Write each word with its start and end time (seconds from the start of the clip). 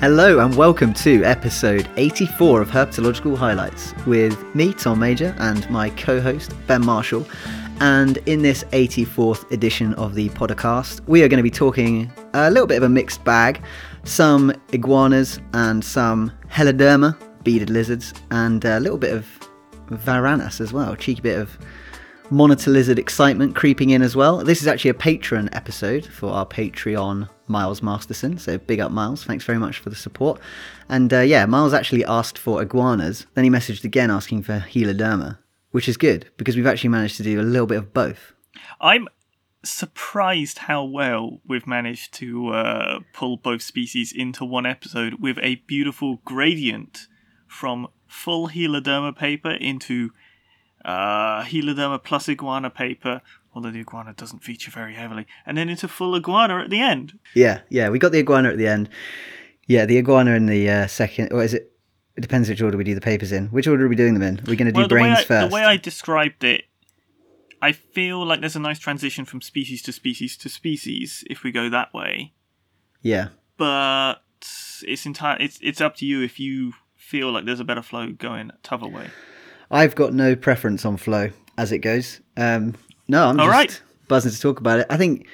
Hello 0.00 0.38
and 0.38 0.56
welcome 0.56 0.94
to 0.94 1.22
episode 1.24 1.86
84 1.98 2.62
of 2.62 2.70
Herpetological 2.70 3.36
Highlights 3.36 3.94
with 4.06 4.42
me, 4.54 4.72
Tom 4.72 4.98
Major, 4.98 5.36
and 5.38 5.68
my 5.68 5.90
co 5.90 6.22
host, 6.22 6.54
Ben 6.66 6.82
Marshall. 6.82 7.26
And 7.80 8.16
in 8.24 8.40
this 8.40 8.64
84th 8.72 9.52
edition 9.52 9.92
of 9.96 10.14
the 10.14 10.30
podcast, 10.30 11.06
we 11.06 11.22
are 11.22 11.28
going 11.28 11.36
to 11.36 11.42
be 11.42 11.50
talking 11.50 12.10
a 12.32 12.50
little 12.50 12.66
bit 12.66 12.78
of 12.78 12.84
a 12.84 12.88
mixed 12.88 13.22
bag 13.24 13.62
some 14.04 14.50
iguanas 14.72 15.38
and 15.52 15.84
some 15.84 16.32
Heloderma, 16.48 17.14
beaded 17.44 17.68
lizards, 17.68 18.14
and 18.30 18.64
a 18.64 18.80
little 18.80 18.96
bit 18.96 19.12
of 19.12 19.26
Varanus 19.90 20.62
as 20.62 20.72
well, 20.72 20.96
cheeky 20.96 21.20
bit 21.20 21.38
of 21.38 21.58
monitor 22.30 22.70
lizard 22.70 22.98
excitement 22.98 23.56
creeping 23.56 23.90
in 23.90 24.02
as 24.02 24.14
well. 24.14 24.38
This 24.38 24.62
is 24.62 24.68
actually 24.68 24.90
a 24.90 24.94
Patreon 24.94 25.48
episode 25.52 26.06
for 26.06 26.30
our 26.30 26.46
Patreon 26.46 27.28
Miles 27.48 27.82
Masterson. 27.82 28.38
So 28.38 28.58
big 28.58 28.80
up, 28.80 28.92
Miles. 28.92 29.24
Thanks 29.24 29.44
very 29.44 29.58
much 29.58 29.78
for 29.78 29.90
the 29.90 29.96
support. 29.96 30.40
And 30.88 31.12
uh, 31.12 31.20
yeah, 31.20 31.46
Miles 31.46 31.74
actually 31.74 32.04
asked 32.04 32.38
for 32.38 32.62
iguanas. 32.62 33.26
Then 33.34 33.44
he 33.44 33.50
messaged 33.50 33.84
again 33.84 34.10
asking 34.10 34.44
for 34.44 34.60
Heloderma, 34.60 35.38
which 35.72 35.88
is 35.88 35.96
good 35.96 36.30
because 36.36 36.56
we've 36.56 36.66
actually 36.66 36.90
managed 36.90 37.16
to 37.16 37.22
do 37.22 37.40
a 37.40 37.42
little 37.42 37.66
bit 37.66 37.78
of 37.78 37.92
both. 37.92 38.32
I'm 38.80 39.08
surprised 39.62 40.58
how 40.58 40.84
well 40.84 41.40
we've 41.46 41.66
managed 41.66 42.14
to 42.14 42.48
uh, 42.48 43.00
pull 43.12 43.36
both 43.36 43.62
species 43.62 44.12
into 44.12 44.44
one 44.44 44.66
episode 44.66 45.14
with 45.20 45.38
a 45.42 45.56
beautiful 45.66 46.20
gradient 46.24 47.08
from 47.46 47.88
full 48.06 48.48
Heloderma 48.48 49.16
paper 49.16 49.50
into 49.50 50.10
uh, 50.84 51.42
Heloderma 51.44 52.02
plus 52.02 52.28
iguana 52.28 52.70
paper, 52.70 53.22
although 53.54 53.70
the 53.70 53.80
iguana 53.80 54.12
doesn't 54.12 54.44
feature 54.44 54.70
very 54.70 54.94
heavily, 54.94 55.26
and 55.46 55.56
then 55.56 55.68
into 55.68 55.88
full 55.88 56.14
iguana 56.14 56.58
at 56.58 56.70
the 56.70 56.80
end. 56.80 57.18
Yeah, 57.34 57.60
yeah, 57.68 57.88
we 57.88 57.98
got 57.98 58.12
the 58.12 58.18
iguana 58.18 58.50
at 58.50 58.58
the 58.58 58.66
end. 58.66 58.88
Yeah, 59.66 59.86
the 59.86 59.98
iguana 59.98 60.32
in 60.32 60.46
the 60.46 60.68
uh, 60.68 60.86
second. 60.86 61.32
Or 61.32 61.42
is 61.42 61.54
it? 61.54 61.72
It 62.16 62.22
depends 62.22 62.48
which 62.48 62.60
order 62.60 62.76
we 62.76 62.84
do 62.84 62.94
the 62.94 63.00
papers 63.00 63.32
in. 63.32 63.46
Which 63.48 63.68
order 63.68 63.86
are 63.86 63.88
we 63.88 63.96
doing 63.96 64.14
them 64.14 64.22
in? 64.22 64.40
We're 64.46 64.56
going 64.56 64.66
to 64.66 64.72
do 64.72 64.80
well, 64.80 64.88
brains 64.88 65.20
I, 65.20 65.24
first. 65.24 65.48
The 65.48 65.54
way 65.54 65.64
I 65.64 65.76
described 65.76 66.42
it, 66.42 66.64
I 67.62 67.72
feel 67.72 68.26
like 68.26 68.40
there's 68.40 68.56
a 68.56 68.60
nice 68.60 68.78
transition 68.78 69.24
from 69.24 69.40
species 69.40 69.80
to 69.82 69.92
species 69.92 70.36
to 70.38 70.48
species 70.48 71.24
if 71.30 71.44
we 71.44 71.52
go 71.52 71.68
that 71.70 71.94
way. 71.94 72.32
Yeah. 73.00 73.28
But 73.56 74.16
it's 74.82 75.06
entire. 75.06 75.36
It's 75.38 75.58
it's 75.62 75.80
up 75.80 75.96
to 75.96 76.06
you 76.06 76.22
if 76.22 76.40
you 76.40 76.72
feel 76.96 77.30
like 77.30 77.44
there's 77.44 77.60
a 77.60 77.64
better 77.64 77.82
flow 77.82 78.10
going 78.10 78.50
t'other 78.62 78.88
way. 78.88 79.08
I've 79.70 79.94
got 79.94 80.12
no 80.12 80.34
preference 80.34 80.84
on 80.84 80.96
flow 80.96 81.30
as 81.56 81.72
it 81.72 81.78
goes. 81.78 82.20
Um, 82.36 82.74
no, 83.08 83.26
I'm 83.26 83.36
just 83.36 83.48
right. 83.48 83.82
buzzing 84.08 84.32
to 84.32 84.40
talk 84.40 84.60
about 84.60 84.80
it. 84.80 84.86
I 84.90 84.96
think 84.96 85.26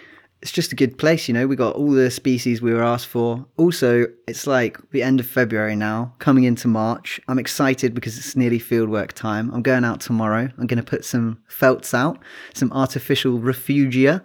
it's 0.43 0.53
just 0.53 0.73
a 0.73 0.77
good 0.77 0.99
place, 0.99 1.29
you 1.29 1.35
know. 1.35 1.47
We 1.47 1.57
got 1.57 1.77
all 1.77 1.91
the 1.91 2.11
species 2.11 2.61
we 2.61 2.75
were 2.75 2.83
asked 2.83 3.07
for. 3.07 3.47
Also, 3.57 4.07
it's 4.29 4.47
like 4.47 4.79
the 4.91 5.03
end 5.03 5.21
of 5.21 5.27
February 5.27 5.77
now, 5.77 6.15
coming 6.19 6.45
into 6.45 6.69
March. 6.69 7.21
I'm 7.29 7.39
excited 7.39 7.95
because 7.95 8.19
it's 8.19 8.37
nearly 8.37 8.59
fieldwork 8.59 9.13
time. 9.13 9.51
I'm 9.53 9.63
going 9.63 9.85
out 9.85 10.01
tomorrow. 10.01 10.51
I'm 10.59 10.67
going 10.67 10.77
to 10.77 10.83
put 10.83 11.05
some 11.05 11.43
felts 11.49 11.95
out, 11.95 12.19
some 12.55 12.73
artificial 12.73 13.39
refugia. 13.39 14.23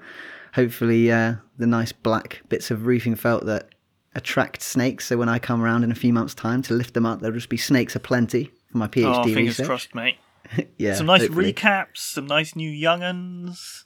Hopefully, 0.54 1.12
uh, 1.12 1.36
the 1.58 1.68
nice 1.68 1.94
black 1.94 2.42
bits 2.50 2.72
of 2.72 2.86
roofing 2.86 3.16
felt 3.16 3.46
that 3.46 3.70
attract 4.14 4.62
snakes. 4.62 5.08
So 5.08 5.18
when 5.18 5.30
I 5.30 5.40
come 5.40 5.62
around 5.62 5.86
in 5.86 5.92
a 5.92 5.96
few 5.96 6.12
months' 6.12 6.36
time 6.36 6.62
to 6.64 6.74
lift 6.74 6.94
them 6.94 7.06
up, 7.06 7.22
there'll 7.22 7.36
just 7.36 7.48
be 7.48 7.58
snakes 7.58 7.96
aplenty 7.96 8.52
for 8.72 8.78
my 8.78 8.88
PhD 8.88 9.06
oh, 9.06 9.24
fingers 9.24 9.60
research. 9.60 9.66
crossed, 9.66 9.96
mate. 9.96 10.18
yeah, 10.78 10.96
some 10.96 11.06
nice 11.06 11.22
hopefully. 11.22 11.54
recaps, 11.54 11.98
some 11.98 12.28
nice 12.28 12.56
new 12.56 12.70
younguns. 12.70 13.84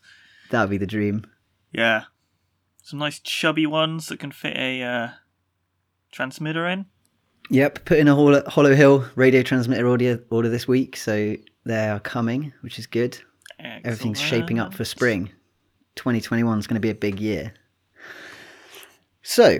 That'd 0.51 0.69
be 0.69 0.77
the 0.77 0.87
dream. 0.87 1.25
Yeah, 1.71 2.03
some 2.81 2.99
nice 2.99 3.19
chubby 3.19 3.65
ones 3.65 4.07
that 4.07 4.19
can 4.19 4.31
fit 4.31 4.55
a 4.55 4.81
uh, 4.81 5.09
transmitter 6.11 6.67
in. 6.67 6.85
Yep, 7.49 7.85
put 7.85 7.99
in 7.99 8.07
a 8.07 8.15
Hollow, 8.15 8.41
Holohil 8.41 9.09
radio 9.15 9.43
transmitter 9.43 9.87
order, 9.87 10.23
order 10.31 10.49
this 10.49 10.67
week, 10.67 10.97
so 10.97 11.35
they 11.65 11.89
are 11.89 11.99
coming, 11.99 12.53
which 12.61 12.79
is 12.79 12.87
good. 12.87 13.19
Excellent. 13.59 13.85
Everything's 13.85 14.19
shaping 14.19 14.59
up 14.59 14.73
for 14.73 14.83
spring. 14.83 15.29
2021 15.95 16.59
is 16.59 16.67
going 16.67 16.75
to 16.75 16.79
be 16.79 16.89
a 16.89 16.95
big 16.95 17.19
year. 17.19 17.53
So, 19.21 19.59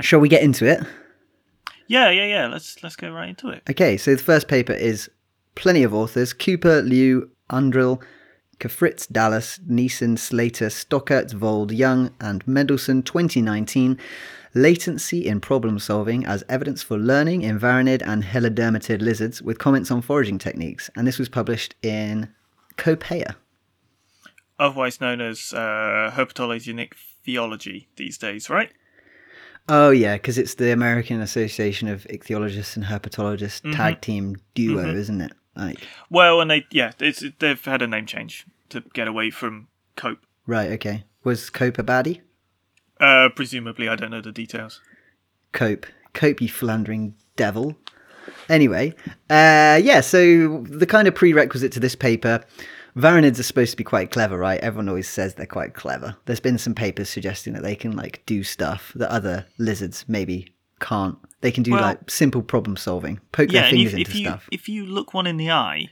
shall 0.00 0.20
we 0.20 0.28
get 0.28 0.42
into 0.42 0.66
it? 0.66 0.80
Yeah, 1.86 2.10
yeah, 2.10 2.26
yeah. 2.26 2.46
Let's 2.48 2.82
let's 2.82 2.96
go 2.96 3.10
right 3.10 3.28
into 3.28 3.48
it. 3.48 3.62
Okay, 3.70 3.96
so 3.96 4.14
the 4.14 4.22
first 4.22 4.48
paper 4.48 4.72
is 4.72 5.10
plenty 5.54 5.82
of 5.82 5.94
authors 5.94 6.32
Cooper, 6.32 6.82
Liu, 6.82 7.30
Undrill, 7.50 8.02
Kafritz, 8.58 9.10
Dallas, 9.10 9.58
Neeson, 9.68 10.18
Slater, 10.18 10.66
Stockert, 10.66 11.32
Vold, 11.32 11.72
Young, 11.72 12.10
and 12.20 12.44
Mendelson 12.46 13.04
2019 13.04 13.98
Latency 14.54 15.26
in 15.26 15.38
Problem 15.38 15.78
Solving 15.78 16.24
as 16.24 16.42
Evidence 16.48 16.82
for 16.82 16.96
Learning 16.96 17.42
in 17.42 17.60
Varanid 17.60 18.00
and 18.06 18.24
Helodermatid 18.24 19.02
Lizards 19.02 19.42
with 19.42 19.58
comments 19.58 19.90
on 19.90 20.00
foraging 20.00 20.38
techniques. 20.38 20.88
And 20.96 21.06
this 21.06 21.18
was 21.18 21.28
published 21.28 21.74
in 21.82 22.32
Copeia. 22.78 23.34
Otherwise 24.58 24.98
known 24.98 25.20
as 25.20 25.52
uh, 25.52 26.10
herpetologenic 26.14 26.94
theology 27.22 27.88
these 27.96 28.16
days, 28.16 28.48
right? 28.48 28.72
Oh 29.68 29.90
yeah, 29.90 30.14
because 30.14 30.38
it's 30.38 30.54
the 30.54 30.72
American 30.72 31.20
Association 31.20 31.88
of 31.88 32.04
Ichthyologists 32.04 32.76
and 32.76 32.84
Herpetologists 32.84 33.74
tag 33.74 34.00
team 34.00 34.36
duo, 34.54 34.94
isn't 34.94 35.20
it? 35.20 35.32
Like, 35.56 35.80
Well, 36.10 36.40
and 36.40 36.50
they 36.50 36.66
yeah, 36.70 36.92
it's, 37.00 37.24
they've 37.38 37.64
had 37.64 37.82
a 37.82 37.86
name 37.86 38.06
change 38.06 38.46
to 38.68 38.82
get 38.92 39.08
away 39.08 39.30
from 39.30 39.68
cope. 39.96 40.24
right, 40.46 40.70
okay. 40.72 41.04
Was 41.24 41.50
Cope 41.50 41.78
a 41.78 41.82
baddie? 41.82 42.20
Uh, 43.00 43.28
presumably, 43.34 43.88
I 43.88 43.96
don't 43.96 44.12
know 44.12 44.20
the 44.20 44.30
details. 44.30 44.80
Cope, 45.52 45.86
Cope, 46.14 46.40
you 46.40 46.48
philandering 46.48 47.14
devil. 47.34 47.76
Anyway, 48.48 48.94
uh, 49.28 49.80
yeah. 49.82 50.00
So 50.00 50.62
the 50.62 50.86
kind 50.86 51.08
of 51.08 51.14
prerequisite 51.16 51.72
to 51.72 51.80
this 51.80 51.96
paper, 51.96 52.44
Varanids 52.96 53.38
are 53.38 53.42
supposed 53.42 53.72
to 53.72 53.76
be 53.76 53.84
quite 53.84 54.10
clever, 54.10 54.38
right? 54.38 54.58
Everyone 54.60 54.88
always 54.88 55.08
says 55.08 55.34
they're 55.34 55.44
quite 55.46 55.74
clever. 55.74 56.16
There's 56.24 56.40
been 56.40 56.56
some 56.56 56.74
papers 56.74 57.10
suggesting 57.10 57.52
that 57.52 57.62
they 57.62 57.74
can 57.76 57.94
like 57.94 58.22
do 58.24 58.42
stuff 58.42 58.92
that 58.96 59.10
other 59.10 59.46
lizards 59.58 60.06
maybe 60.08 60.54
can't. 60.80 61.18
They 61.42 61.50
can 61.52 61.62
do 61.62 61.72
Well- 61.72 61.82
like 61.82 62.10
simple 62.10 62.42
problem 62.42 62.76
solving, 62.76 63.20
poke 63.32 63.52
yeah, 63.52 63.62
their 63.62 63.70
fingers 63.70 63.92
if, 63.92 63.98
into 63.98 64.10
if 64.10 64.16
you 64.16 64.24
stuff. 64.26 64.48
if 64.50 64.68
you 64.68 64.86
look 64.86 65.12
one 65.12 65.26
in 65.26 65.36
the 65.36 65.50
eye, 65.50 65.88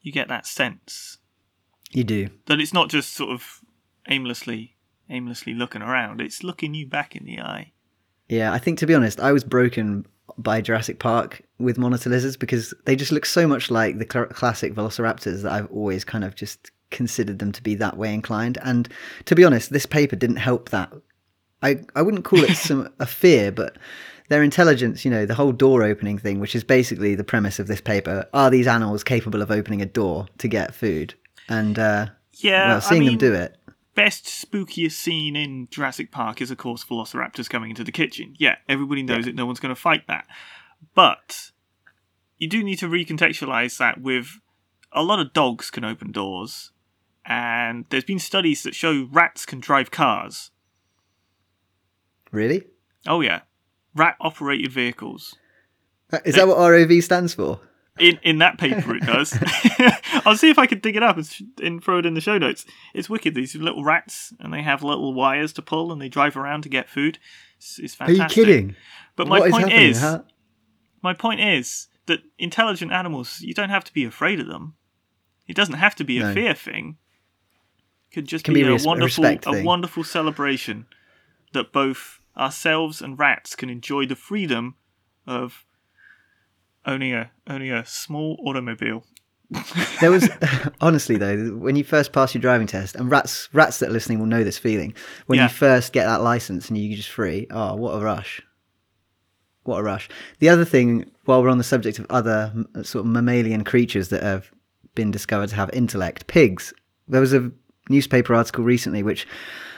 you 0.00 0.12
get 0.12 0.28
that 0.28 0.46
sense 0.46 1.18
You 1.90 2.04
do. 2.04 2.28
that 2.46 2.60
it's 2.60 2.72
not 2.72 2.88
just 2.88 3.12
sort 3.14 3.30
of 3.30 3.60
aimlessly 4.08 4.76
aimlessly 5.10 5.54
looking 5.54 5.82
around. 5.82 6.20
It's 6.20 6.42
looking 6.44 6.74
you 6.74 6.86
back 6.86 7.16
in 7.16 7.24
the 7.24 7.40
eye. 7.40 7.72
Yeah, 8.28 8.52
I 8.52 8.58
think 8.58 8.78
to 8.78 8.86
be 8.86 8.94
honest, 8.94 9.18
I 9.18 9.32
was 9.32 9.42
broken 9.42 10.06
by 10.38 10.60
Jurassic 10.60 10.98
Park 10.98 11.42
with 11.58 11.76
monitor 11.76 12.08
lizards 12.08 12.36
because 12.36 12.72
they 12.84 12.96
just 12.96 13.12
look 13.12 13.26
so 13.26 13.46
much 13.46 13.70
like 13.70 13.98
the 13.98 14.06
cl- 14.10 14.26
classic 14.26 14.74
velociraptors 14.74 15.42
that 15.42 15.52
I've 15.52 15.70
always 15.70 16.04
kind 16.04 16.24
of 16.24 16.34
just 16.34 16.70
considered 16.90 17.38
them 17.38 17.52
to 17.52 17.62
be 17.62 17.74
that 17.74 17.96
way 17.96 18.14
inclined. 18.14 18.58
And 18.62 18.88
to 19.26 19.34
be 19.34 19.44
honest, 19.44 19.70
this 19.70 19.86
paper 19.86 20.16
didn't 20.16 20.36
help 20.36 20.70
that. 20.70 20.92
I, 21.62 21.84
I 21.94 22.02
wouldn't 22.02 22.24
call 22.24 22.44
it 22.44 22.54
some 22.56 22.88
a 23.00 23.06
fear, 23.06 23.50
but 23.50 23.76
their 24.28 24.42
intelligence, 24.42 25.04
you 25.04 25.10
know, 25.10 25.26
the 25.26 25.34
whole 25.34 25.52
door 25.52 25.82
opening 25.82 26.18
thing, 26.18 26.38
which 26.38 26.54
is 26.54 26.62
basically 26.62 27.14
the 27.14 27.24
premise 27.24 27.58
of 27.58 27.66
this 27.66 27.80
paper, 27.80 28.26
are 28.32 28.50
these 28.50 28.66
animals 28.66 29.02
capable 29.02 29.42
of 29.42 29.50
opening 29.50 29.82
a 29.82 29.86
door 29.86 30.28
to 30.38 30.48
get 30.48 30.74
food? 30.74 31.14
And 31.48 31.78
uh, 31.78 32.06
Yeah, 32.32 32.68
well, 32.68 32.80
seeing 32.80 33.02
I 33.02 33.06
them 33.06 33.18
do 33.18 33.34
it, 33.34 33.56
best 33.98 34.26
spookiest 34.26 34.92
scene 34.92 35.34
in 35.34 35.66
Jurassic 35.72 36.12
Park 36.12 36.40
is, 36.40 36.52
of 36.52 36.56
course, 36.56 36.84
Velociraptors 36.84 37.50
coming 37.50 37.70
into 37.70 37.82
the 37.82 37.90
kitchen. 37.90 38.34
Yeah, 38.38 38.54
everybody 38.68 39.02
knows 39.02 39.26
it. 39.26 39.34
No 39.34 39.44
one's 39.44 39.58
going 39.58 39.74
to 39.74 39.80
fight 39.80 40.06
that. 40.06 40.24
But 40.94 41.50
you 42.36 42.48
do 42.48 42.62
need 42.62 42.78
to 42.78 42.86
recontextualize 42.86 43.76
that 43.78 44.00
with 44.00 44.38
a 44.92 45.02
lot 45.02 45.18
of 45.18 45.32
dogs 45.32 45.68
can 45.70 45.84
open 45.84 46.12
doors, 46.12 46.70
and 47.26 47.86
there's 47.90 48.04
been 48.04 48.20
studies 48.20 48.62
that 48.62 48.76
show 48.76 49.08
rats 49.10 49.44
can 49.44 49.58
drive 49.58 49.90
cars. 49.90 50.52
really? 52.30 52.64
Oh 53.06 53.20
yeah, 53.20 53.40
rat 53.96 54.16
operated 54.20 54.70
vehicles. 54.70 55.34
Uh, 56.12 56.18
Is 56.24 56.36
that 56.36 56.46
what 56.46 56.58
ROV 56.58 57.02
stands 57.02 57.34
for? 57.34 57.60
In 58.00 58.18
in 58.22 58.38
that 58.38 58.58
paper, 58.58 58.94
it 58.96 59.02
does. 59.04 59.36
I'll 60.26 60.36
see 60.36 60.50
if 60.50 60.58
I 60.58 60.66
can 60.66 60.78
dig 60.80 60.96
it 60.96 61.02
up 61.02 61.16
and, 61.16 61.26
sh- 61.26 61.42
and 61.62 61.82
throw 61.82 61.98
it 61.98 62.06
in 62.06 62.14
the 62.14 62.20
show 62.20 62.38
notes. 62.38 62.64
It's 62.94 63.08
wicked. 63.10 63.34
These 63.34 63.54
little 63.56 63.84
rats, 63.84 64.32
and 64.40 64.52
they 64.52 64.62
have 64.62 64.82
little 64.82 65.12
wires 65.14 65.52
to 65.54 65.62
pull, 65.62 65.90
and 65.92 66.00
they 66.00 66.08
drive 66.08 66.36
around 66.36 66.62
to 66.62 66.68
get 66.68 66.88
food. 66.88 67.18
It's, 67.56 67.78
it's 67.78 67.96
Are 68.00 68.10
you 68.10 68.24
kidding? 68.26 68.76
But 69.16 69.26
my 69.28 69.40
What 69.40 69.48
is 69.48 69.52
point 69.52 69.68
happening? 69.70 69.90
is, 69.90 70.00
How- 70.00 70.24
my 71.02 71.14
point 71.14 71.40
is 71.40 71.88
that 72.06 72.20
intelligent 72.38 72.92
animals, 72.92 73.40
you 73.40 73.54
don't 73.54 73.70
have 73.70 73.84
to 73.84 73.92
be 73.92 74.04
afraid 74.04 74.40
of 74.40 74.46
them. 74.46 74.74
It 75.46 75.56
doesn't 75.56 75.74
have 75.76 75.94
to 75.96 76.04
be 76.04 76.18
a 76.18 76.22
No. 76.24 76.34
fear 76.34 76.54
thing. 76.54 76.98
It 78.10 78.14
could 78.14 78.26
just 78.28 78.44
Can 78.44 78.54
be, 78.54 78.62
be 78.62 78.68
a 78.68 78.72
res- 78.72 78.84
a 78.84 78.88
wonderful, 78.88 79.24
a 79.24 79.36
thing. 79.36 79.64
wonderful 79.64 80.04
celebration 80.04 80.86
that 81.52 81.72
both 81.72 82.20
ourselves 82.36 83.02
and 83.02 83.18
rats 83.18 83.56
can 83.56 83.68
enjoy 83.70 84.06
the 84.06 84.14
freedom 84.14 84.76
of 85.26 85.64
owning 86.88 87.12
a 87.14 87.30
owning 87.46 87.70
a 87.70 87.84
small 87.86 88.36
automobile 88.44 89.04
There 90.00 90.10
was 90.10 90.28
honestly 90.80 91.16
though, 91.16 91.50
when 91.56 91.76
you 91.76 91.84
first 91.84 92.12
pass 92.12 92.34
your 92.34 92.40
driving 92.42 92.66
test, 92.66 92.96
and 92.96 93.10
rats 93.10 93.48
rats 93.52 93.78
that 93.78 93.88
are 93.88 93.92
listening 93.92 94.18
will 94.18 94.26
know 94.26 94.44
this 94.44 94.58
feeling. 94.58 94.94
When 95.26 95.38
Yeah. 95.38 95.44
you 95.44 95.48
first 95.50 95.92
get 95.92 96.04
that 96.06 96.22
license 96.22 96.68
and 96.68 96.76
you 96.76 96.94
just 96.96 97.08
free, 97.08 97.46
oh, 97.50 97.74
what 97.76 97.92
a 97.94 98.00
rush! 98.04 98.42
What 99.64 99.78
a 99.80 99.82
rush! 99.82 100.08
The 100.40 100.48
other 100.48 100.64
thing, 100.64 101.10
while 101.24 101.42
we're 101.42 101.48
on 101.50 101.58
the 101.58 101.64
subject 101.64 101.98
of 101.98 102.06
other 102.10 102.52
sort 102.82 103.04
of 103.04 103.10
mammalian 103.12 103.64
creatures 103.64 104.08
that 104.10 104.22
have 104.22 104.50
been 104.94 105.10
discovered 105.10 105.48
to 105.50 105.56
have 105.56 105.70
intellect, 105.72 106.26
pigs. 106.26 106.72
There 107.06 107.20
was 107.20 107.32
a 107.32 107.50
newspaper 107.88 108.34
article 108.34 108.64
recently 108.64 109.02
which 109.02 109.26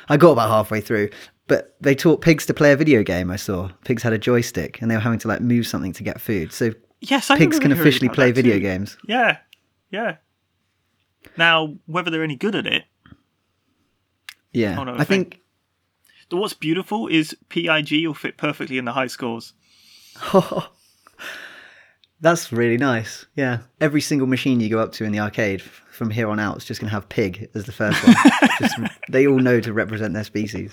I 0.09 0.17
got 0.17 0.33
about 0.33 0.49
halfway 0.49 0.81
through, 0.81 1.11
but 1.47 1.77
they 1.81 1.95
taught 1.95 2.23
pigs 2.23 2.45
to 2.47 2.55
play 2.55 2.73
a 2.73 2.77
video 2.77 3.03
game. 3.05 3.31
I 3.31 3.37
saw 3.37 3.69
pigs 3.85 4.03
had 4.03 4.13
a 4.13 4.19
joystick 4.19 4.81
and 4.83 4.91
they 4.91 4.97
were 4.97 5.01
having 5.01 5.21
to 5.21 5.29
like 5.29 5.41
move 5.41 5.67
something 5.67 5.93
to 5.93 6.03
get 6.03 6.21
food. 6.21 6.53
So 6.53 6.73
Yes, 7.01 7.31
I 7.31 7.39
pigs 7.39 7.59
can 7.59 7.73
officially 7.73 8.09
play 8.09 8.33
video 8.33 8.55
too. 8.55 8.61
games. 8.61 8.97
Yeah, 9.07 9.39
yeah. 9.91 10.17
Now, 11.37 11.75
whether 11.87 12.11
they're 12.11 12.25
any 12.25 12.37
good 12.37 12.55
at 12.55 12.67
it, 12.67 12.85
Yeah, 14.53 14.79
Oh, 14.79 14.85
no, 14.85 14.95
I 14.97 15.05
think 15.05 15.41
the- 16.29 16.37
what's 16.37 16.55
beautiful 16.55 17.09
is 17.09 17.37
PIG 17.49 18.07
will 18.07 18.15
fit 18.15 18.37
perfectly 18.37 18.79
in 18.79 18.85
the 18.85 18.93
high 18.93 19.07
scores. 19.07 19.53
that's 22.21 22.53
really 22.53 22.77
nice. 22.77 23.27
Yeah, 23.35 23.59
every 23.81 24.01
single 24.01 24.27
machine 24.27 24.61
you 24.61 24.69
go 24.69 24.79
up 24.79 24.93
to 24.93 25.05
in 25.05 25.13
the 25.13 25.21
arcade 25.21 25.63
from 25.63 26.11
here 26.11 26.29
on 26.29 26.39
out 26.41 26.59
is 26.59 26.65
just 26.65 26.81
going 26.81 26.89
to 26.89 26.95
have 26.95 27.09
pig 27.09 27.49
as 27.55 27.65
the 27.65 27.73
first 27.73 28.03
one. 28.07 28.17
just, 28.59 28.77
they 29.09 29.27
all 29.27 29.39
know 29.39 29.61
to 29.61 29.73
represent 29.73 30.15
their 30.15 30.25
species. 30.25 30.73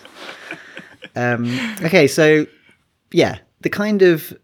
Um, 1.15 1.45
okay, 1.83 2.07
so 2.07 2.45
yeah, 3.11 3.39
the 3.61 3.69
kind 3.69 4.01
of 4.01 4.37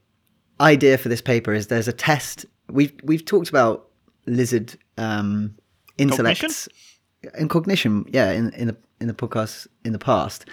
idea 0.60 0.98
for 0.98 1.10
this 1.10 1.22
paper 1.22 1.54
is 1.54 1.68
there's 1.68 1.88
a 1.88 1.94
test. 1.94 2.46
We've 2.70 2.94
we've 3.04 3.26
talked 3.26 3.50
about 3.50 3.88
lizard 4.26 4.76
um, 4.98 5.56
intellects 5.98 6.68
and 7.34 7.50
cognition, 7.50 8.06
yeah, 8.10 8.32
in 8.32 8.52
in 8.54 8.68
the 8.68 8.78
in 9.00 9.08
the 9.08 9.14
podcast 9.14 9.68
in 9.84 9.94
the 9.94 10.00
past, 10.00 10.46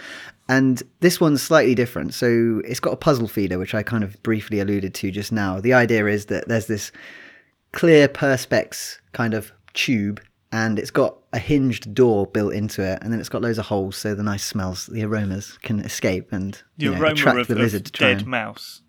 and 0.48 0.82
this 1.00 1.20
one's 1.20 1.42
slightly 1.42 1.74
different. 1.74 2.14
So 2.14 2.62
it's 2.64 2.80
got 2.80 2.92
a 2.92 2.96
puzzle 2.96 3.28
feeder, 3.28 3.58
which 3.58 3.74
I 3.74 3.82
kind 3.82 4.04
of 4.04 4.20
briefly 4.22 4.60
alluded 4.60 4.94
to 4.94 5.10
just 5.10 5.32
now. 5.32 5.60
The 5.60 5.74
idea 5.74 6.06
is 6.06 6.26
that 6.26 6.48
there's 6.48 6.66
this 6.66 6.92
clear 7.72 8.08
perspex 8.08 8.98
kind 9.12 9.34
of 9.34 9.52
tube, 9.74 10.20
and 10.52 10.78
it's 10.78 10.90
got 10.90 11.16
a 11.32 11.38
hinged 11.38 11.94
door 11.94 12.26
built 12.26 12.52
into 12.52 12.82
it, 12.82 12.98
and 13.02 13.12
then 13.12 13.20
it's 13.20 13.28
got 13.28 13.42
loads 13.42 13.58
of 13.58 13.66
holes, 13.66 13.96
so 13.96 14.14
the 14.14 14.22
nice 14.22 14.44
smells, 14.44 14.86
the 14.86 15.04
aromas 15.04 15.58
can 15.62 15.80
escape 15.80 16.32
and 16.32 16.62
The 16.76 16.86
you 16.86 16.90
know, 16.90 17.00
aroma 17.00 17.12
attract 17.12 17.38
of, 17.38 17.46
the 17.48 17.54
of 17.54 17.60
lizard 17.60 17.84
to 17.86 17.92
try 17.92 18.08
dead 18.08 18.18
and 18.22 18.26
mouse. 18.26 18.82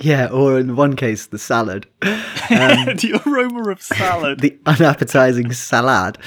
Yeah, 0.00 0.26
or 0.26 0.58
in 0.58 0.76
one 0.76 0.96
case, 0.96 1.26
the 1.26 1.38
salad, 1.38 1.86
the 2.00 3.20
aroma 3.26 3.70
of 3.70 3.82
salad. 3.82 4.40
the 4.40 4.58
unappetizing 4.66 5.52
salad. 5.52 6.18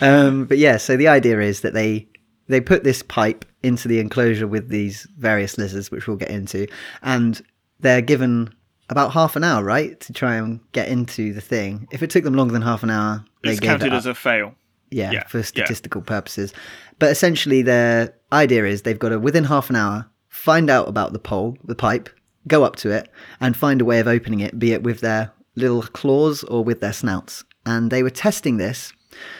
Um, 0.00 0.46
but 0.46 0.58
yeah, 0.58 0.76
so 0.76 0.96
the 0.96 1.08
idea 1.08 1.40
is 1.40 1.60
that 1.60 1.74
they 1.74 2.08
they 2.48 2.60
put 2.60 2.82
this 2.82 3.02
pipe 3.02 3.44
into 3.62 3.88
the 3.88 4.00
enclosure 4.00 4.46
with 4.48 4.68
these 4.68 5.06
various 5.18 5.58
lizards, 5.58 5.90
which 5.90 6.06
we'll 6.06 6.16
get 6.16 6.30
into, 6.30 6.66
and 7.02 7.40
they're 7.78 8.02
given 8.02 8.52
about 8.88 9.12
half 9.12 9.36
an 9.36 9.44
hour, 9.44 9.62
right, 9.62 10.00
to 10.00 10.12
try 10.12 10.34
and 10.34 10.60
get 10.72 10.88
into 10.88 11.32
the 11.32 11.40
thing. 11.40 11.86
If 11.92 12.02
it 12.02 12.10
took 12.10 12.24
them 12.24 12.34
longer 12.34 12.52
than 12.52 12.62
half 12.62 12.82
an 12.82 12.90
hour, 12.90 13.24
they 13.44 13.52
it's 13.52 13.60
counted 13.60 13.86
it 13.86 13.92
as 13.92 14.06
a 14.06 14.14
fail. 14.14 14.54
yeah, 14.90 15.12
yeah, 15.12 15.26
for 15.28 15.38
yeah. 15.38 15.44
statistical 15.44 16.02
purposes. 16.02 16.52
But 16.98 17.10
essentially, 17.10 17.62
their 17.62 18.14
idea 18.32 18.64
is 18.66 18.82
they've 18.82 18.98
got 18.98 19.10
to 19.10 19.20
within 19.20 19.44
half 19.44 19.70
an 19.70 19.76
hour 19.76 20.10
find 20.28 20.70
out 20.70 20.88
about 20.88 21.12
the 21.12 21.18
pole, 21.18 21.56
the 21.64 21.74
pipe, 21.74 22.10
go 22.46 22.64
up 22.64 22.76
to 22.76 22.90
it, 22.90 23.08
and 23.40 23.56
find 23.56 23.80
a 23.80 23.84
way 23.84 24.00
of 24.00 24.08
opening 24.08 24.40
it, 24.40 24.58
be 24.58 24.72
it 24.72 24.82
with 24.82 25.00
their 25.00 25.32
little 25.56 25.82
claws 25.82 26.42
or 26.44 26.64
with 26.64 26.80
their 26.80 26.92
snouts. 26.92 27.44
And 27.66 27.90
they 27.90 28.02
were 28.02 28.10
testing 28.10 28.56
this. 28.56 28.92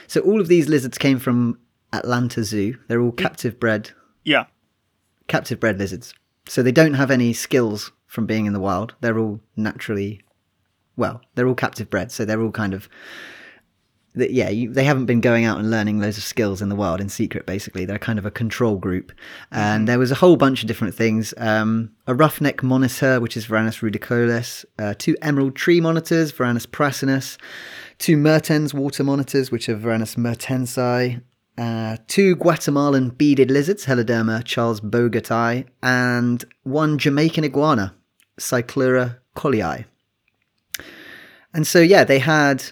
So 0.07 0.21
all 0.21 0.41
of 0.41 0.49
these 0.49 0.69
lizards 0.69 0.99
came 0.99 1.19
from 1.19 1.59
Atlanta 1.93 2.45
Zoo. 2.45 2.79
They're 2.89 3.01
all 3.01 3.13
captive 3.13 3.59
bred, 3.59 3.91
Yeah, 4.25 4.45
captive 5.29 5.61
bred 5.61 5.79
lizards. 5.79 6.15
So 6.47 6.63
they 6.63 6.73
don't 6.73 6.95
have 6.95 7.11
any 7.11 7.33
skills 7.33 7.93
from 8.07 8.27
being 8.27 8.47
in 8.47 8.53
the 8.53 8.61
wild. 8.61 8.95
They're 9.01 9.19
all 9.19 9.41
naturally, 9.57 10.21
well, 10.97 11.21
they're 11.35 11.47
all 11.47 11.55
captive 11.55 11.89
bred. 11.89 12.11
So 12.11 12.25
they're 12.25 12.43
all 12.43 12.51
kind 12.51 12.75
of 12.75 12.89
that 14.15 14.33
yeah, 14.33 14.49
you, 14.49 14.73
they 14.73 14.85
haven't 14.85 15.07
been 15.07 15.21
going 15.21 15.45
out 15.45 15.59
and 15.59 15.71
learning 15.71 16.01
loads 16.01 16.19
of 16.19 16.25
skills 16.25 16.61
in 16.61 16.69
the 16.69 16.77
world 16.77 17.01
in 17.01 17.09
secret. 17.09 17.47
Basically, 17.47 17.85
they're 17.85 17.99
kind 17.99 18.19
of 18.19 18.27
a 18.27 18.31
control 18.31 18.77
group, 18.77 19.13
and 19.51 19.87
there 19.87 19.99
was 19.99 20.11
a 20.11 20.17
whole 20.17 20.37
bunch 20.37 20.63
of 20.63 20.69
different 20.69 20.95
things: 20.95 21.33
um, 21.37 21.93
a 22.07 22.15
roughneck 22.15 22.63
monitor, 22.63 23.21
which 23.21 23.37
is 23.37 23.47
Varanus 23.47 23.81
rudicollis, 23.81 24.65
uh, 24.79 24.95
two 24.99 25.17
emerald 25.23 25.55
tree 25.55 25.81
monitors, 25.81 26.33
Varanus 26.33 26.67
prasinus, 26.67 27.39
two 27.99 28.17
Mertens 28.17 28.75
water 28.75 29.05
monitors, 29.05 29.51
which 29.51 29.69
are 29.69 29.77
Varanus 29.77 30.17
mertensi, 30.17 31.23
uh, 31.59 31.97
two 32.09 32.35
Guatemalan 32.37 33.11
beaded 33.11 33.51
lizards, 33.51 33.85
Heloderma 33.87 34.43
charlesbogerti, 34.43 35.67
and 35.83 36.45
one 36.63 36.99
Jamaican 36.99 37.45
iguana, 37.45 37.95
Cyclura 38.39 39.19
collei. 39.37 39.85
And 41.53 41.67
so, 41.67 41.81
yeah, 41.81 42.05
they 42.05 42.19
had, 42.19 42.65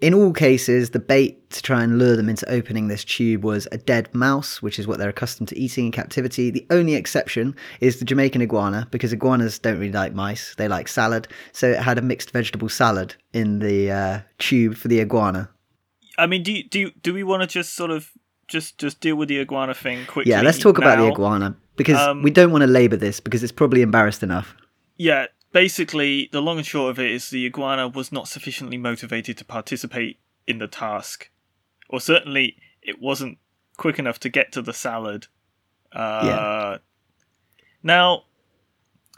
in 0.00 0.12
all 0.12 0.32
cases, 0.32 0.90
the 0.90 0.98
bait 0.98 1.48
to 1.50 1.62
try 1.62 1.82
and 1.82 1.98
lure 1.98 2.16
them 2.16 2.28
into 2.28 2.48
opening 2.50 2.88
this 2.88 3.02
tube 3.02 3.42
was 3.42 3.66
a 3.72 3.78
dead 3.78 4.14
mouse, 4.14 4.60
which 4.60 4.78
is 4.78 4.86
what 4.86 4.98
they're 4.98 5.08
accustomed 5.08 5.48
to 5.48 5.58
eating 5.58 5.86
in 5.86 5.92
captivity. 5.92 6.50
The 6.50 6.66
only 6.70 6.94
exception 6.94 7.56
is 7.80 7.98
the 7.98 8.04
Jamaican 8.04 8.42
iguana, 8.42 8.88
because 8.90 9.12
iguanas 9.12 9.58
don't 9.58 9.78
really 9.78 9.92
like 9.92 10.12
mice, 10.12 10.54
they 10.56 10.68
like 10.68 10.88
salad. 10.88 11.28
So 11.52 11.70
it 11.70 11.78
had 11.78 11.96
a 11.96 12.02
mixed 12.02 12.30
vegetable 12.30 12.68
salad 12.68 13.14
in 13.32 13.60
the 13.60 13.90
uh, 13.90 14.20
tube 14.38 14.76
for 14.76 14.88
the 14.88 15.00
iguana. 15.00 15.48
I 16.18 16.26
mean, 16.26 16.42
do 16.42 16.52
you, 16.52 16.64
do 16.68 16.78
you, 16.78 16.90
do 17.02 17.14
we 17.14 17.22
want 17.22 17.42
to 17.42 17.46
just 17.46 17.74
sort 17.74 17.90
of 17.90 18.10
just 18.48 18.78
just 18.78 19.00
deal 19.00 19.16
with 19.16 19.28
the 19.28 19.40
iguana 19.40 19.74
thing 19.74 20.04
quickly? 20.06 20.30
Yeah, 20.30 20.42
let's 20.42 20.58
talk 20.58 20.78
about 20.78 20.98
the 20.98 21.06
iguana, 21.06 21.56
because 21.76 21.98
Um, 21.98 22.22
we 22.22 22.30
don't 22.30 22.52
want 22.52 22.62
to 22.62 22.68
labour 22.68 22.96
this, 22.96 23.18
because 23.20 23.42
it's 23.42 23.52
probably 23.52 23.82
embarrassed 23.82 24.22
enough. 24.22 24.54
Yeah, 24.98 25.26
basically, 25.56 26.28
the 26.32 26.42
long 26.42 26.58
and 26.58 26.66
short 26.66 26.90
of 26.90 26.98
it 26.98 27.10
is 27.10 27.30
the 27.30 27.46
iguana 27.46 27.88
was 27.88 28.12
not 28.12 28.28
sufficiently 28.28 28.76
motivated 28.76 29.38
to 29.38 29.44
participate 29.44 30.18
in 30.46 30.58
the 30.58 30.66
task, 30.68 31.30
or 31.88 31.98
certainly 31.98 32.58
it 32.82 33.00
wasn't 33.00 33.38
quick 33.78 33.98
enough 33.98 34.20
to 34.20 34.28
get 34.28 34.52
to 34.52 34.60
the 34.60 34.74
salad. 34.74 35.28
Uh, 35.92 36.20
Yeah. 36.24 36.76
Now, 37.82 38.24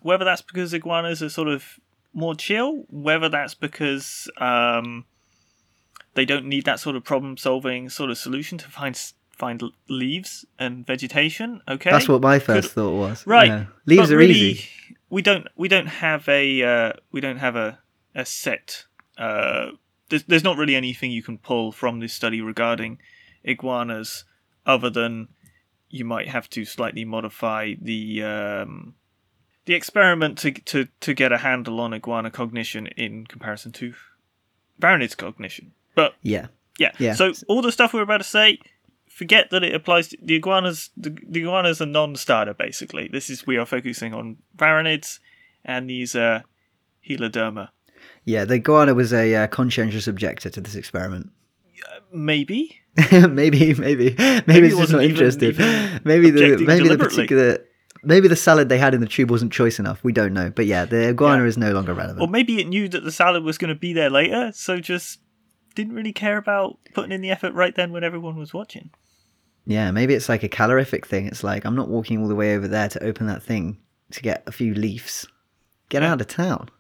whether 0.03 0.25
that's 0.25 0.43
because 0.43 0.73
iguanas 0.73 1.25
are 1.25 1.29
sort 1.29 1.49
of 1.49 1.81
more 2.13 2.37
chill, 2.37 2.85
whether 2.89 3.29
that's 3.29 3.55
because 3.55 4.31
um, 4.37 5.07
they 6.15 6.25
don't 6.25 6.47
need 6.47 6.65
that 6.67 6.79
sort 6.79 6.95
of 6.95 7.03
problem-solving 7.03 7.89
sort 7.89 8.11
of 8.11 8.17
solution 8.19 8.59
to 8.59 8.69
find 8.69 8.95
find 9.33 9.61
leaves 9.89 10.45
and 10.59 10.87
vegetation. 10.87 11.61
Okay, 11.69 11.91
That's 11.91 12.09
what 12.09 12.21
my 12.23 12.39
first 12.39 12.69
Could- 12.69 12.75
thought 12.75 12.95
was. 12.97 13.27
Right. 13.27 13.49
Yeah. 13.49 13.65
Leaves 13.87 14.09
but 14.09 14.15
are 14.15 14.19
really, 14.19 14.35
easy. 14.35 14.69
We 15.11 15.23
don't 15.23 15.47
we 15.57 15.69
don't 15.69 15.87
have 15.87 16.29
a 16.29 16.63
uh, 16.63 16.93
we 17.13 17.21
don't 17.21 17.39
have 17.39 17.57
a 17.57 17.79
a 18.15 18.25
set. 18.25 18.85
Uh, 19.17 19.71
there's 20.09 20.25
there's 20.25 20.45
not 20.45 20.57
really 20.57 20.77
anything 20.77 21.11
you 21.11 21.23
can 21.23 21.39
pull 21.39 21.73
from 21.73 22.01
this 22.01 22.13
study 22.13 22.41
regarding 22.41 22.99
iguanas, 23.45 24.25
other 24.67 24.91
than 24.91 25.29
you 25.91 26.05
might 26.05 26.29
have 26.29 26.51
to 26.51 26.65
slightly 26.65 27.05
modify 27.05 27.75
the 27.81 28.23
um, 28.23 28.95
the 29.65 29.75
experiment 29.75 30.39
to 30.39 30.53
to 30.53 30.89
to 31.01 31.15
get 31.15 31.33
a 31.33 31.39
handle 31.39 31.81
on 31.81 31.95
iguana 31.95 32.31
cognition 32.31 32.87
in 32.89 33.27
comparison 33.27 33.73
to 33.73 33.95
Varanid's 34.81 35.15
cognition. 35.15 35.73
But 35.95 36.15
Yeah. 36.23 36.47
yeah. 36.79 36.93
Yeah. 36.99 37.15
So 37.15 37.33
all 37.49 37.63
the 37.63 37.73
stuff 37.73 37.93
we're 37.93 38.03
about 38.03 38.19
to 38.19 38.25
say, 38.25 38.61
forget 39.19 39.51
that 39.51 39.65
it 39.65 39.75
applies 39.75 40.09
to 40.09 40.17
the 40.23 40.37
iguanas. 40.37 40.91
The, 40.97 41.11
the 41.29 41.41
iguanas 41.41 41.81
are 41.83 41.87
non-starter 41.87 42.55
basically. 42.55 43.09
This 43.13 43.29
is 43.29 43.47
we 43.47 43.57
are 43.59 43.67
focusing 43.67 44.15
on 44.15 44.37
varanids 44.57 45.19
and 45.65 45.91
these 45.91 46.15
uh, 46.15 46.43
Heloderma. 47.09 47.69
Yeah, 48.25 48.45
the 48.45 48.55
iguana 48.55 48.95
was 48.95 49.13
a 49.13 49.35
uh, 49.35 49.47
conscientious 49.49 50.07
objector 50.07 50.51
to 50.51 50.61
this 50.61 50.77
experiment. 50.77 51.31
Maybe. 52.13 52.79
maybe, 53.13 53.75
maybe, 53.75 53.75
maybe, 53.75 54.15
Maybe 54.47 54.67
it's 54.69 54.77
wasn't 54.77 55.03
interested. 55.03 55.55
even 55.55 56.01
maybe 56.05 56.31
the 56.31 56.57
maybe 56.67 56.89
the 56.89 56.99
particular 56.99 57.59
maybe 58.03 58.27
the 58.29 58.35
salad 58.37 58.69
they 58.69 58.79
had 58.79 58.93
in 58.95 59.01
the 59.01 59.07
tube 59.07 59.31
wasn't 59.31 59.53
choice 59.53 59.79
enough. 59.79 60.03
We 60.03 60.13
don't 60.13 60.33
know, 60.33 60.51
but 60.51 60.67
yeah, 60.67 60.85
the 60.85 61.09
iguana 61.11 61.43
Yeah. 61.43 61.49
is 61.49 61.59
no 61.59 61.71
longer 61.73 61.95
relevant. 61.95 62.21
Or 62.21 62.27
maybe 62.29 62.61
it 62.61 62.67
knew 62.67 62.89
that 62.89 63.05
the 63.05 63.13
salad 63.13 63.45
was 63.45 63.57
going 63.59 63.69
to 63.75 63.79
be 63.79 63.93
there 63.93 64.11
later, 64.11 64.51
so 64.53 64.81
just 64.81 65.21
didn't 65.77 65.95
really 65.95 66.13
care 66.13 66.39
about 66.39 66.79
putting 66.95 67.13
in 67.13 67.21
the 67.21 67.31
effort 67.31 67.53
right 67.55 67.75
then 67.77 67.93
when 67.93 68.03
everyone 68.03 68.37
was 68.37 68.53
watching. 68.53 68.91
Yeah, 69.69 69.91
maybe 69.91 70.15
it's 70.15 70.31
like 70.31 70.43
a 70.43 70.49
calorific 70.49 71.07
thing. 71.07 71.27
It's 71.27 71.45
like 71.45 71.67
I'm 71.67 71.77
not 71.77 71.91
walking 71.91 72.23
all 72.23 72.27
the 72.27 72.35
way 72.35 72.57
over 72.57 72.67
there 72.67 72.89
to 72.89 73.05
open 73.05 73.27
that 73.27 73.43
thing 73.43 73.77
to 74.13 74.23
get 74.23 74.43
a 74.47 74.53
few 74.53 74.73
leaves. 74.73 75.27
Get 75.91 76.03
out 76.03 76.23
of 76.23 76.27
town. 76.27 76.71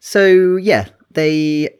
So 0.00 0.56
yeah, 0.56 0.88
they 1.12 1.70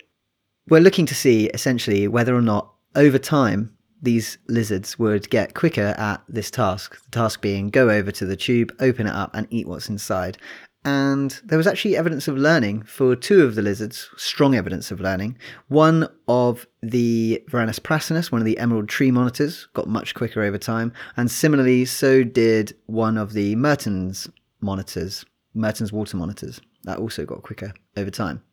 were 0.68 0.78
looking 0.78 1.06
to 1.06 1.14
see 1.14 1.46
essentially 1.46 2.06
whether 2.06 2.36
or 2.36 2.40
not 2.40 2.72
over 2.94 3.18
time 3.18 3.76
these 4.00 4.38
lizards 4.46 4.96
would 4.96 5.28
get 5.28 5.54
quicker 5.54 5.92
at 5.98 6.22
this 6.28 6.52
task. 6.52 7.02
The 7.06 7.10
task 7.10 7.40
being 7.40 7.70
go 7.70 7.90
over 7.90 8.12
to 8.12 8.24
the 8.24 8.36
tube, 8.36 8.72
open 8.78 9.08
it 9.08 9.12
up, 9.12 9.32
and 9.34 9.48
eat 9.50 9.66
what's 9.66 9.88
inside. 9.88 10.38
And 10.86 11.40
there 11.42 11.58
was 11.58 11.66
actually 11.66 11.96
evidence 11.96 12.28
of 12.28 12.38
learning 12.38 12.84
for 12.84 13.16
two 13.16 13.42
of 13.42 13.56
the 13.56 13.60
lizards, 13.60 14.08
strong 14.16 14.54
evidence 14.54 14.92
of 14.92 15.00
learning. 15.00 15.36
One 15.66 16.08
of 16.28 16.64
the 16.80 17.42
Varanus 17.50 17.80
prasinus, 17.80 18.30
one 18.30 18.40
of 18.40 18.44
the 18.44 18.56
emerald 18.56 18.88
tree 18.88 19.10
monitors, 19.10 19.66
got 19.74 19.88
much 19.88 20.14
quicker 20.14 20.44
over 20.44 20.58
time, 20.58 20.92
and 21.16 21.28
similarly, 21.28 21.86
so 21.86 22.22
did 22.22 22.76
one 22.86 23.18
of 23.18 23.32
the 23.32 23.56
Mertens 23.56 24.30
monitors, 24.60 25.26
Mertens 25.54 25.92
water 25.92 26.16
monitors. 26.16 26.60
That 26.84 26.98
also 26.98 27.24
got 27.24 27.42
quicker 27.42 27.74
over 27.96 28.12
time. 28.12 28.44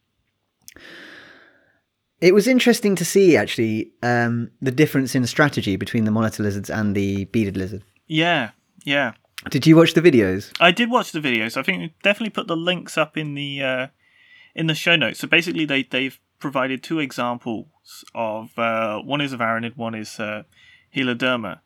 It 2.20 2.34
was 2.34 2.48
interesting 2.48 2.96
to 2.96 3.06
see 3.06 3.38
actually 3.38 3.92
um, 4.02 4.50
the 4.60 4.72
difference 4.72 5.14
in 5.14 5.28
strategy 5.28 5.76
between 5.76 6.06
the 6.06 6.12
monitor 6.12 6.42
lizards 6.42 6.72
and 6.72 6.96
the 6.96 7.26
beaded 7.26 7.58
lizard. 7.58 7.84
Yeah, 8.08 8.52
yeah. 8.86 9.14
Did 9.50 9.68
you 9.68 9.76
watch 9.76 9.94
the 9.94 10.02
videos? 10.02 10.52
I 10.60 10.72
did 10.72 10.90
watch 10.90 11.12
the 11.12 11.20
videos. 11.20 11.58
I 11.58 11.64
think 11.64 11.80
we 11.80 11.94
definitely 12.02 12.30
put 12.30 12.48
the 12.48 12.56
links 12.56 12.98
up 12.98 13.18
in 13.18 13.36
the 13.36 13.62
uh, 13.62 13.88
in 14.56 14.68
the 14.68 14.76
show 14.76 14.96
notes. 14.96 15.20
So 15.20 15.28
basically, 15.28 15.66
they 15.66 15.84
they've 15.84 16.20
provided 16.40 16.84
two 16.84 17.00
examples 17.00 17.68
of 18.14 18.58
uh, 18.58 19.00
one 19.00 19.22
is 19.22 19.34
a 19.34 19.38
varanid, 19.38 19.78
one 19.78 19.96
is 19.96 20.20
uh, 20.20 20.44
Heloderma, 20.96 21.60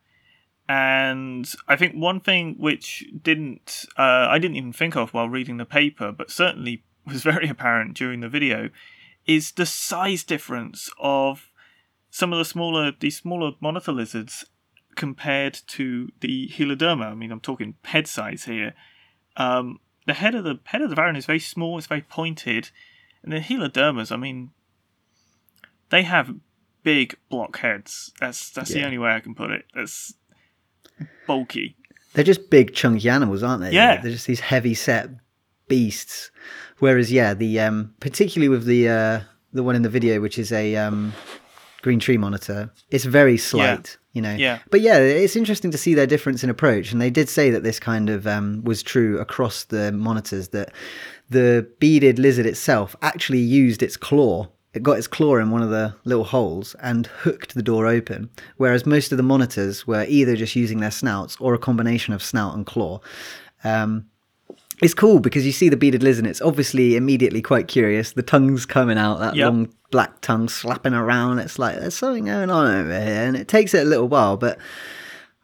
and 0.67 1.51
I 1.67 1.75
think 1.75 1.95
one 1.95 2.19
thing 2.19 2.55
which 2.57 3.05
didn't 3.21 3.86
uh, 3.97 4.27
I 4.29 4.39
didn't 4.39 4.57
even 4.57 4.74
think 4.74 4.95
of 4.95 5.13
while 5.13 5.29
reading 5.29 5.57
the 5.57 5.65
paper, 5.65 6.12
but 6.12 6.31
certainly 6.31 6.83
was 7.05 7.24
very 7.24 7.47
apparent 7.47 7.95
during 7.95 8.21
the 8.21 8.29
video, 8.29 8.69
is 9.25 9.51
the 9.51 9.65
size 9.65 10.24
difference 10.24 10.89
of 11.00 11.51
some 12.09 12.33
of 12.33 12.39
the 12.39 12.45
smaller 12.45 12.91
these 13.00 13.17
smaller 13.17 13.51
monitor 13.59 13.91
lizards 13.91 14.45
compared 14.97 15.61
to 15.67 16.11
the 16.19 16.49
Heloderma. 16.49 17.05
I 17.05 17.15
mean, 17.15 17.31
I'm 17.31 17.39
talking 17.39 17.75
head 17.85 18.07
size 18.07 18.43
here. 18.43 18.73
Um, 19.37 19.79
the 20.05 20.15
head 20.15 20.35
of 20.35 20.43
the 20.43 20.59
head 20.65 20.81
of 20.81 20.89
the 20.89 20.95
Varan 20.95 21.15
is 21.15 21.25
very 21.25 21.39
small. 21.39 21.77
It's 21.77 21.87
very 21.87 22.01
pointed, 22.01 22.71
and 23.23 23.31
the 23.31 23.39
Helodermas. 23.39 24.11
I 24.11 24.17
mean, 24.17 24.51
they 25.89 26.03
have 26.03 26.35
big 26.83 27.17
block 27.29 27.59
heads. 27.59 28.11
That's 28.19 28.49
that's 28.49 28.71
yeah. 28.71 28.79
the 28.79 28.85
only 28.85 28.97
way 28.97 29.11
I 29.11 29.21
can 29.21 29.35
put 29.35 29.51
it. 29.51 29.65
That's 29.73 30.13
bulky. 31.25 31.77
They're 32.13 32.23
just 32.23 32.49
big, 32.49 32.73
chunky 32.73 33.09
animals, 33.09 33.43
aren't 33.43 33.61
they? 33.61 33.71
Yeah. 33.71 34.01
They're 34.01 34.11
just 34.11 34.25
these 34.25 34.39
heavy 34.39 34.73
set 34.73 35.09
beasts. 35.67 36.31
Whereas, 36.79 37.11
yeah, 37.11 37.33
the 37.33 37.59
um, 37.59 37.93
particularly 37.99 38.49
with 38.49 38.65
the 38.65 38.89
uh, 38.89 39.21
the 39.53 39.63
one 39.63 39.75
in 39.75 39.81
the 39.81 39.89
video, 39.89 40.19
which 40.19 40.39
is 40.39 40.51
a 40.51 40.75
um, 40.77 41.13
green 41.88 42.00
tree 42.00 42.17
monitor, 42.17 42.70
it's 42.91 43.06
very 43.06 43.38
slight. 43.38 43.98
Yeah. 43.98 44.03
You 44.13 44.22
know, 44.22 44.34
yeah. 44.34 44.60
But 44.72 44.82
yeah, 44.82 44.98
it's 44.98 45.36
interesting 45.36 45.72
to 45.72 45.77
see 45.77 45.94
their 45.94 46.08
difference 46.08 46.44
in 46.44 46.50
approach, 46.50 46.91
and 46.91 47.00
they 47.00 47.10
did 47.10 47.29
say 47.29 47.50
that 47.51 47.63
this 47.63 47.79
kind 47.79 48.10
of 48.10 48.27
um, 48.27 48.62
was 48.63 48.84
true 48.84 49.20
across 49.20 49.63
the 49.65 49.91
monitors. 49.91 50.50
That 50.50 50.74
the 51.29 51.70
beaded 51.79 52.20
lizard 52.20 52.46
itself 52.46 52.96
actually 53.01 53.39
used 53.39 53.82
its 53.82 53.96
claw 53.96 54.48
it 54.74 54.84
got 54.84 54.98
its 54.98 55.08
claw 55.08 55.38
in 55.38 55.50
one 55.50 55.63
of 55.63 55.72
the 55.72 55.96
little 56.03 56.24
holes 56.25 56.75
and 56.82 57.08
hooked 57.08 57.56
the 57.56 57.63
door 57.63 57.88
open, 57.88 58.29
whereas 58.58 58.86
most 58.86 59.12
of 59.12 59.17
the 59.17 59.24
monitors 59.24 59.88
were 59.88 60.06
either 60.08 60.36
just 60.36 60.56
using 60.56 60.82
their 60.82 60.91
snouts 60.91 61.36
or 61.39 61.56
a 61.56 61.60
combination 61.60 62.13
of 62.13 62.22
snout 62.22 62.53
and 62.53 62.65
claw. 62.65 63.00
Um, 63.63 64.06
it's 64.81 64.93
cool 64.93 65.19
because 65.19 65.46
you 65.46 65.51
see 65.51 65.69
the 65.69 65.77
beaded 65.77 66.03
lizard. 66.03 66.27
It's 66.27 66.41
obviously 66.41 66.96
immediately 66.96 67.41
quite 67.41 67.67
curious. 67.67 68.12
The 68.12 68.24
tongue's 68.24 68.65
coming 68.65 68.98
out, 68.98 69.19
that 69.19 69.36
yep. 69.36 69.46
long 69.46 69.74
black 69.91 70.22
tongue 70.22 70.50
slapping 70.50 70.93
around. 70.93 71.39
It's 71.39 71.57
like 71.57 71.79
there's 71.79 71.96
something 71.96 72.25
going 72.25 72.50
on 72.50 72.67
over 72.67 72.89
here, 72.91 73.24
and 73.27 73.36
it 73.36 73.48
takes 73.48 73.74
it 73.74 73.86
a 73.86 73.89
little 73.89 74.07
while. 74.07 74.38
But 74.38 74.60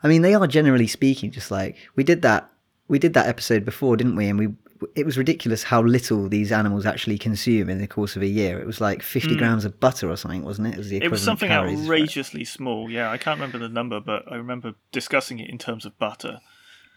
I 0.03 0.07
mean, 0.07 0.21
they 0.21 0.35
are 0.35 0.47
generally 0.47 0.87
speaking 0.87 1.31
just 1.31 1.49
like 1.49 1.77
we 1.95 2.03
did 2.03 2.21
that. 2.21 2.49
We 2.89 2.99
did 2.99 3.13
that 3.13 3.27
episode 3.27 3.65
before, 3.65 3.97
didn't 3.97 4.15
we? 4.15 4.27
And 4.27 4.37
we 4.37 4.49
it 4.95 5.05
was 5.05 5.17
ridiculous 5.17 5.63
how 5.63 5.81
little 5.81 6.27
these 6.29 6.51
animals 6.51 6.85
actually 6.85 7.17
consume 7.17 7.69
in 7.69 7.79
the 7.79 7.87
course 7.87 8.15
of 8.15 8.21
a 8.21 8.27
year. 8.27 8.59
It 8.59 8.67
was 8.67 8.81
like 8.81 9.01
50 9.01 9.29
mm. 9.29 9.37
grams 9.37 9.65
of 9.65 9.79
butter 9.79 10.09
or 10.09 10.17
something, 10.17 10.43
wasn't 10.43 10.67
it? 10.67 10.73
It 10.73 10.77
was, 10.77 10.91
it 10.91 11.11
was 11.11 11.23
something 11.23 11.51
outrageously 11.51 12.45
small. 12.45 12.89
Yeah, 12.89 13.09
I 13.09 13.17
can't 13.17 13.39
remember 13.39 13.59
the 13.59 13.69
number, 13.69 13.99
but 13.99 14.31
I 14.31 14.35
remember 14.35 14.73
discussing 14.91 15.39
it 15.39 15.49
in 15.49 15.57
terms 15.57 15.85
of 15.85 15.97
butter. 15.97 16.39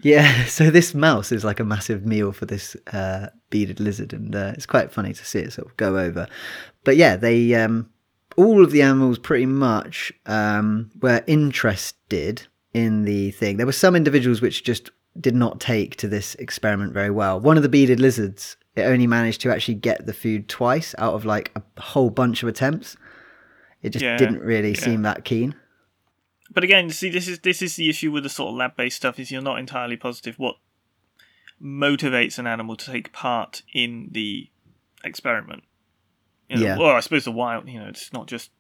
Yeah, 0.03 0.45
so 0.47 0.71
this 0.71 0.95
mouse 0.95 1.33
is 1.33 1.45
like 1.45 1.61
a 1.61 1.65
massive 1.65 2.05
meal 2.05 2.33
for 2.33 2.47
this 2.47 2.77
uh, 2.93 3.29
beaded 3.51 3.81
lizard, 3.81 4.13
and 4.13 4.35
uh, 4.35 4.53
it's 4.55 4.67
quite 4.67 4.93
funny 4.93 5.13
to 5.13 5.25
see 5.25 5.41
it 5.41 5.53
sort 5.53 5.69
of 5.69 5.77
go 5.77 5.99
over. 5.99 6.29
But 6.85 6.97
yeah, 6.97 7.17
they 7.17 7.55
um, 7.55 7.91
all 8.37 8.63
of 8.63 8.71
the 8.71 8.83
animals 8.83 9.19
pretty 9.19 9.47
much 9.47 10.13
um, 10.27 10.91
were 11.01 11.25
interested 11.27 12.47
in 12.75 13.05
the 13.05 13.31
thing. 13.33 13.57
There 13.57 13.67
were 13.67 13.73
some 13.73 13.97
individuals 13.97 14.41
which 14.41 14.63
just 14.63 14.91
did 15.19 15.35
not 15.35 15.61
take 15.61 15.97
to 15.97 16.09
this 16.09 16.35
experiment 16.37 16.93
very 16.93 17.11
well. 17.11 17.41
One 17.41 17.57
of 17.57 17.63
the 17.63 17.69
beaded 17.69 18.01
lizards, 18.01 18.57
it 18.75 18.83
only 18.83 19.07
managed 19.07 19.41
to 19.43 19.51
actually 19.51 19.75
get 19.75 20.05
the 20.05 20.13
food 20.13 20.49
twice 20.49 20.95
out 20.99 21.15
of 21.15 21.25
like 21.25 21.53
a 21.57 21.81
whole 21.81 22.11
bunch 22.11 22.43
of 22.43 22.49
attempts. 22.49 22.97
It 23.83 23.91
just 23.91 24.05
yeah, 24.05 24.19
didn't 24.19 24.41
really 24.41 24.73
yeah. 24.73 24.81
seem 24.81 25.03
that 25.03 25.25
keen. 25.25 25.55
But 26.53 26.65
again, 26.65 26.91
see, 26.91 27.11
this 27.11 27.29
is 27.29 27.41
this 27.41 27.63
is 27.63 27.77
the 27.77 27.89
issue 27.89 28.11
with 28.13 28.23
the 28.23 28.29
sort 28.29 28.51
of 28.51 28.57
lab-based 28.57 28.97
stuff 28.97 29.19
is 29.19 29.31
you're 29.31 29.43
not 29.43 29.59
entirely 29.59 29.97
positive 29.97 30.39
what 30.39 30.57
motivates 31.63 32.39
an 32.39 32.47
animal 32.47 32.77
to 32.77 32.93
take 32.93 33.13
part 33.13 33.63
in 33.73 34.09
the 34.13 34.51
experiment. 35.05 35.65
You 36.49 36.57
know, 36.57 36.63
yeah. 36.63 36.79
Well, 36.79 36.95
I 36.95 37.01
suppose 37.01 37.25
the 37.25 37.33
wild, 37.33 37.69
you 37.69 37.81
know, 37.81 37.89
it's 37.89 38.13
not 38.13 38.27
just 38.27 38.51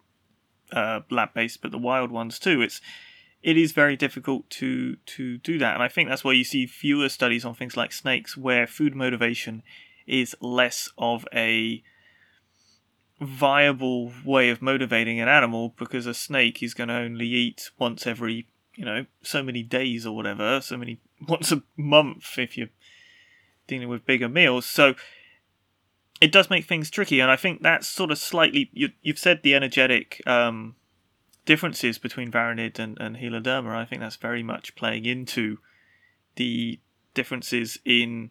uh, 0.73 1.01
lab-based, 1.11 1.63
but 1.63 1.71
the 1.71 1.79
wild 1.79 2.11
ones 2.11 2.39
too. 2.39 2.61
It's 2.63 2.81
it 3.43 3.57
is 3.57 3.73
very 3.73 3.97
difficult 3.97 4.51
to 4.51 4.97
to 4.97 5.39
do 5.39 5.59
that, 5.59 5.75
and 5.75 5.83
I 5.83 5.89
think 5.89 6.09
that's 6.09 6.25
why 6.25 6.33
you 6.33 6.45
see 6.45 6.67
fewer 6.67 7.09
studies 7.09 7.45
on 7.45 7.55
things 7.55 7.77
like 7.77 7.93
snakes, 7.93 8.37
where 8.37 8.67
food 8.67 8.95
motivation 8.95 9.63
is 10.07 10.35
less 10.41 10.89
of 10.99 11.27
a 11.33 11.83
viable 13.21 14.13
way 14.25 14.51
of 14.51 14.61
motivating 14.61 15.21
an 15.21 15.29
animal 15.29 15.75
because 15.79 16.07
a 16.07 16.15
snake 16.15 16.63
is 16.63 16.75
going 16.75 16.89
to 16.89 16.95
only 16.95 17.27
eat 17.27 17.71
once 17.79 18.07
every 18.07 18.47
you 18.75 18.85
know 18.85 19.07
so 19.23 19.43
many 19.43 19.63
days 19.63 20.05
or 20.05 20.15
whatever 20.15 20.61
so 20.61 20.77
many 20.77 21.01
once 21.29 21.51
a 21.51 21.63
month 21.77 22.39
if 22.39 22.59
you're 22.59 22.69
dealing 23.67 23.89
with 23.89 24.07
bigger 24.07 24.29
meals. 24.29 24.67
So 24.67 24.95
it 26.21 26.31
does 26.31 26.51
make 26.51 26.65
things 26.65 26.89
tricky 26.89 27.21
and 27.21 27.31
i 27.31 27.37
think 27.37 27.61
that's 27.61 27.87
sort 27.87 28.11
of 28.11 28.17
slightly 28.17 28.71
you, 28.73 28.89
have 29.05 29.19
said 29.19 29.43
the 29.43 29.55
energetic 29.55 30.23
um, 30.27 30.75
differences 31.47 31.97
between 31.97 32.31
Varanid 32.31 32.79
and, 32.79 32.99
and 33.01 33.17
Heloderma, 33.17 33.75
I 33.75 33.87
think 33.87 34.03
that's 34.03 34.17
very 34.17 34.43
much 34.43 34.75
playing 34.75 35.07
into 35.07 35.59
the 36.35 36.79
differences 37.15 37.79
in, 37.87 38.31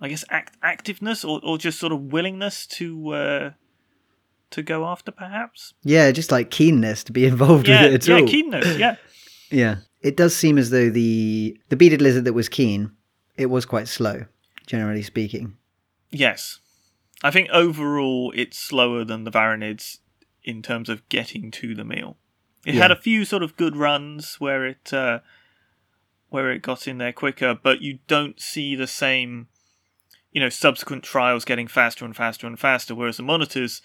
I 0.00 0.08
guess, 0.08 0.24
act- 0.30 0.58
activeness 0.62 1.28
or, 1.28 1.40
or 1.44 1.58
just 1.58 1.78
sort 1.78 1.92
of 1.92 2.00
willingness 2.00 2.66
to 2.68 3.10
uh, 3.10 3.50
to 4.50 4.62
go 4.62 4.86
after, 4.86 5.10
perhaps. 5.10 5.74
Yeah, 5.82 6.10
just 6.10 6.32
like 6.32 6.50
keenness 6.50 7.04
to 7.04 7.12
be 7.12 7.26
involved 7.32 7.68
yeah, 7.68 7.82
with 7.82 7.92
it 7.92 7.94
at 7.94 8.08
yeah, 8.08 8.14
all. 8.14 8.20
Yeah, 8.20 8.26
keenness. 8.26 8.78
Yeah. 8.78 8.96
yeah, 9.50 9.76
it 10.02 10.16
does 10.16 10.34
seem 10.34 10.58
as 10.58 10.70
though 10.70 10.90
the 10.90 11.58
the 11.68 11.76
beaded 11.76 12.02
lizard 12.02 12.24
that 12.24 12.32
was 12.32 12.48
keen, 12.48 12.92
it 13.36 13.46
was 13.46 13.64
quite 13.64 13.88
slow, 13.88 14.24
generally 14.66 15.02
speaking. 15.02 15.56
Yes, 16.10 16.60
I 17.22 17.30
think 17.30 17.48
overall 17.50 18.32
it's 18.34 18.58
slower 18.58 19.04
than 19.04 19.24
the 19.24 19.30
Varanids 19.30 19.98
in 20.44 20.62
terms 20.62 20.88
of 20.88 21.06
getting 21.08 21.50
to 21.50 21.74
the 21.74 21.84
meal. 21.84 22.16
It 22.64 22.74
yeah. 22.74 22.82
had 22.82 22.90
a 22.90 22.96
few 22.96 23.24
sort 23.24 23.42
of 23.42 23.56
good 23.56 23.76
runs 23.76 24.36
where 24.40 24.66
it 24.66 24.92
uh, 24.92 25.20
where 26.28 26.50
it 26.50 26.62
got 26.62 26.88
in 26.88 26.98
there 26.98 27.12
quicker, 27.12 27.54
but 27.60 27.80
you 27.80 27.98
don't 28.06 28.40
see 28.40 28.74
the 28.74 28.86
same, 28.86 29.48
you 30.32 30.40
know, 30.40 30.48
subsequent 30.48 31.04
trials 31.04 31.44
getting 31.44 31.68
faster 31.68 32.04
and 32.04 32.16
faster 32.16 32.46
and 32.46 32.58
faster. 32.58 32.94
Whereas 32.94 33.18
the 33.18 33.22
monitors, 33.22 33.82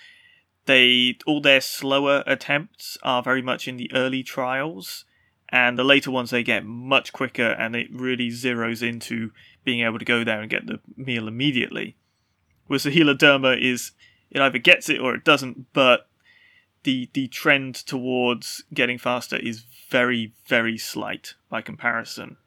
they 0.66 1.18
all 1.26 1.42
their 1.42 1.62
slower 1.62 2.24
attempts 2.28 2.98
are 3.04 3.24
very 3.24 3.42
much 3.42 3.68
in 3.68 3.78
the 3.78 3.92
early 3.94 4.24
trials, 4.24 5.06
and 5.50 5.78
the 5.78 5.84
later 5.84 6.12
ones 6.12 6.30
they 6.30 6.44
get 6.44 6.66
much 6.66 7.14
quicker, 7.14 7.52
and 7.52 7.76
it 7.76 7.88
really 7.92 8.30
zeroes 8.30 8.88
into 8.88 9.32
being 9.64 9.82
able 9.82 10.00
to 10.00 10.06
go 10.06 10.24
there 10.24 10.42
and 10.42 10.50
get 10.50 10.68
the 10.68 10.80
meal 10.96 11.28
immediately. 11.28 11.96
Whereas 12.68 12.84
the 12.84 12.92
Heloderma 12.92 13.60
is 13.62 13.92
it 14.30 14.42
either 14.42 14.60
gets 14.60 14.90
it 14.90 15.00
or 15.00 15.16
it 15.16 15.26
doesn't, 15.26 15.74
but 15.74 16.08
the 16.84 17.10
the 17.14 17.28
trend 17.28 17.76
towards 17.76 18.64
getting 18.74 18.98
faster 18.98 19.36
is 19.36 19.66
very 19.90 20.34
very 20.48 20.78
slight 20.78 21.36
by 21.50 21.62
comparison. 21.62 22.38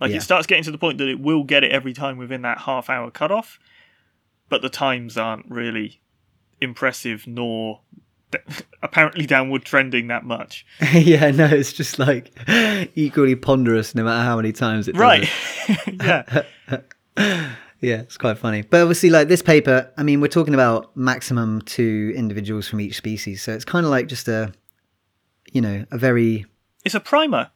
Like 0.00 0.10
yeah. 0.10 0.18
it 0.18 0.22
starts 0.22 0.46
getting 0.46 0.64
to 0.64 0.70
the 0.70 0.78
point 0.78 0.98
that 0.98 1.08
it 1.08 1.20
will 1.20 1.44
get 1.44 1.64
it 1.64 1.70
every 1.70 1.92
time 1.92 2.18
within 2.18 2.42
that 2.42 2.58
half 2.58 2.90
hour 2.90 3.10
cutoff, 3.10 3.58
but 4.48 4.62
the 4.62 4.68
times 4.68 5.16
aren't 5.16 5.50
really 5.50 6.00
impressive 6.64 7.26
nor 7.26 7.80
apparently 8.82 9.26
downward 9.26 9.64
trending 9.64 10.08
that 10.08 10.24
much. 10.24 10.66
yeah, 10.92 11.30
no, 11.30 11.46
it's 11.46 11.72
just 11.72 11.98
like 11.98 12.32
equally 12.96 13.36
ponderous 13.36 13.94
no 13.94 14.04
matter 14.04 14.24
how 14.24 14.36
many 14.36 14.52
times 14.52 14.88
it 14.88 14.96
right. 14.96 15.28
yeah. 15.86 16.42
Yeah, 17.84 17.96
it's 17.96 18.16
quite 18.16 18.38
funny. 18.38 18.62
But 18.62 18.80
obviously, 18.80 19.10
like 19.10 19.28
this 19.28 19.42
paper, 19.42 19.92
I 19.98 20.04
mean, 20.04 20.22
we're 20.22 20.28
talking 20.28 20.54
about 20.54 20.96
maximum 20.96 21.60
two 21.62 22.14
individuals 22.16 22.66
from 22.66 22.80
each 22.80 22.96
species. 22.96 23.42
So 23.42 23.52
it's 23.52 23.66
kind 23.66 23.84
of 23.84 23.90
like 23.90 24.06
just 24.06 24.26
a, 24.26 24.54
you 25.52 25.60
know, 25.60 25.84
a 25.90 25.98
very. 25.98 26.46
It's 26.86 26.94
a 26.94 27.00
primer. 27.00 27.50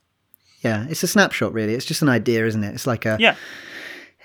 Yeah, 0.60 0.86
it's 0.90 1.02
a 1.02 1.06
snapshot, 1.06 1.54
really. 1.54 1.72
It's 1.72 1.86
just 1.86 2.02
an 2.02 2.10
idea, 2.10 2.46
isn't 2.46 2.62
it? 2.62 2.74
It's 2.74 2.86
like 2.86 3.06
a. 3.06 3.16
Yeah. 3.18 3.36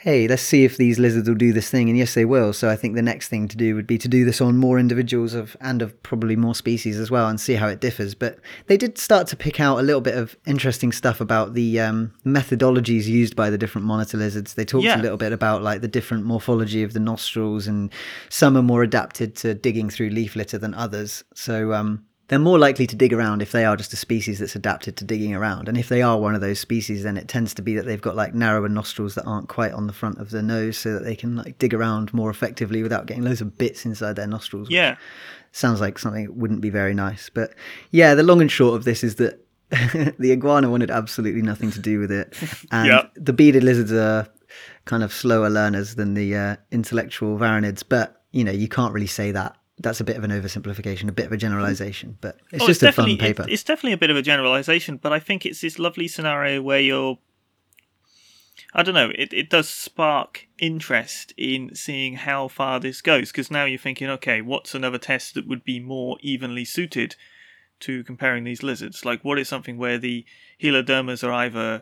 Hey, 0.03 0.27
let's 0.27 0.41
see 0.41 0.65
if 0.65 0.75
these 0.75 0.99
lizards 0.99 1.29
will 1.29 1.35
do 1.35 1.53
this 1.53 1.69
thing. 1.69 1.87
And 1.87 1.97
yes, 1.97 2.13
they 2.13 2.25
will. 2.25 2.51
So 2.51 2.69
I 2.69 2.75
think 2.75 2.95
the 2.95 3.01
next 3.01 3.29
thing 3.29 3.47
to 3.47 3.55
do 3.55 3.73
would 3.73 3.87
be 3.87 3.97
to 3.99 4.09
do 4.09 4.25
this 4.25 4.41
on 4.41 4.57
more 4.57 4.77
individuals 4.77 5.33
of 5.33 5.55
and 5.61 5.81
of 5.81 6.03
probably 6.03 6.35
more 6.35 6.53
species 6.53 6.99
as 6.99 7.09
well 7.09 7.29
and 7.29 7.39
see 7.39 7.53
how 7.53 7.69
it 7.69 7.79
differs. 7.79 8.13
But 8.13 8.37
they 8.67 8.75
did 8.75 8.97
start 8.97 9.27
to 9.27 9.37
pick 9.37 9.61
out 9.61 9.79
a 9.79 9.81
little 9.81 10.01
bit 10.01 10.17
of 10.17 10.35
interesting 10.45 10.91
stuff 10.91 11.21
about 11.21 11.53
the 11.53 11.79
um, 11.79 12.11
methodologies 12.25 13.05
used 13.05 13.37
by 13.37 13.49
the 13.49 13.57
different 13.57 13.87
monitor 13.87 14.17
lizards. 14.17 14.55
They 14.55 14.65
talked 14.65 14.83
Yeah. 14.83 14.99
a 14.99 15.01
little 15.01 15.15
bit 15.15 15.31
about 15.31 15.63
like 15.63 15.79
the 15.79 15.87
different 15.87 16.25
morphology 16.25 16.83
of 16.83 16.91
the 16.91 16.99
nostrils 16.99 17.65
and 17.65 17.89
some 18.27 18.57
are 18.57 18.61
more 18.61 18.83
adapted 18.83 19.37
to 19.37 19.53
digging 19.53 19.89
through 19.89 20.09
leaf 20.09 20.35
litter 20.35 20.57
than 20.57 20.73
others. 20.73 21.23
So 21.33 21.71
um, 21.71 22.03
they're 22.33 22.39
more 22.39 22.57
likely 22.57 22.87
to 22.87 22.95
dig 22.95 23.13
around 23.13 23.43
if 23.43 23.51
they 23.51 23.63
are 23.63 23.77
just 23.77 23.93
a 23.93 23.95
species 23.95 24.39
that's 24.39 24.55
adapted 24.55 24.97
to 24.97 25.03
digging 25.05 25.35
around. 25.35 25.69
And 25.69 25.77
if 25.77 25.87
they 25.87 26.01
are 26.01 26.17
one 26.17 26.33
of 26.33 26.41
those 26.41 26.59
species, 26.59 27.03
then 27.03 27.15
it 27.15 27.27
tends 27.27 27.53
to 27.53 27.61
be 27.61 27.75
that 27.75 27.85
they've 27.85 28.01
got 28.01 28.15
like 28.15 28.33
narrower 28.33 28.67
nostrils 28.67 29.13
that 29.13 29.25
aren't 29.25 29.49
quite 29.49 29.71
on 29.71 29.85
the 29.85 29.93
front 29.93 30.17
of 30.17 30.31
their 30.31 30.41
nose 30.41 30.75
so 30.79 30.93
that 30.93 31.03
they 31.03 31.15
can 31.15 31.35
like 31.35 31.59
dig 31.59 31.75
around 31.75 32.11
more 32.11 32.31
effectively 32.31 32.81
without 32.81 33.05
getting 33.05 33.23
loads 33.23 33.39
of 33.39 33.55
bits 33.55 33.85
inside 33.85 34.15
their 34.15 34.25
nostrils. 34.25 34.67
Yeah. 34.71 34.95
Sounds 35.51 35.79
like 35.79 35.99
something 35.99 36.25
that 36.25 36.35
wouldn't 36.35 36.61
be 36.61 36.71
very 36.71 36.95
nice. 36.95 37.29
But 37.29 37.53
yeah, 37.91 38.15
the 38.15 38.23
long 38.23 38.41
and 38.41 38.51
short 38.51 38.73
of 38.77 38.83
this 38.83 39.03
is 39.03 39.17
that 39.17 39.45
the 40.17 40.31
iguana 40.31 40.71
wanted 40.71 40.89
absolutely 40.89 41.43
nothing 41.43 41.69
to 41.69 41.79
do 41.79 41.99
with 41.99 42.11
it. 42.11 42.35
And 42.71 42.87
Yeah. 42.87 43.03
the 43.13 43.33
bearded 43.33 43.63
lizards 43.63 43.91
are 43.91 44.27
kind 44.85 45.03
of 45.03 45.13
slower 45.13 45.51
learners 45.51 45.93
than 45.93 46.15
the 46.15 46.35
uh, 46.35 46.55
intellectual 46.71 47.37
varanids. 47.37 47.83
But, 47.87 48.23
you 48.31 48.43
know, 48.43 48.51
you 48.51 48.67
can't 48.67 48.91
really 48.91 49.05
say 49.05 49.31
that. 49.33 49.55
That's 49.79 49.99
a 49.99 50.03
bit 50.03 50.17
of 50.17 50.23
an 50.23 50.31
oversimplification, 50.31 51.09
a 51.09 51.11
bit 51.11 51.25
of 51.25 51.31
a 51.31 51.37
generalization, 51.37 52.17
but 52.21 52.37
it's 52.51 52.63
Oh, 52.63 52.67
just 52.67 52.83
a 52.83 52.91
fun 52.91 53.17
paper. 53.17 53.45
it's 53.49 53.63
definitely 53.63 53.93
a 53.93 53.97
bit 53.97 54.11
of 54.11 54.17
a 54.17 54.21
generalization, 54.21 54.97
but 54.97 55.11
I 55.11 55.19
think 55.19 55.45
it's 55.45 55.61
this 55.61 55.79
lovely 55.79 56.07
scenario 56.07 56.61
where 56.61 56.79
you're. 56.79 57.17
I 58.75 58.83
don't 58.83 58.93
know. 58.95 59.11
It 59.15 59.33
it 59.33 59.49
does 59.49 59.67
spark 59.67 60.47
interest 60.59 61.33
in 61.37 61.73
seeing 61.75 62.15
how 62.17 62.47
far 62.47 62.79
this 62.79 63.01
goes 63.01 63.31
because 63.31 63.49
now 63.51 63.65
you're 63.65 63.79
thinking, 63.79 64.09
okay, 64.09 64.41
what's 64.41 64.75
another 64.75 64.99
test 64.99 65.33
that 65.33 65.47
would 65.47 65.63
be 65.63 65.79
more 65.79 66.17
evenly 66.21 66.65
suited 66.65 67.15
to 67.81 68.03
comparing 68.03 68.43
these 68.43 68.61
lizards? 68.63 69.05
Like, 69.05 69.23
what 69.25 69.39
is 69.39 69.49
something 69.49 69.77
where 69.77 69.97
the 69.97 70.23
helodermas 70.61 71.23
are 71.27 71.31
either 71.33 71.81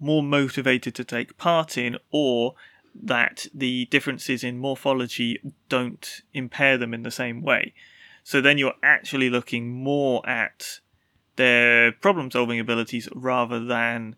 more 0.00 0.22
motivated 0.22 0.94
to 0.96 1.04
take 1.04 1.36
part 1.38 1.78
in, 1.78 1.96
or 2.10 2.54
that 3.02 3.46
the 3.54 3.86
differences 3.86 4.44
in 4.44 4.58
morphology 4.58 5.40
don't 5.68 6.22
impair 6.32 6.78
them 6.78 6.94
in 6.94 7.02
the 7.02 7.10
same 7.10 7.42
way? 7.42 7.74
So 8.22 8.40
then 8.40 8.58
you're 8.58 8.74
actually 8.82 9.30
looking 9.30 9.70
more 9.70 10.28
at 10.28 10.80
their 11.36 11.92
problem 11.92 12.30
solving 12.30 12.60
abilities 12.60 13.08
rather 13.14 13.64
than 13.64 14.16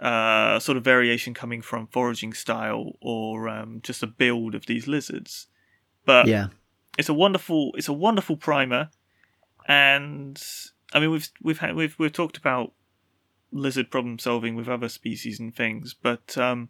uh, 0.00 0.58
sort 0.58 0.76
of 0.76 0.84
variation 0.84 1.32
coming 1.32 1.62
from 1.62 1.86
foraging 1.86 2.32
style 2.32 2.92
or 3.00 3.48
um, 3.48 3.80
just 3.82 4.02
a 4.02 4.06
build 4.06 4.54
of 4.54 4.66
these 4.66 4.86
lizards. 4.86 5.46
But 6.04 6.26
yeah. 6.26 6.48
it's 6.98 7.08
a 7.08 7.14
wonderful 7.14 7.72
it's 7.76 7.88
a 7.88 7.92
wonderful 7.92 8.36
primer, 8.36 8.90
and 9.66 10.42
I 10.92 11.00
mean 11.00 11.10
we've 11.10 11.28
we've 11.42 11.58
had 11.58 11.74
we've 11.74 11.96
we've 11.98 12.12
talked 12.12 12.36
about 12.36 12.72
lizard 13.52 13.90
problem 13.90 14.18
solving 14.18 14.54
with 14.54 14.68
other 14.68 14.88
species 14.88 15.40
and 15.40 15.54
things, 15.54 15.94
but 15.94 16.36
um, 16.36 16.68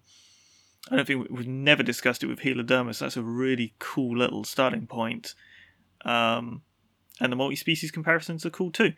I 0.90 0.96
don't 0.96 1.06
think 1.06 1.28
we- 1.28 1.36
we've 1.36 1.46
never 1.48 1.82
discussed 1.82 2.22
it 2.22 2.26
with 2.26 2.40
Helodermus. 2.40 3.00
That's 3.00 3.16
a 3.16 3.22
really 3.22 3.74
cool 3.78 4.16
little 4.18 4.44
starting 4.44 4.86
point. 4.86 5.34
Um, 6.04 6.62
and 7.20 7.32
the 7.32 7.36
multi-species 7.36 7.90
comparisons 7.90 8.46
are 8.46 8.50
cool 8.50 8.70
too. 8.70 8.92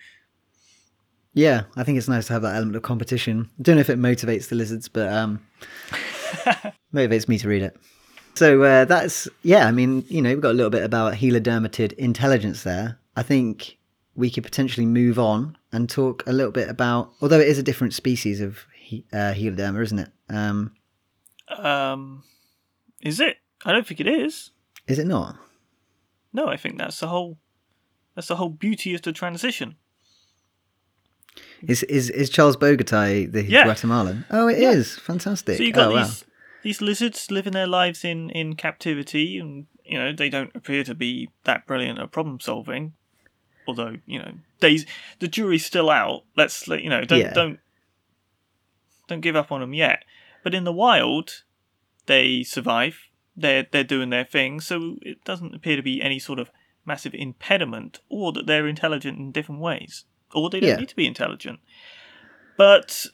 Yeah, 1.34 1.64
I 1.76 1.84
think 1.84 1.98
it's 1.98 2.08
nice 2.08 2.26
to 2.26 2.32
have 2.32 2.42
that 2.42 2.56
element 2.56 2.76
of 2.76 2.82
competition. 2.82 3.48
I 3.58 3.62
don't 3.62 3.76
know 3.76 3.80
if 3.80 3.90
it 3.90 3.98
motivates 3.98 4.48
the 4.48 4.56
lizards, 4.56 4.88
but 4.88 5.12
um, 5.12 5.40
motivates 6.94 7.28
me 7.28 7.38
to 7.38 7.48
read 7.48 7.62
it. 7.62 7.76
So 8.34 8.62
uh, 8.62 8.84
that's 8.84 9.28
yeah. 9.42 9.66
I 9.66 9.72
mean, 9.72 10.04
you 10.08 10.22
know, 10.22 10.30
we've 10.30 10.40
got 10.40 10.52
a 10.52 10.54
little 10.54 10.70
bit 10.70 10.84
about 10.84 11.14
helodermatid 11.14 11.92
intelligence 11.94 12.62
there. 12.62 12.98
I 13.16 13.22
think 13.22 13.78
we 14.14 14.30
could 14.30 14.44
potentially 14.44 14.86
move 14.86 15.18
on 15.18 15.56
and 15.72 15.88
talk 15.88 16.24
a 16.26 16.32
little 16.32 16.52
bit 16.52 16.68
about, 16.68 17.12
although 17.20 17.38
it 17.40 17.48
is 17.48 17.58
a 17.58 17.62
different 17.62 17.94
species 17.94 18.40
of 18.40 18.58
he, 18.76 19.04
uh, 19.12 19.32
heloderma, 19.34 19.82
isn't 19.82 19.98
it? 20.00 20.10
Um, 20.28 20.72
Um, 21.56 22.22
is 23.00 23.20
it? 23.20 23.38
I 23.64 23.72
don't 23.72 23.86
think 23.86 24.00
it 24.00 24.06
is. 24.06 24.50
is 24.86 24.98
it 24.98 25.06
not? 25.06 25.36
No, 26.32 26.48
I 26.48 26.56
think 26.56 26.78
that's 26.78 27.00
the 27.00 27.08
whole 27.08 27.38
that's 28.14 28.28
the 28.28 28.36
whole 28.36 28.50
beauty 28.50 28.94
of 28.94 29.02
the 29.02 29.12
transition. 29.12 29.76
Is 31.66 31.82
is 31.84 32.10
is 32.10 32.30
charlesbogerti 32.30 33.30
the 33.32 33.44
Yeah. 33.44 33.64
Guatemalan? 33.64 34.24
Oh, 34.30 34.48
it 34.48 34.58
is 34.58 34.96
Yeah. 34.96 35.02
fantastic. 35.04 35.56
So 35.58 35.62
you 35.62 35.72
got 35.72 35.88
oh, 35.90 35.94
wow. 35.94 36.02
these 36.04 36.24
these 36.62 36.80
lizards 36.80 37.30
living 37.30 37.52
their 37.52 37.66
lives 37.66 38.04
in 38.04 38.30
in 38.30 38.54
captivity, 38.56 39.38
and 39.38 39.66
you 39.84 39.98
know 39.98 40.12
they 40.12 40.28
don't 40.28 40.54
appear 40.54 40.84
to 40.84 40.94
be 40.94 41.30
that 41.44 41.66
brilliant 41.66 41.98
at 41.98 42.10
problem 42.12 42.40
solving. 42.40 42.94
Although 43.66 43.96
you 44.06 44.18
know, 44.18 44.32
days 44.60 44.86
the 45.18 45.28
jury's 45.28 45.64
still 45.64 45.90
out. 45.90 46.24
Let's 46.36 46.68
let- 46.68 46.82
you 46.82 46.90
know 46.90 47.04
don't 47.04 47.20
Yeah. 47.20 47.32
don't 47.34 47.58
don't 49.08 49.20
give 49.20 49.36
up 49.36 49.50
on 49.52 49.60
them 49.60 49.74
yet. 49.74 50.04
But 50.42 50.54
in 50.54 50.64
the 50.64 50.72
wild, 50.72 51.42
they 52.06 52.42
survive. 52.42 52.98
They're 53.36 53.66
they're 53.70 53.84
doing 53.84 54.10
their 54.10 54.24
thing, 54.24 54.60
so 54.60 54.96
it 55.02 55.24
doesn't 55.24 55.54
appear 55.54 55.76
to 55.76 55.82
be 55.82 56.02
any 56.02 56.18
sort 56.18 56.38
of 56.38 56.50
massive 56.84 57.14
impediment, 57.14 58.00
or 58.08 58.32
that 58.32 58.46
they're 58.46 58.66
intelligent 58.66 59.18
in 59.18 59.30
different 59.32 59.60
ways, 59.60 60.04
or 60.34 60.48
they 60.50 60.60
don't 60.60 60.68
Yeah. 60.70 60.76
need 60.76 60.88
to 60.88 60.96
be 60.96 61.06
intelligent. 61.06 61.60
But 62.56 63.06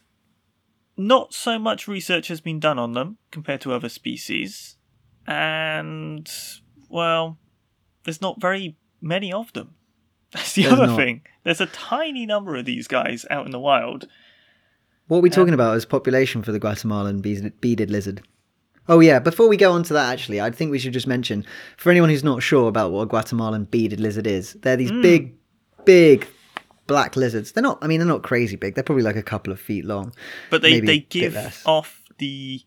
not 0.97 1.35
so 1.35 1.59
much 1.59 1.89
research 1.89 2.29
has 2.29 2.41
been 2.41 2.61
done 2.61 2.79
on 2.79 2.93
them 2.93 3.19
compared 3.31 3.61
to 3.63 3.73
other 3.73 3.89
species, 3.89 4.77
and 5.27 6.31
well, 6.89 7.39
there's 8.05 8.21
not 8.23 8.41
very 8.41 8.77
many 9.01 9.33
of 9.33 9.53
them. 9.53 9.75
That's 10.33 10.53
the 10.55 10.63
There's 10.63 10.73
other 10.75 10.87
not. 10.87 10.97
thing. 10.97 11.23
There's 11.43 11.61
a 11.61 11.67
tiny 11.67 12.27
number 12.27 12.57
of 12.57 12.65
these 12.65 12.89
guys 12.89 13.27
out 13.31 13.45
in 13.47 13.53
the 13.53 13.61
wild. 13.61 14.09
What 15.07 15.19
are 15.19 15.23
we 15.23 15.31
talking 15.31 15.55
about 15.55 15.77
as 15.77 15.85
population 15.85 16.43
for 16.43 16.53
the 16.53 16.59
Guatemalan 16.59 17.21
beaded, 17.21 17.91
lizard? 17.91 18.23
Oh 18.89 19.01
yeah, 19.01 19.19
before 19.19 19.49
we 19.49 19.57
go 19.57 19.73
on 19.73 19.83
to 19.85 19.95
that 19.95 20.13
actually, 20.13 20.41
I 20.41 20.51
think 20.51 20.71
we 20.71 20.79
should 20.79 20.93
just 20.93 21.07
mention 21.07 21.45
for 21.77 21.91
anyone 21.91 22.11
who's 22.11 22.25
not 22.25 22.43
sure 22.43 22.69
about 22.69 22.93
what 22.93 23.03
a 23.03 23.07
Guatemalan 23.07 23.65
beaded 23.65 24.01
lizard 24.01 24.27
is, 24.27 24.55
they're 24.55 24.77
these 24.77 24.91
hmm. 24.91 25.03
big 25.03 25.35
big 25.85 26.27
black 26.87 27.17
lizards. 27.17 27.53
They're 27.53 27.63
not 27.63 27.79
I 27.83 27.87
mean 27.87 28.01
they're 28.01 28.09
not 28.09 28.23
crazy 28.23 28.57
big. 28.57 28.75
They're 28.75 28.85
probably 28.85 29.05
like 29.05 29.17
a 29.17 29.23
couple 29.23 29.53
of 29.53 29.61
feet 29.61 29.85
long. 29.85 30.15
but 30.51 30.63
they 30.63 30.81
they 30.81 31.01
give 31.01 31.63
off 31.67 32.03
the 32.19 32.63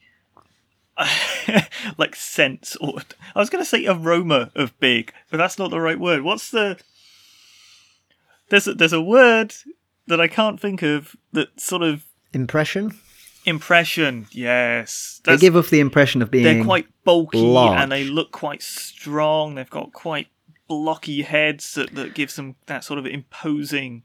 like 1.98 2.16
sense 2.16 2.76
or 2.78 3.00
I 3.36 3.40
was 3.40 3.50
going 3.50 3.64
to 3.64 3.70
say 3.70 3.86
aroma 3.86 4.52
of 4.56 4.78
big, 4.80 5.14
but 5.30 5.38
that's 5.38 5.60
not 5.60 5.70
the 5.70 5.80
right 5.80 6.00
word. 6.00 6.22
What's 6.24 6.50
the 6.50 6.80
there's 8.50 8.68
a, 8.68 8.74
there's 8.74 8.94
a 8.94 9.02
word 9.02 9.54
that 10.08 10.22
I 10.22 10.28
can't 10.28 10.60
think 10.60 10.82
of 10.82 11.16
that 11.34 11.60
sort 11.60 11.84
of 11.84 12.07
Impression? 12.34 12.98
impression. 13.46 14.28
Yes, 14.32 15.22
They 15.24 15.38
give 15.38 15.56
off 15.56 15.70
the 15.70 15.80
impression 15.80 16.22
of 16.22 16.30
being 16.30 16.44
they're 16.44 16.64
quite 16.66 16.86
bulky 17.06 17.38
large. 17.40 17.80
and 17.80 17.90
they 17.92 18.04
look 18.04 18.32
quite 18.34 18.62
strong. 18.62 19.56
They've 19.56 19.70
got 19.70 19.94
quite 19.94 20.28
blocky 20.68 21.22
heads 21.22 21.74
that, 21.76 21.96
that 21.96 22.14
gives 22.14 22.36
them 22.36 22.56
that 22.66 22.84
sort 22.84 23.00
of 23.00 23.06
imposing 23.06 24.04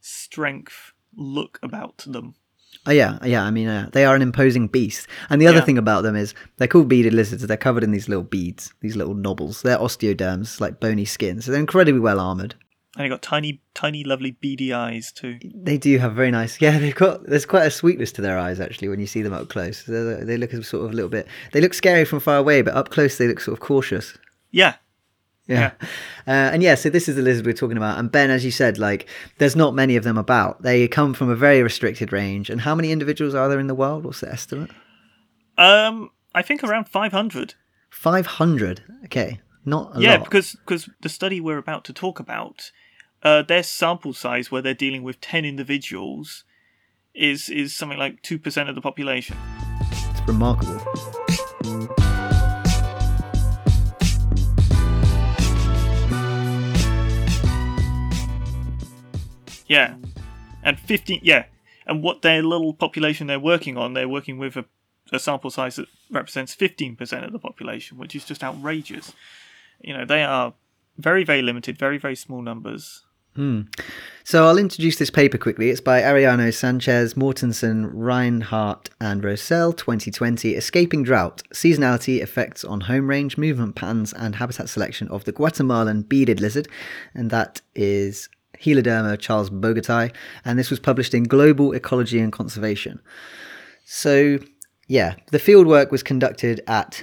strength 0.00 0.92
look 1.14 1.58
about 1.62 1.98
them. 2.06 2.34
Oh 2.86 2.90
yeah, 2.90 3.18
yeah. 3.24 3.44
I 3.44 3.50
mean, 3.50 3.68
uh, 3.68 3.90
they 3.92 4.04
are 4.04 4.16
an 4.16 4.22
imposing 4.22 4.66
beast. 4.66 5.06
And 5.30 5.40
the 5.40 5.46
other 5.46 5.58
Yeah. 5.58 5.64
thing 5.64 5.78
about 5.78 6.02
them 6.02 6.16
is 6.16 6.34
they're 6.56 6.66
called 6.66 6.88
beaded 6.88 7.12
lizards. 7.12 7.46
They're 7.46 7.56
covered 7.56 7.84
in 7.84 7.92
these 7.92 8.08
little 8.08 8.24
beads, 8.24 8.72
these 8.80 8.96
little 8.96 9.14
knobbles. 9.14 9.62
They're 9.62 9.78
osteoderms, 9.78 10.60
like 10.60 10.80
bony 10.80 11.04
skin. 11.04 11.40
So 11.42 11.50
they're 11.52 11.60
incredibly 11.60 12.00
well 12.00 12.18
armored. 12.18 12.54
And 12.94 13.04
they 13.04 13.08
got 13.08 13.22
tiny, 13.22 13.62
tiny, 13.72 14.04
lovely 14.04 14.32
beady 14.32 14.72
eyes 14.72 15.12
too. 15.12 15.38
They 15.54 15.78
do 15.78 15.96
have 15.98 16.12
very 16.14 16.30
nice. 16.30 16.60
Yeah, 16.60 16.78
they've 16.78 16.94
got. 16.94 17.24
There's 17.24 17.46
quite 17.46 17.66
a 17.66 17.70
sweetness 17.70 18.12
to 18.12 18.22
their 18.22 18.38
eyes 18.38 18.60
actually 18.60 18.88
when 18.88 19.00
you 19.00 19.06
see 19.06 19.22
them 19.22 19.32
up 19.32 19.48
close. 19.48 19.84
They're, 19.84 20.24
they 20.24 20.36
look 20.36 20.50
sort 20.50 20.84
of 20.84 20.90
a 20.90 20.94
little 20.94 21.08
bit. 21.08 21.26
They 21.52 21.60
look 21.62 21.72
scary 21.72 22.04
from 22.04 22.20
far 22.20 22.36
away, 22.36 22.60
but 22.60 22.74
up 22.74 22.90
close 22.90 23.16
they 23.16 23.26
look 23.28 23.40
sort 23.40 23.56
of 23.56 23.60
cautious. 23.60 24.18
Yeah, 24.50 24.74
Yeah. 25.46 25.72
Uh, 26.26 26.50
and 26.52 26.62
yeah, 26.62 26.74
so 26.74 26.88
this 26.88 27.08
is 27.08 27.16
the 27.16 27.22
lizard 27.22 27.46
we're 27.46 27.52
talking 27.52 27.76
about. 27.76 27.98
And 27.98 28.10
Ben, 28.12 28.30
as 28.30 28.44
you 28.44 28.50
said, 28.50 28.78
like 28.78 29.08
there's 29.38 29.56
not 29.56 29.74
many 29.74 29.96
of 29.96 30.04
them 30.04 30.18
about. 30.18 30.62
They 30.62 30.86
come 30.86 31.14
from 31.14 31.30
a 31.30 31.36
very 31.36 31.62
restricted 31.62 32.12
range. 32.12 32.48
And 32.48 32.60
how 32.60 32.74
many 32.74 32.92
individuals 32.92 33.34
are 33.34 33.48
there 33.48 33.58
in 33.58 33.66
the 33.66 33.74
world? 33.74 34.04
What's 34.04 34.20
the 34.20 34.30
estimate? 34.30 34.70
um, 35.58 36.10
I 36.34 36.42
think 36.42 36.62
around 36.64 36.88
five 36.88 37.12
hundred. 37.12 37.54
Five 37.90 38.26
hundred. 38.26 38.82
Okay, 39.04 39.40
not 39.64 39.90
a 39.90 39.94
lot. 39.94 40.00
Yeah, 40.00 40.16
lot. 40.16 40.24
because 40.24 40.52
because 40.52 40.88
the 41.00 41.08
study 41.08 41.40
we're 41.40 41.58
about 41.58 41.84
to 41.84 41.92
talk 41.92 42.20
about, 42.20 42.70
uh, 43.22 43.42
their 43.42 43.62
sample 43.62 44.12
size 44.12 44.50
where 44.50 44.62
they're 44.62 44.74
dealing 44.74 45.02
with 45.02 45.20
ten 45.20 45.44
individuals, 45.44 46.44
is 47.14 47.48
is 47.48 47.74
something 47.74 47.98
like 47.98 48.22
two 48.22 48.38
percent 48.38 48.68
of 48.68 48.74
the 48.74 48.80
population. 48.80 49.36
It's 49.90 50.20
remarkable. 50.26 50.80
Yeah, 59.66 59.94
and 60.62 60.78
fifteen. 60.78 61.20
Yeah, 61.22 61.44
and 61.86 62.02
what 62.02 62.22
their 62.22 62.42
little 62.42 62.74
population 62.74 63.26
they're 63.26 63.40
working 63.40 63.76
on, 63.76 63.94
they're 63.94 64.08
working 64.08 64.38
with 64.38 64.56
a, 64.56 64.64
a 65.12 65.18
sample 65.18 65.50
size 65.50 65.76
that 65.76 65.88
represents 66.10 66.54
15% 66.54 67.24
of 67.24 67.32
the 67.32 67.38
population, 67.38 67.98
which 67.98 68.14
is 68.14 68.24
just 68.24 68.44
outrageous. 68.44 69.12
You 69.80 69.96
know, 69.96 70.04
they 70.04 70.22
are 70.22 70.54
very, 70.96 71.24
very 71.24 71.42
limited, 71.42 71.78
very, 71.78 71.98
very 71.98 72.16
small 72.16 72.42
numbers. 72.42 73.04
Hmm. 73.34 73.62
So 74.24 74.46
I'll 74.46 74.58
introduce 74.58 74.96
this 74.96 75.10
paper 75.10 75.38
quickly. 75.38 75.70
It's 75.70 75.80
by 75.80 76.02
Ariano 76.02 76.52
Sanchez, 76.52 77.14
Mortensen, 77.14 77.90
Reinhardt, 77.92 78.90
and 79.00 79.22
Rosell, 79.22 79.72
2020. 79.76 80.54
Escaping 80.54 81.02
Drought, 81.02 81.42
Seasonality, 81.52 82.20
Effects 82.20 82.62
on 82.62 82.82
Home 82.82 83.08
Range, 83.08 83.36
Movement 83.38 83.74
Patterns, 83.74 84.12
and 84.12 84.36
Habitat 84.36 84.68
Selection 84.68 85.08
of 85.08 85.24
the 85.24 85.32
Guatemalan 85.32 86.02
Beaded 86.02 86.40
Lizard. 86.40 86.68
And 87.14 87.30
that 87.30 87.62
is 87.74 88.28
Heloderma 88.60 89.16
charlesbogerti. 89.16 90.14
And 90.44 90.58
this 90.58 90.70
was 90.70 90.78
published 90.78 91.14
in 91.14 91.24
Global 91.24 91.72
Ecology 91.72 92.20
and 92.20 92.32
Conservation. 92.32 93.00
So, 93.84 94.38
yeah, 94.88 95.14
the 95.30 95.38
fieldwork 95.38 95.90
was 95.90 96.02
conducted 96.02 96.60
at 96.66 97.02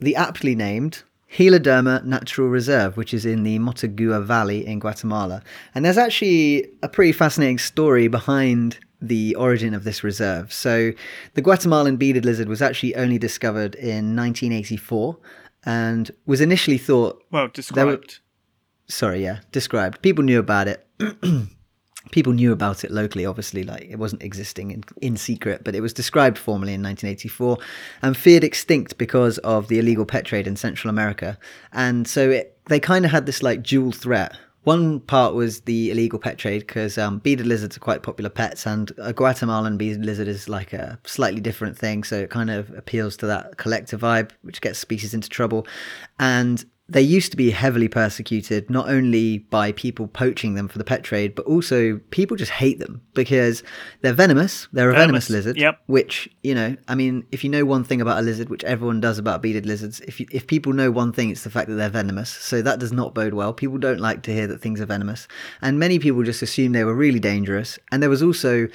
the 0.00 0.16
aptly 0.16 0.54
named 0.54 1.04
Heloderma 1.36 2.04
Natural 2.04 2.48
Reserve, 2.48 2.96
which 2.96 3.14
is 3.14 3.24
in 3.24 3.42
the 3.44 3.58
Motagua 3.58 4.20
Valley 4.24 4.66
in 4.66 4.78
Guatemala. 4.80 5.42
And 5.74 5.84
there's 5.84 5.98
actually 5.98 6.68
a 6.82 6.88
pretty 6.88 7.12
fascinating 7.12 7.58
story 7.58 8.08
behind 8.08 8.78
the 9.00 9.34
origin 9.36 9.72
of 9.72 9.84
this 9.84 10.02
reserve. 10.04 10.52
So, 10.52 10.92
the 11.34 11.40
Guatemalan 11.42 11.96
beaded 11.96 12.24
lizard 12.24 12.48
was 12.48 12.60
actually 12.60 12.94
only 12.96 13.16
discovered 13.18 13.74
in 13.76 14.14
1984 14.16 15.16
and 15.64 16.10
was 16.26 16.40
initially 16.40 16.78
thought 16.78 17.22
Well, 17.30 17.48
described. 17.48 18.18
sorry, 18.88 19.22
yeah, 19.22 19.40
described. 19.52 20.02
People 20.02 20.24
knew 20.24 20.38
about 20.38 20.68
it. 20.68 20.86
People 22.10 22.32
knew 22.32 22.52
about 22.52 22.84
it 22.84 22.90
locally, 22.90 23.26
obviously, 23.26 23.62
like 23.62 23.82
it 23.88 23.96
wasn't 23.96 24.22
existing 24.22 24.70
in, 24.70 24.84
in 25.00 25.16
secret, 25.16 25.62
but 25.64 25.74
it 25.74 25.80
was 25.80 25.92
described 25.92 26.38
formally 26.38 26.74
in 26.74 26.82
1984 26.82 27.58
and 28.02 28.16
feared 28.16 28.44
extinct 28.44 28.98
because 28.98 29.38
of 29.38 29.68
the 29.68 29.78
illegal 29.78 30.04
pet 30.04 30.24
trade 30.24 30.46
in 30.46 30.56
Central 30.56 30.90
America. 30.90 31.38
And 31.72 32.06
so 32.06 32.30
it, 32.30 32.58
they 32.66 32.80
kind 32.80 33.04
of 33.04 33.10
had 33.10 33.26
this 33.26 33.42
like 33.42 33.62
dual 33.62 33.92
threat. 33.92 34.36
One 34.64 35.00
part 35.00 35.34
was 35.34 35.62
the 35.62 35.90
illegal 35.90 36.18
pet 36.18 36.36
trade 36.36 36.60
because 36.60 36.98
um, 36.98 37.18
beaded 37.18 37.46
lizards 37.46 37.78
are 37.78 37.80
quite 37.80 38.02
popular 38.02 38.28
pets, 38.28 38.66
and 38.66 38.92
a 38.98 39.12
Guatemalan 39.12 39.78
beaded 39.78 40.04
lizard 40.04 40.28
is 40.28 40.50
like 40.50 40.74
a 40.74 40.98
slightly 41.04 41.40
different 41.40 41.78
thing. 41.78 42.04
So 42.04 42.18
it 42.18 42.30
kind 42.30 42.50
of 42.50 42.70
appeals 42.76 43.16
to 43.18 43.26
that 43.26 43.56
collective 43.56 44.02
vibe, 44.02 44.32
which 44.42 44.60
gets 44.60 44.78
species 44.78 45.14
into 45.14 45.30
trouble. 45.30 45.66
And 46.18 46.62
they 46.90 47.00
used 47.02 47.30
to 47.30 47.36
be 47.36 47.50
heavily 47.50 47.88
persecuted, 47.88 48.68
not 48.68 48.88
only 48.88 49.38
by 49.38 49.72
people 49.72 50.08
poaching 50.08 50.54
them 50.54 50.66
for 50.68 50.78
the 50.78 50.84
pet 50.84 51.02
trade, 51.04 51.34
but 51.34 51.46
also 51.46 51.98
people 52.10 52.36
just 52.36 52.50
hate 52.50 52.78
them 52.80 53.00
because 53.14 53.62
they're 54.00 54.12
venomous. 54.12 54.66
They're 54.72 54.90
a 54.90 54.92
venomous, 54.92 55.28
Venomous, 55.28 55.30
lizard. 55.30 55.56
yep. 55.56 55.80
Which 55.86 56.28
you 56.42 56.54
know, 56.54 56.76
I 56.88 56.94
mean, 56.94 57.24
if 57.30 57.44
you 57.44 57.50
know 57.50 57.64
one 57.64 57.84
thing 57.84 58.00
about 58.00 58.18
a 58.18 58.22
lizard, 58.22 58.48
which 58.48 58.64
everyone 58.64 59.00
does 59.00 59.18
about 59.18 59.40
beaded 59.42 59.66
lizards, 59.66 60.00
if 60.00 60.18
you, 60.20 60.26
if 60.32 60.46
people 60.46 60.72
know 60.72 60.90
one 60.90 61.12
thing, 61.12 61.30
it's 61.30 61.44
the 61.44 61.50
fact 61.50 61.68
that 61.68 61.76
they're 61.76 61.88
venomous. 61.88 62.30
So 62.30 62.60
that 62.62 62.78
does 62.80 62.92
not 62.92 63.14
bode 63.14 63.34
well. 63.34 63.52
People 63.52 63.78
don't 63.78 64.00
like 64.00 64.22
to 64.24 64.32
hear 64.32 64.46
that 64.48 64.60
things 64.60 64.80
are 64.80 64.86
venomous, 64.86 65.28
and 65.62 65.78
many 65.78 65.98
people 65.98 66.22
just 66.24 66.42
assume 66.42 66.72
they 66.72 66.84
were 66.84 66.94
really 66.94 67.20
dangerous. 67.20 67.78
And 67.92 68.02
there 68.02 68.10
was 68.10 68.22
also 68.22 68.68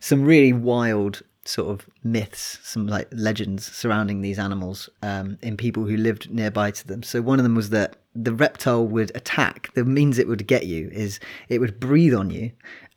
some 0.00 0.24
really 0.24 0.52
wild 0.52 1.22
sort 1.44 1.70
of 1.70 1.86
myths, 2.04 2.58
some 2.62 2.86
like 2.86 3.08
legends 3.12 3.64
surrounding 3.66 4.20
these 4.20 4.38
animals 4.38 4.88
um, 5.02 5.38
in 5.42 5.56
people 5.56 5.84
who 5.84 5.96
lived 5.96 6.30
nearby 6.30 6.70
to 6.70 6.86
them. 6.86 7.02
So 7.02 7.20
one 7.20 7.38
of 7.38 7.42
them 7.42 7.54
was 7.54 7.70
that 7.70 7.96
the 8.14 8.32
reptile 8.32 8.86
would 8.86 9.10
attack. 9.14 9.70
The 9.74 9.84
means 9.84 10.18
it 10.18 10.28
would 10.28 10.46
get 10.46 10.66
you 10.66 10.88
is 10.92 11.18
it 11.48 11.58
would 11.58 11.80
breathe 11.80 12.14
on 12.14 12.30
you, 12.30 12.52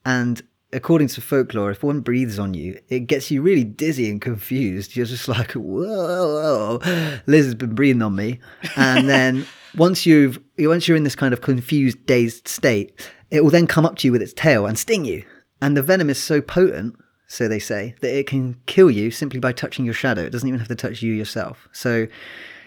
and 0.06 0.42
according 0.74 1.08
to 1.08 1.22
folklore, 1.22 1.72
if 1.72 1.84
one 1.84 2.02
breathes 2.02 2.38
on 2.38 2.54
you, 2.54 2.80
it 2.90 3.02
gets 3.02 3.32
you 3.32 3.42
really 3.42 3.64
dizzy 3.64 4.10
and 4.10 4.22
confused. 4.22 4.96
You're 4.96 5.06
just 5.06 5.28
like, 5.28 5.52
whoa, 5.54 6.80
whoa, 6.80 7.20
Liz 7.26 7.46
has 7.46 7.56
been 7.56 7.76
breathing 7.76 8.02
on 8.02 8.16
me, 8.16 8.40
and 8.76 9.10
then 9.10 9.46
once 9.76 10.06
you've 10.06 10.40
once 10.60 10.88
you're 10.88 10.98
in 10.98 11.04
this 11.04 11.16
kind 11.16 11.34
of 11.34 11.42
confused, 11.42 12.06
dazed 12.06 12.48
state, 12.48 13.10
it 13.32 13.44
will 13.44 13.52
then 13.52 13.68
come 13.68 13.86
up 13.86 13.98
to 13.98 14.08
you 14.08 14.12
with 14.12 14.22
its 14.22 14.34
tail 14.34 14.66
and 14.66 14.78
sting 14.78 15.06
you. 15.06 15.24
And 15.62 15.76
the 15.76 15.82
venom 15.82 16.10
is 16.10 16.22
so 16.22 16.42
potent 16.42 16.96
so 17.28 17.48
they 17.48 17.60
say, 17.60 17.96
that 18.02 18.18
it 18.18 18.28
can 18.28 18.60
kill 18.66 18.92
you 18.92 19.12
simply 19.12 19.40
by 19.40 19.52
touching 19.52 19.86
your 19.86 19.94
shadow. 19.94 20.24
It 20.24 20.32
doesn't 20.32 20.48
even 20.48 20.60
have 20.60 20.68
to 20.70 20.76
touch 20.76 21.02
you 21.02 21.14
yourself. 21.14 21.68
So, 21.72 22.08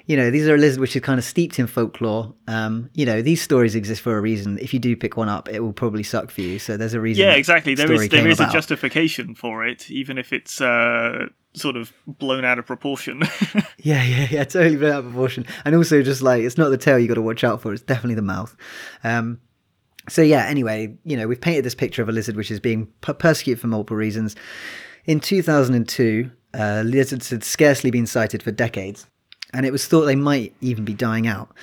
you 0.06 0.16
know, 0.16 0.30
these 0.30 0.48
are 0.48 0.54
a 0.54 0.58
lizard 0.58 0.80
which 0.80 0.96
is 0.96 1.02
kind 1.02 1.18
of 1.18 1.24
steeped 1.24 1.58
in 1.58 1.66
folklore. 1.66 2.34
Um, 2.46 2.90
you 2.94 3.04
know, 3.04 3.20
these 3.20 3.42
stories 3.42 3.74
exist 3.74 4.00
for 4.00 4.16
a 4.16 4.20
reason. 4.20 4.58
If 4.58 4.72
you 4.72 4.80
do 4.80 4.96
pick 4.96 5.16
one 5.16 5.28
up, 5.28 5.48
it 5.48 5.60
will 5.60 5.72
probably 5.72 6.02
suck 6.02 6.30
for 6.30 6.40
you. 6.40 6.58
So 6.58 6.76
there's 6.76 6.94
a 6.94 7.00
reason. 7.00 7.24
Yeah, 7.24 7.34
exactly. 7.34 7.74
There 7.74 7.92
is 7.92 8.08
there 8.08 8.26
is 8.26 8.40
a 8.40 8.50
justification 8.50 9.34
for 9.34 9.66
it, 9.66 9.90
even 9.90 10.16
if 10.16 10.32
it's 10.32 10.60
uh, 10.60 11.26
sort 11.52 11.76
of 11.76 11.92
blown 12.06 12.44
out 12.44 12.58
of 12.58 12.66
proportion. 12.66 13.22
Yeah, 13.80 14.02
yeah, 14.02 14.26
yeah, 14.28 14.44
totally 14.44 14.76
blown 14.76 14.92
out 14.92 14.98
of 14.98 15.04
proportion. 15.04 15.46
And 15.64 15.74
also, 15.76 16.02
just 16.02 16.20
like 16.20 16.42
it's 16.42 16.58
not 16.58 16.70
the 16.70 16.76
tail 16.76 16.98
you 16.98 17.06
got 17.06 17.14
to 17.14 17.22
watch 17.22 17.44
out 17.44 17.62
for; 17.62 17.72
it's 17.72 17.82
definitely 17.82 18.16
the 18.16 18.22
mouth. 18.22 18.56
Um, 19.04 19.40
so 20.08 20.22
yeah. 20.22 20.46
Anyway, 20.46 20.96
you 21.04 21.16
know, 21.16 21.26
we've 21.26 21.40
painted 21.40 21.64
this 21.64 21.74
picture 21.74 22.02
of 22.02 22.08
a 22.08 22.12
lizard 22.12 22.36
which 22.36 22.50
is 22.50 22.60
being 22.60 22.86
per- 23.00 23.14
persecuted 23.14 23.60
for 23.60 23.66
multiple 23.66 23.96
reasons. 23.96 24.36
In 25.04 25.20
2002, 25.20 26.30
uh, 26.54 26.82
lizards 26.84 27.30
had 27.30 27.44
scarcely 27.44 27.90
been 27.90 28.06
sighted 28.06 28.42
for 28.42 28.50
decades, 28.50 29.06
and 29.52 29.64
it 29.64 29.72
was 29.72 29.86
thought 29.86 30.04
they 30.04 30.16
might 30.16 30.54
even 30.60 30.84
be 30.84 30.94
dying 30.94 31.26
out. 31.26 31.54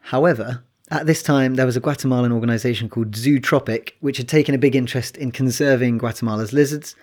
However, 0.00 0.64
at 0.90 1.06
this 1.06 1.22
time, 1.22 1.54
there 1.54 1.66
was 1.66 1.76
a 1.76 1.80
Guatemalan 1.80 2.32
organization 2.32 2.88
called 2.88 3.12
Zootropic, 3.12 3.92
which 4.00 4.16
had 4.16 4.28
taken 4.28 4.54
a 4.54 4.58
big 4.58 4.74
interest 4.74 5.16
in 5.16 5.30
conserving 5.30 5.98
Guatemala's 5.98 6.52
lizards. 6.52 6.96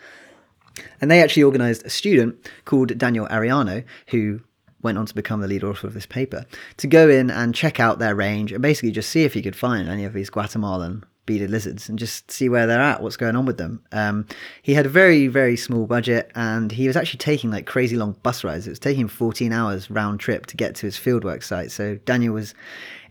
And 0.99 1.09
they 1.09 1.23
actually 1.23 1.43
organized 1.43 1.85
a 1.85 1.89
student 1.89 2.35
called 2.65 2.97
Daniel 2.97 3.27
Ariano, 3.27 3.83
who 4.07 4.41
went 4.81 4.97
on 4.97 5.05
to 5.05 5.15
become 5.15 5.41
the 5.41 5.47
lead 5.47 5.63
author 5.63 5.87
of 5.87 5.93
this 5.93 6.05
paper, 6.05 6.45
to 6.77 6.87
go 6.87 7.09
in 7.09 7.29
and 7.29 7.55
check 7.55 7.79
out 7.79 7.99
their 7.99 8.15
range 8.15 8.51
and 8.51 8.61
basically 8.61 8.91
just 8.91 9.09
see 9.09 9.23
if 9.23 9.33
he 9.33 9.41
could 9.41 9.55
find 9.55 9.89
any 9.89 10.05
of 10.05 10.13
these 10.13 10.29
Guatemalan 10.29 11.03
beaded 11.27 11.51
lizards 11.51 11.87
and 11.87 11.99
just 11.99 12.31
see 12.31 12.49
where 12.49 12.65
they're 12.65 12.81
at, 12.81 13.03
what's 13.03 13.17
going 13.17 13.35
on 13.35 13.45
with 13.45 13.57
them. 13.57 13.83
Um, 13.91 14.25
he 14.63 14.73
had 14.73 14.87
a 14.87 14.89
very, 14.89 15.27
very 15.27 15.55
small 15.55 15.85
budget 15.85 16.31
and 16.33 16.71
he 16.71 16.87
was 16.87 16.95
actually 16.95 17.19
taking 17.19 17.51
like 17.51 17.67
crazy 17.67 17.95
long 17.95 18.13
bus 18.23 18.43
rides. 18.43 18.65
It 18.65 18.71
was 18.71 18.79
taking 18.79 19.01
him 19.01 19.07
14 19.09 19.53
hours 19.53 19.91
round 19.91 20.19
trip 20.19 20.47
to 20.47 20.57
get 20.57 20.73
to 20.75 20.87
his 20.87 20.97
fieldwork 20.97 21.43
site. 21.43 21.69
So 21.71 21.97
Daniel 22.05 22.33
was 22.33 22.55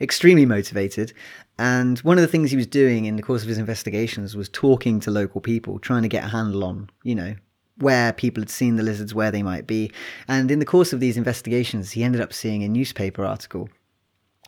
extremely 0.00 0.46
motivated. 0.46 1.12
And 1.58 1.98
one 2.00 2.18
of 2.18 2.22
the 2.22 2.28
things 2.28 2.50
he 2.50 2.56
was 2.56 2.66
doing 2.66 3.04
in 3.04 3.16
the 3.16 3.22
course 3.22 3.42
of 3.42 3.48
his 3.48 3.58
investigations 3.58 4.34
was 4.34 4.48
talking 4.48 4.98
to 5.00 5.10
local 5.10 5.40
people, 5.40 5.78
trying 5.78 6.02
to 6.02 6.08
get 6.08 6.24
a 6.24 6.28
handle 6.28 6.64
on, 6.64 6.90
you 7.02 7.14
know, 7.14 7.34
where 7.78 8.12
people 8.12 8.40
had 8.40 8.50
seen 8.50 8.76
the 8.76 8.82
lizards, 8.82 9.14
where 9.14 9.30
they 9.30 9.42
might 9.42 9.66
be. 9.66 9.92
And 10.28 10.50
in 10.50 10.58
the 10.58 10.64
course 10.64 10.92
of 10.92 11.00
these 11.00 11.16
investigations, 11.16 11.92
he 11.92 12.02
ended 12.02 12.20
up 12.20 12.32
seeing 12.32 12.62
a 12.62 12.68
newspaper 12.68 13.24
article. 13.24 13.68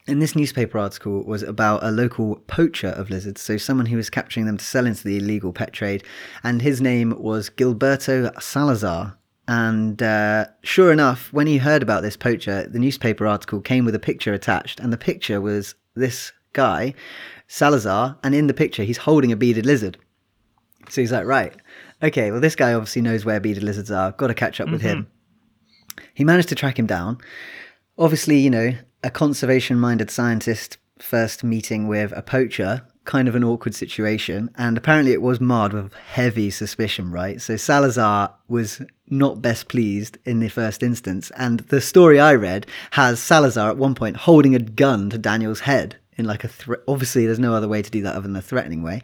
And 0.06 0.22
this 0.22 0.34
newspaper 0.34 0.78
article 0.78 1.22
was 1.24 1.42
about 1.42 1.84
a 1.84 1.90
local 1.90 2.36
poacher 2.46 2.88
of 2.88 3.10
lizards, 3.10 3.42
so 3.42 3.58
someone 3.58 3.86
who 3.86 3.98
was 3.98 4.08
capturing 4.08 4.46
them 4.46 4.56
to 4.56 4.64
sell 4.64 4.86
into 4.86 5.04
the 5.04 5.18
illegal 5.18 5.52
pet 5.52 5.74
trade. 5.74 6.02
And 6.42 6.62
his 6.62 6.80
name 6.80 7.14
was 7.18 7.50
Gilberto 7.50 8.40
Salazar. 8.40 9.18
And 9.46 10.02
uh, 10.02 10.46
sure 10.62 10.92
enough, 10.92 11.30
when 11.32 11.46
he 11.46 11.58
heard 11.58 11.82
about 11.82 12.02
this 12.02 12.16
poacher, 12.16 12.66
the 12.66 12.78
newspaper 12.78 13.26
article 13.26 13.60
came 13.60 13.84
with 13.84 13.94
a 13.94 13.98
picture 13.98 14.32
attached, 14.32 14.80
and 14.80 14.92
the 14.92 14.98
picture 14.98 15.40
was 15.40 15.74
this 15.94 16.32
guy, 16.54 16.94
Salazar, 17.46 18.18
and 18.22 18.34
in 18.34 18.46
the 18.46 18.54
picture, 18.54 18.84
he's 18.84 18.98
holding 18.98 19.32
a 19.32 19.36
beaded 19.36 19.66
lizard. 19.66 19.98
So 20.88 21.02
he's 21.02 21.12
like, 21.12 21.26
right, 21.26 21.54
okay, 22.02 22.30
well, 22.30 22.40
this 22.40 22.56
guy 22.56 22.72
obviously 22.72 23.02
knows 23.02 23.24
where 23.24 23.40
beaded 23.40 23.62
lizards 23.62 23.90
are. 23.90 24.12
Got 24.12 24.28
to 24.28 24.34
catch 24.34 24.60
up 24.60 24.70
with 24.70 24.82
him. 24.82 25.04
Mm-hmm. 25.04 26.04
He 26.14 26.24
managed 26.24 26.48
to 26.50 26.54
track 26.54 26.78
him 26.78 26.86
down. 26.86 27.18
Obviously, 27.96 28.38
you 28.38 28.50
know, 28.50 28.72
a 29.02 29.10
conservation 29.10 29.78
minded 29.78 30.10
scientist 30.10 30.78
first 30.98 31.44
meeting 31.44 31.88
with 31.88 32.12
a 32.16 32.22
poacher, 32.22 32.82
kind 33.04 33.28
of 33.28 33.34
an 33.34 33.44
awkward 33.44 33.74
situation. 33.74 34.50
And 34.56 34.76
apparently, 34.76 35.12
it 35.12 35.22
was 35.22 35.40
marred 35.40 35.72
with 35.72 35.92
heavy 35.94 36.50
suspicion, 36.50 37.10
right? 37.10 37.40
So 37.40 37.56
Salazar 37.56 38.34
was 38.48 38.82
not 39.08 39.40
best 39.42 39.68
pleased 39.68 40.18
in 40.24 40.40
the 40.40 40.48
first 40.48 40.82
instance. 40.82 41.30
And 41.36 41.60
the 41.60 41.80
story 41.80 42.20
I 42.20 42.34
read 42.34 42.66
has 42.92 43.20
Salazar 43.20 43.70
at 43.70 43.76
one 43.76 43.94
point 43.94 44.18
holding 44.18 44.54
a 44.54 44.60
gun 44.60 45.10
to 45.10 45.18
Daniel's 45.18 45.60
head. 45.60 45.96
In 46.18 46.24
like 46.24 46.42
a 46.42 46.48
threat, 46.48 46.80
obviously, 46.88 47.26
there's 47.26 47.38
no 47.38 47.54
other 47.54 47.68
way 47.68 47.80
to 47.80 47.90
do 47.90 48.02
that 48.02 48.16
other 48.16 48.22
than 48.26 48.34
a 48.34 48.42
threatening 48.42 48.82
way. 48.82 49.02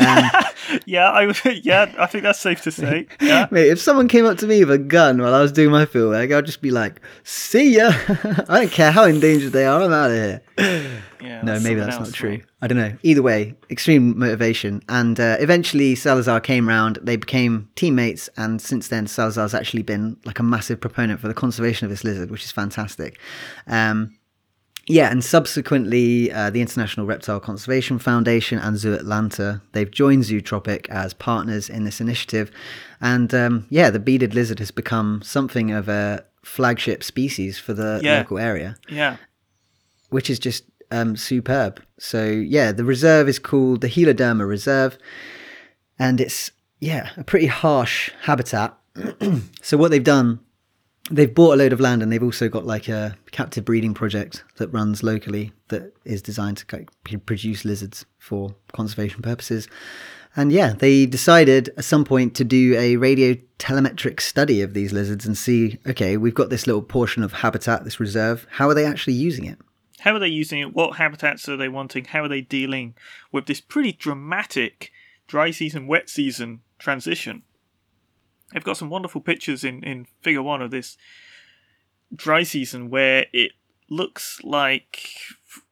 Um, 0.00 0.24
yeah, 0.86 1.10
I 1.10 1.30
yeah, 1.62 1.94
I 1.98 2.06
think 2.06 2.24
that's 2.24 2.40
safe 2.40 2.62
to 2.62 2.70
say. 2.72 3.06
Yeah. 3.20 3.46
Mate, 3.50 3.68
if 3.68 3.78
someone 3.80 4.08
came 4.08 4.24
up 4.26 4.38
to 4.38 4.46
me 4.46 4.60
with 4.64 4.70
a 4.74 4.78
gun 4.78 5.20
while 5.20 5.34
I 5.34 5.40
was 5.42 5.52
doing 5.52 5.70
my 5.70 5.84
field 5.86 6.10
work, 6.10 6.32
I'd 6.32 6.46
just 6.46 6.62
be 6.62 6.70
like, 6.70 7.00
"See 7.22 7.76
ya." 7.76 7.92
I 8.48 8.60
don't 8.60 8.70
care 8.70 8.90
how 8.92 9.04
endangered 9.04 9.52
they 9.52 9.66
are. 9.66 9.82
I'm 9.82 9.92
out 9.92 10.10
of 10.10 10.16
here. 10.16 10.42
yeah 11.20 11.42
No, 11.42 11.60
maybe 11.60 11.80
that's 11.80 11.98
not 11.98 12.12
true. 12.12 12.30
right? 12.30 12.44
I 12.62 12.66
don't 12.66 12.78
know. 12.78 12.96
Either 13.02 13.22
way, 13.22 13.54
extreme 13.70 14.18
motivation. 14.18 14.82
And 14.88 15.20
uh, 15.20 15.36
eventually, 15.40 15.94
Salazar 15.94 16.40
came 16.40 16.66
round. 16.68 16.98
They 17.02 17.16
became 17.16 17.68
teammates, 17.76 18.28
and 18.38 18.60
since 18.60 18.88
then, 18.88 19.06
Salazar's 19.06 19.52
actually 19.54 19.82
been 19.82 20.16
like 20.24 20.38
a 20.38 20.42
massive 20.42 20.80
proponent 20.80 21.20
for 21.20 21.28
the 21.28 21.34
conservation 21.34 21.84
of 21.84 21.90
this 21.90 22.04
lizard, 22.04 22.30
which 22.30 22.44
is 22.44 22.50
fantastic. 22.52 23.18
Um, 23.66 24.16
yeah, 24.86 25.10
and 25.10 25.24
subsequently, 25.24 26.30
uh, 26.32 26.50
the 26.50 26.60
International 26.60 27.06
Reptile 27.06 27.40
Conservation 27.40 27.98
Foundation 27.98 28.58
and 28.58 28.76
Zoo 28.76 28.94
Atlanta 28.94 29.62
they've 29.72 29.90
joined 29.90 30.24
Zootropic 30.24 30.88
as 30.88 31.14
partners 31.14 31.68
in 31.70 31.84
this 31.84 32.00
initiative, 32.00 32.50
and 33.00 33.34
um, 33.34 33.66
yeah, 33.70 33.90
the 33.90 33.98
beaded 33.98 34.34
lizard 34.34 34.58
has 34.58 34.70
become 34.70 35.22
something 35.22 35.70
of 35.70 35.88
a 35.88 36.24
flagship 36.42 37.02
species 37.02 37.58
for 37.58 37.72
the 37.74 38.00
Yeah. 38.02 38.18
local 38.18 38.38
area, 38.38 38.76
Yeah. 38.88 39.16
which 40.10 40.28
is 40.28 40.38
just 40.38 40.64
um, 40.90 41.16
superb. 41.16 41.82
So 41.98 42.26
yeah, 42.26 42.70
the 42.70 42.84
reserve 42.84 43.28
is 43.28 43.38
called 43.38 43.80
the 43.80 43.88
Heloderma 43.88 44.46
Reserve, 44.46 44.98
and 45.98 46.20
it's 46.20 46.50
yeah 46.80 47.10
a 47.16 47.24
pretty 47.24 47.46
harsh 47.46 48.10
habitat. 48.22 48.76
so 49.62 49.76
what 49.76 49.90
they've 49.90 50.04
done 50.04 50.40
they've 51.10 51.34
bought 51.34 51.54
a 51.54 51.56
load 51.56 51.72
of 51.72 51.80
land 51.80 52.02
and 52.02 52.10
they've 52.10 52.22
also 52.22 52.48
got 52.48 52.64
like 52.64 52.88
a 52.88 53.16
captive 53.30 53.64
breeding 53.64 53.94
project 53.94 54.44
that 54.56 54.68
runs 54.68 55.02
locally 55.02 55.52
that 55.68 55.92
is 56.04 56.22
designed 56.22 56.56
to 56.58 56.86
produce 57.26 57.64
lizards 57.64 58.06
for 58.18 58.54
conservation 58.72 59.22
purposes. 59.22 59.68
And 60.36 60.50
yeah, 60.50 60.72
they 60.72 61.06
decided 61.06 61.70
at 61.76 61.84
some 61.84 62.04
point 62.04 62.34
to 62.36 62.44
do 62.44 62.74
a 62.76 62.96
radio 62.96 63.36
telemetric 63.58 64.20
study 64.20 64.62
of 64.62 64.74
these 64.74 64.92
lizards 64.92 65.26
and 65.26 65.36
see 65.36 65.78
okay, 65.86 66.16
we've 66.16 66.34
got 66.34 66.50
this 66.50 66.66
little 66.66 66.82
portion 66.82 67.22
of 67.22 67.34
habitat, 67.34 67.84
this 67.84 68.00
reserve. 68.00 68.46
How 68.52 68.68
are 68.68 68.74
they 68.74 68.86
actually 68.86 69.14
using 69.14 69.44
it? 69.44 69.58
How 70.00 70.14
are 70.14 70.18
they 70.18 70.28
using 70.28 70.60
it? 70.60 70.74
What 70.74 70.96
habitats 70.96 71.48
are 71.48 71.56
they 71.56 71.68
wanting? 71.68 72.06
How 72.06 72.24
are 72.24 72.28
they 72.28 72.40
dealing 72.40 72.94
with 73.30 73.46
this 73.46 73.60
pretty 73.60 73.92
dramatic 73.92 74.90
dry 75.26 75.50
season, 75.50 75.86
wet 75.86 76.10
season 76.10 76.60
transition? 76.78 77.42
I've 78.54 78.64
got 78.64 78.76
some 78.76 78.90
wonderful 78.90 79.20
pictures 79.20 79.64
in, 79.64 79.82
in 79.82 80.06
figure 80.22 80.42
one 80.42 80.62
of 80.62 80.70
this 80.70 80.96
dry 82.14 82.42
season 82.44 82.90
where 82.90 83.26
it 83.32 83.52
looks 83.90 84.40
like 84.44 85.08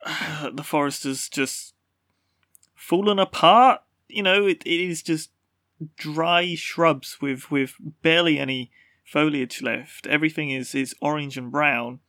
the 0.52 0.64
forest 0.64 1.04
has 1.04 1.28
just 1.28 1.74
fallen 2.74 3.18
apart. 3.18 3.82
You 4.08 4.22
know, 4.22 4.46
it, 4.46 4.62
it 4.66 4.80
is 4.80 5.02
just 5.02 5.30
dry 5.96 6.54
shrubs 6.54 7.20
with, 7.20 7.50
with 7.50 7.74
barely 8.02 8.38
any 8.38 8.70
foliage 9.04 9.62
left. 9.62 10.06
Everything 10.06 10.50
is, 10.50 10.74
is 10.74 10.94
orange 11.00 11.36
and 11.36 11.50
brown. 11.50 12.00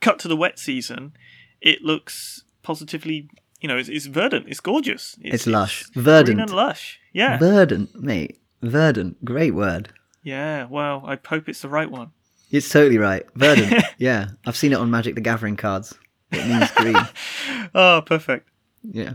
Cut 0.00 0.18
to 0.20 0.28
the 0.28 0.36
wet 0.36 0.58
season, 0.58 1.14
it 1.60 1.82
looks 1.82 2.44
positively, 2.62 3.30
you 3.60 3.68
know, 3.68 3.78
it's, 3.78 3.88
it's 3.88 4.06
verdant, 4.06 4.46
it's 4.48 4.60
gorgeous. 4.60 5.16
It's 5.20 5.46
lush. 5.46 5.84
green 5.84 6.04
Verdant. 6.04 6.40
and 6.40 6.50
lush. 6.50 7.00
Yeah. 7.12 7.38
Verdant, 7.38 7.94
mate. 7.94 8.38
Verdant. 8.62 9.24
Great 9.24 9.54
word. 9.54 9.90
yeah, 10.22 10.66
well, 10.66 11.02
I 11.06 11.18
hope 11.26 11.48
it's 11.48 11.60
the 11.62 11.68
right 11.68 11.90
one. 11.90 12.10
It's 12.50 12.68
totally 12.68 12.98
right. 12.98 13.24
Verdant. 13.34 13.84
yeah. 13.98 14.28
I've 14.46 14.56
seen 14.56 14.72
it 14.72 14.78
on 14.78 14.90
Magic 14.90 15.14
the 15.16 15.20
Gathering 15.20 15.56
cards. 15.56 15.94
It 16.32 16.46
means 16.46 16.70
green. 16.72 16.96
Oh, 17.74 18.02
perfect. 18.06 18.48
Yeah. 18.88 19.14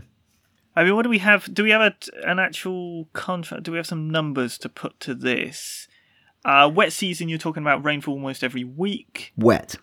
I 0.76 0.84
mean, 0.84 0.94
what 0.94 1.02
do 1.02 1.08
we 1.08 1.18
have? 1.18 1.52
Do 1.52 1.62
we 1.64 1.70
have 1.70 1.80
a, 1.80 1.94
an 2.28 2.38
actual 2.38 3.08
contract? 3.14 3.64
Do 3.64 3.72
we 3.72 3.78
have 3.78 3.86
some 3.86 4.10
numbers 4.10 4.58
to 4.58 4.68
put 4.68 5.00
to 5.00 5.14
this? 5.14 5.88
Uh, 6.44 6.70
wet 6.72 6.92
season, 6.92 7.28
you're 7.28 7.38
talking 7.38 7.62
about 7.62 7.84
rainfall 7.84 8.14
almost 8.14 8.42
every 8.44 8.64
week, 8.64 9.32
Wet. 9.36 9.76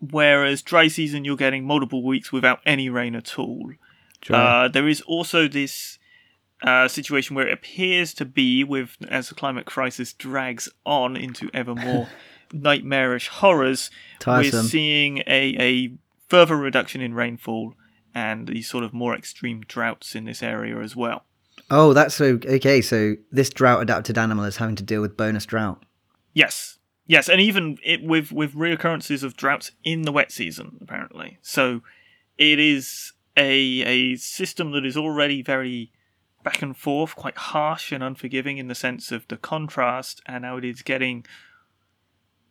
whereas 0.00 0.62
dry 0.62 0.86
season, 0.88 1.24
you're 1.24 1.36
getting 1.36 1.64
multiple 1.66 2.04
weeks 2.04 2.30
without 2.30 2.60
any 2.66 2.88
rain 2.88 3.14
at 3.16 3.38
all. 3.38 3.72
Uh, 4.30 4.68
there 4.68 4.86
is 4.88 5.00
also 5.02 5.48
this 5.48 5.98
uh, 6.62 6.88
situation 6.88 7.36
where 7.36 7.48
it 7.48 7.52
appears 7.52 8.14
to 8.14 8.24
be, 8.24 8.64
with 8.64 8.96
as 9.08 9.28
the 9.28 9.34
climate 9.34 9.66
crisis 9.66 10.12
drags 10.12 10.68
on 10.84 11.16
into 11.16 11.50
ever 11.52 11.74
more 11.74 12.08
nightmarish 12.52 13.28
horrors, 13.28 13.90
Tiresome. 14.20 14.58
we're 14.58 14.68
seeing 14.68 15.18
a, 15.26 15.56
a 15.58 15.92
further 16.28 16.56
reduction 16.56 17.00
in 17.00 17.14
rainfall 17.14 17.74
and 18.14 18.48
these 18.48 18.68
sort 18.68 18.84
of 18.84 18.92
more 18.92 19.14
extreme 19.14 19.62
droughts 19.62 20.14
in 20.14 20.24
this 20.24 20.42
area 20.42 20.78
as 20.78 20.94
well. 20.94 21.24
oh, 21.70 21.92
that's 21.92 22.14
so 22.14 22.38
okay. 22.44 22.80
So 22.80 23.16
this 23.30 23.50
drought 23.50 23.82
adapted 23.82 24.18
animal 24.18 24.44
is 24.44 24.58
having 24.58 24.76
to 24.76 24.82
deal 24.82 25.00
with 25.00 25.16
bonus 25.16 25.46
drought. 25.46 25.82
Yes, 26.34 26.78
yes, 27.06 27.28
and 27.28 27.40
even 27.40 27.78
it, 27.84 28.02
with 28.02 28.32
with 28.32 28.54
reoccurrences 28.54 29.22
of 29.22 29.36
droughts 29.36 29.72
in 29.84 30.02
the 30.02 30.12
wet 30.12 30.30
season, 30.30 30.78
apparently. 30.80 31.38
So 31.42 31.82
it 32.38 32.58
is 32.58 33.12
a 33.36 33.50
a 33.50 34.16
system 34.16 34.72
that 34.72 34.84
is 34.84 34.96
already 34.96 35.42
very 35.42 35.90
back 36.42 36.62
and 36.62 36.76
forth, 36.76 37.14
quite 37.16 37.36
harsh 37.36 37.92
and 37.92 38.02
unforgiving 38.02 38.58
in 38.58 38.68
the 38.68 38.74
sense 38.74 39.12
of 39.12 39.26
the 39.28 39.36
contrast, 39.36 40.20
and 40.26 40.42
now 40.42 40.56
it 40.56 40.64
is 40.64 40.82
getting 40.82 41.24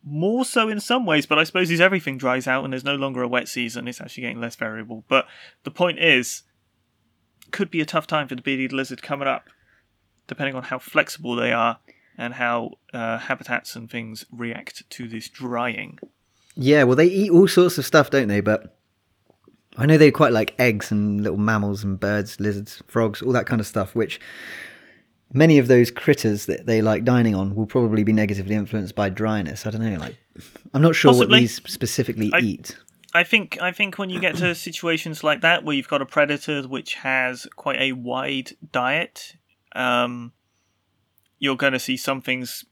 more 0.04 0.44
so 0.44 0.68
in 0.68 0.80
some 0.80 1.06
ways. 1.06 1.26
But 1.26 1.38
I 1.38 1.44
suppose 1.44 1.70
as 1.70 1.80
everything 1.80 2.18
dries 2.18 2.46
out 2.46 2.64
and 2.64 2.72
there's 2.72 2.84
no 2.84 2.96
longer 2.96 3.22
a 3.22 3.28
wet 3.28 3.48
season, 3.48 3.88
it's 3.88 4.00
actually 4.00 4.22
getting 4.22 4.40
less 4.40 4.56
variable. 4.56 5.04
But 5.08 5.26
the 5.64 5.70
point 5.70 5.98
is, 5.98 6.42
could 7.50 7.70
be 7.70 7.80
a 7.80 7.86
tough 7.86 8.06
time 8.06 8.28
for 8.28 8.34
the 8.34 8.42
bearded 8.42 8.72
lizard 8.72 9.02
coming 9.02 9.28
up, 9.28 9.48
depending 10.26 10.54
on 10.54 10.64
how 10.64 10.78
flexible 10.78 11.36
they 11.36 11.52
are 11.52 11.78
and 12.18 12.34
how 12.34 12.72
uh, 12.92 13.18
habitats 13.18 13.76
and 13.76 13.90
things 13.90 14.24
react 14.32 14.88
to 14.90 15.08
this 15.08 15.28
drying. 15.28 15.98
Yeah, 16.54 16.84
well, 16.84 16.96
they 16.96 17.06
eat 17.06 17.30
all 17.30 17.48
sorts 17.48 17.78
of 17.78 17.86
stuff, 17.86 18.10
don't 18.10 18.28
they? 18.28 18.40
But 18.40 18.76
I 19.76 19.86
know 19.86 19.96
they 19.96 20.10
quite 20.10 20.32
like 20.32 20.54
eggs 20.58 20.90
and 20.90 21.22
little 21.22 21.38
mammals 21.38 21.82
and 21.82 21.98
birds, 21.98 22.38
lizards, 22.40 22.82
frogs, 22.86 23.22
all 23.22 23.32
that 23.32 23.46
kind 23.46 23.60
of 23.60 23.66
stuff, 23.66 23.94
which 23.94 24.20
many 25.32 25.58
of 25.58 25.66
those 25.68 25.90
critters 25.90 26.46
that 26.46 26.66
they 26.66 26.82
like 26.82 27.04
dining 27.04 27.34
on 27.34 27.54
will 27.54 27.66
probably 27.66 28.04
be 28.04 28.12
negatively 28.12 28.54
influenced 28.54 28.94
by 28.94 29.08
dryness. 29.08 29.66
I 29.66 29.70
don't 29.70 29.82
know. 29.82 29.98
Like, 29.98 30.16
I'm 30.74 30.82
not 30.82 30.94
sure 30.94 31.12
Possibly. 31.12 31.34
what 31.36 31.40
these 31.40 31.62
specifically 31.64 32.30
I- 32.32 32.40
eat. 32.40 32.76
I 33.14 33.24
think 33.24 33.60
I 33.60 33.72
think 33.72 33.98
when 33.98 34.08
you 34.08 34.20
get 34.20 34.36
to 34.36 34.54
situations 34.68 35.22
like 35.22 35.42
that 35.42 35.64
where 35.64 35.76
you've 35.76 35.88
got 35.88 36.00
a 36.00 36.06
predator 36.06 36.62
which 36.62 36.94
has 36.94 37.46
quite 37.56 37.78
a 37.80 37.92
wide 37.92 38.52
diet, 38.72 39.36
um, 39.76 40.32
you're 41.38 41.56
going 41.56 41.74
to 41.74 41.78
see 41.78 41.96
some 41.96 42.22
things 42.22 42.64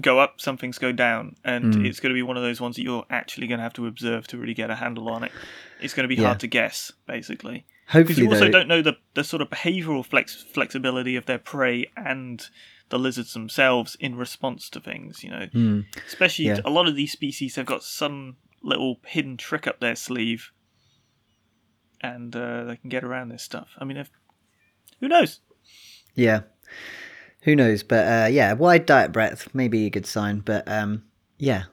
go 0.00 0.18
up, 0.18 0.40
some 0.40 0.56
things 0.56 0.78
go 0.78 0.90
down, 0.92 1.36
and 1.44 1.74
Hmm. 1.74 1.84
it's 1.86 2.00
going 2.00 2.10
to 2.10 2.14
be 2.14 2.22
one 2.22 2.36
of 2.36 2.42
those 2.42 2.60
ones 2.60 2.76
that 2.76 2.82
you're 2.82 3.06
actually 3.10 3.46
going 3.46 3.58
to 3.58 3.62
have 3.62 3.72
to 3.74 3.86
observe 3.86 4.26
to 4.28 4.38
really 4.38 4.54
get 4.54 4.70
a 4.70 4.74
handle 4.76 5.08
on 5.08 5.22
it. 5.24 5.32
It's 5.80 5.94
going 5.94 6.04
to 6.04 6.08
be 6.14 6.20
Yeah. 6.20 6.26
hard 6.28 6.40
to 6.40 6.46
guess, 6.46 6.92
basically, 7.06 7.66
because 7.92 8.18
you 8.18 8.26
also 8.28 8.46
though, 8.46 8.50
don't 8.50 8.68
know 8.68 8.82
the 8.82 8.96
the 9.14 9.22
sort 9.24 9.40
of 9.42 9.50
behavioural 9.50 10.04
flex 10.04 10.42
flexibility 10.42 11.14
of 11.16 11.26
their 11.26 11.38
prey 11.38 11.86
and 11.96 12.48
the 12.88 12.98
lizards 12.98 13.32
themselves 13.34 13.96
in 14.00 14.16
response 14.16 14.68
to 14.70 14.80
things. 14.80 15.22
You 15.24 15.30
know, 15.30 15.46
Hmm. 15.52 15.80
especially 16.06 16.46
Yeah. 16.46 16.60
a 16.64 16.70
lot 16.70 16.88
of 16.88 16.96
these 16.96 17.12
species 17.12 17.56
have 17.56 17.66
got 17.66 17.82
some 17.84 18.36
little 18.62 19.00
hidden 19.06 19.36
trick 19.36 19.66
up 19.66 19.78
their 19.80 19.94
sleeve 19.96 20.50
and 22.00 22.34
uh, 22.34 22.64
they 22.64 22.76
can 22.76 22.88
get 22.90 23.04
around 23.04 23.28
this 23.28 23.42
stuff 23.42 23.68
i 23.78 23.84
mean 23.84 23.96
if, 23.96 24.10
who 25.00 25.08
knows 25.08 25.40
Yeah. 26.14 26.40
Who 27.44 27.54
knows? 27.54 27.82
But 27.82 28.06
uh, 28.06 28.26
yeah, 28.26 28.52
wide 28.52 28.86
diet 28.86 29.12
breadth 29.12 29.54
may 29.54 29.68
be 29.68 29.86
a 29.86 29.90
good 29.90 30.06
sign. 30.06 30.40
But 30.40 30.66
um, 30.66 31.04
yeah. 31.38 31.64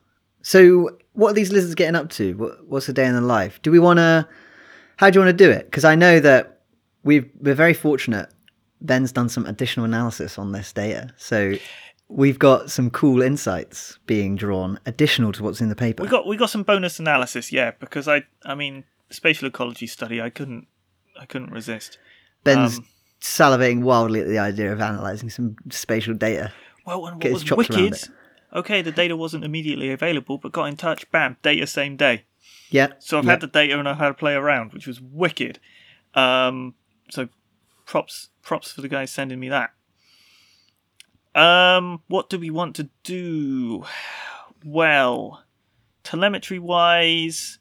So 0.42 0.98
what 1.14 1.32
are 1.32 1.34
these 1.34 1.52
lizards 1.52 1.76
getting 1.76 1.96
up 1.96 2.10
to? 2.12 2.34
What, 2.36 2.68
what's 2.68 2.90
a 2.90 2.94
day 2.94 3.06
in 3.06 3.16
the 3.16 3.22
life? 3.22 3.62
Do 3.62 3.72
we 3.72 3.80
want 3.80 3.98
to? 3.98 4.28
How 4.98 5.10
do 5.10 5.20
you 5.20 5.26
want 5.26 5.38
to 5.38 5.46
do 5.46 5.50
it? 5.50 5.66
Because 5.66 5.86
I 5.86 5.96
know 5.96 6.20
that 6.20 6.62
we've 7.04 7.30
we're 7.40 7.56
very 7.56 7.74
fortunate. 7.74 8.30
Ben's 8.82 9.12
done 9.12 9.30
some 9.30 9.46
additional 9.46 9.86
analysis 9.86 10.38
on 10.38 10.52
this 10.52 10.74
data, 10.74 11.14
so 11.18 11.54
we've 12.12 12.40
got 12.40 12.70
some 12.70 12.90
cool 12.90 13.22
insights 13.22 13.98
being 14.06 14.36
drawn, 14.36 14.80
additional 14.86 15.32
to 15.32 15.44
what's 15.44 15.62
in 15.62 15.70
the 15.70 15.76
paper. 15.76 16.04
we 16.04 16.10
got 16.10 16.28
we 16.28 16.36
got 16.36 16.50
some 16.50 16.64
bonus 16.64 17.00
analysis 17.00 17.52
yeah 17.52 17.72
because 17.80 18.08
i 18.08 18.22
i 18.44 18.54
mean 18.54 18.84
spatial 19.10 19.48
ecology 19.48 19.88
study 19.88 20.22
i 20.22 20.30
couldn't 20.30 20.68
i 21.20 21.26
couldn't 21.26 21.52
resist 21.52 21.98
Ben's 22.44 22.80
um, 22.80 22.86
salivating 23.22 23.82
wildly 23.84 24.20
at 24.22 24.28
the 24.28 24.40
idea 24.40 24.72
of 24.74 24.80
analysing 24.80 25.30
some 25.30 25.56
spatial 25.70 26.14
data. 26.14 26.52
well 26.86 27.06
and 27.06 27.24
what 27.24 27.32
was 27.32 27.50
wicked 27.52 27.96
okay 28.54 28.82
the 28.82 28.92
data 28.92 29.16
wasn't 29.16 29.44
immediately 29.44 29.92
available 29.92 30.38
but 30.38 30.52
got 30.52 30.66
in 30.66 30.76
touch 30.76 31.10
bam 31.12 31.38
data 31.44 31.66
same 31.68 31.96
day 31.96 32.24
Yeah. 32.72 32.94
So 33.00 33.18
I've 33.18 33.26
yeah. 33.26 33.32
had 33.32 33.42
the 33.42 33.48
data 33.48 33.78
and 33.78 33.88
I 33.88 33.94
had 33.94 34.08
to 34.08 34.14
play 34.14 34.34
around, 34.34 34.74
which 34.74 34.88
was 34.88 35.00
wicked. 35.02 35.60
Um, 36.16 36.74
so 37.10 37.28
props 37.86 38.30
props 38.42 38.72
for 38.72 38.82
the 38.82 38.88
guys 38.88 39.12
sending 39.12 39.40
me 39.40 39.50
that. 39.50 39.72
Um, 41.36 42.02
what 42.08 42.30
do 42.30 42.40
we 42.40 42.50
want 42.50 42.76
to 42.78 42.90
do? 43.04 43.86
Well, 44.66 45.44
telemetry 46.04 46.60
wise, 46.60 47.60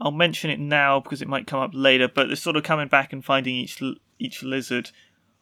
I'll 0.00 0.10
mention 0.10 0.50
it 0.50 0.60
now 0.60 1.00
because 1.00 1.22
it 1.22 1.28
might 1.28 1.46
come 1.46 1.60
up 1.60 1.70
later. 1.72 2.08
But 2.08 2.30
it's 2.30 2.42
sort 2.42 2.56
of 2.56 2.62
coming 2.62 2.88
back 2.88 3.12
and 3.12 3.24
finding 3.24 3.54
each 3.54 3.80
each 4.18 4.42
lizard 4.42 4.90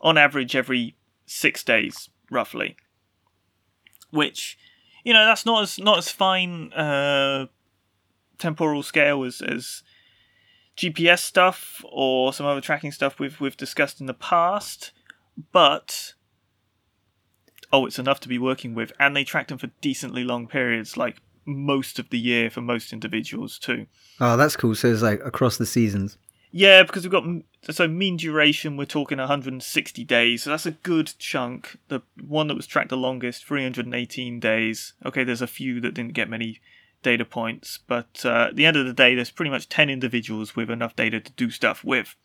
on 0.00 0.18
average 0.18 0.56
every 0.56 0.96
six 1.26 1.62
days, 1.62 2.10
roughly. 2.30 2.76
Which, 4.10 4.58
you 5.04 5.12
know, 5.12 5.24
that's 5.24 5.46
not 5.46 5.62
as 5.62 5.78
not 5.78 5.98
as 5.98 6.10
fine. 6.10 6.72
Uh, 6.72 7.46
temporal 8.42 8.82
scale 8.82 9.22
as, 9.24 9.40
as 9.40 9.82
GPS 10.76 11.20
stuff 11.20 11.84
or 11.90 12.32
some 12.32 12.44
other 12.44 12.60
tracking 12.60 12.92
stuff 12.92 13.18
we've 13.18 13.40
we've 13.40 13.56
discussed 13.56 14.00
in 14.00 14.06
the 14.06 14.14
past, 14.14 14.92
but 15.52 16.14
oh, 17.72 17.86
it's 17.86 17.98
enough 17.98 18.20
to 18.20 18.28
be 18.28 18.38
working 18.38 18.74
with, 18.74 18.92
and 18.98 19.16
they 19.16 19.24
tracked 19.24 19.48
them 19.48 19.58
for 19.58 19.68
decently 19.80 20.24
long 20.24 20.46
periods, 20.46 20.96
like 20.96 21.18
most 21.44 21.98
of 21.98 22.10
the 22.10 22.18
year 22.18 22.50
for 22.50 22.60
most 22.60 22.92
individuals 22.92 23.58
too. 23.58 23.86
Oh, 24.20 24.36
that's 24.36 24.56
cool. 24.56 24.74
So 24.74 24.88
it's 24.88 25.02
like 25.02 25.20
across 25.24 25.56
the 25.56 25.66
seasons. 25.66 26.18
Yeah, 26.50 26.82
because 26.82 27.04
we've 27.04 27.12
got 27.12 27.24
so 27.70 27.86
mean 27.86 28.16
duration. 28.16 28.76
We're 28.76 28.84
talking 28.86 29.18
160 29.18 30.04
days, 30.04 30.42
so 30.42 30.50
that's 30.50 30.66
a 30.66 30.72
good 30.72 31.12
chunk. 31.18 31.76
The 31.88 32.00
one 32.20 32.48
that 32.48 32.56
was 32.56 32.66
tracked 32.66 32.88
the 32.90 32.96
longest, 32.96 33.44
318 33.46 34.40
days. 34.40 34.94
Okay, 35.06 35.22
there's 35.24 35.42
a 35.42 35.46
few 35.46 35.80
that 35.80 35.94
didn't 35.94 36.14
get 36.14 36.28
many 36.28 36.60
data 37.02 37.24
points, 37.24 37.78
but 37.86 38.22
uh, 38.24 38.46
at 38.48 38.56
the 38.56 38.66
end 38.66 38.76
of 38.76 38.86
the 38.86 38.92
day, 38.92 39.14
there's 39.14 39.30
pretty 39.30 39.50
much 39.50 39.68
10 39.68 39.90
individuals 39.90 40.54
with 40.56 40.70
enough 40.70 40.94
data 40.96 41.20
to 41.20 41.32
do 41.32 41.50
stuff 41.50 41.82
with. 41.84 42.16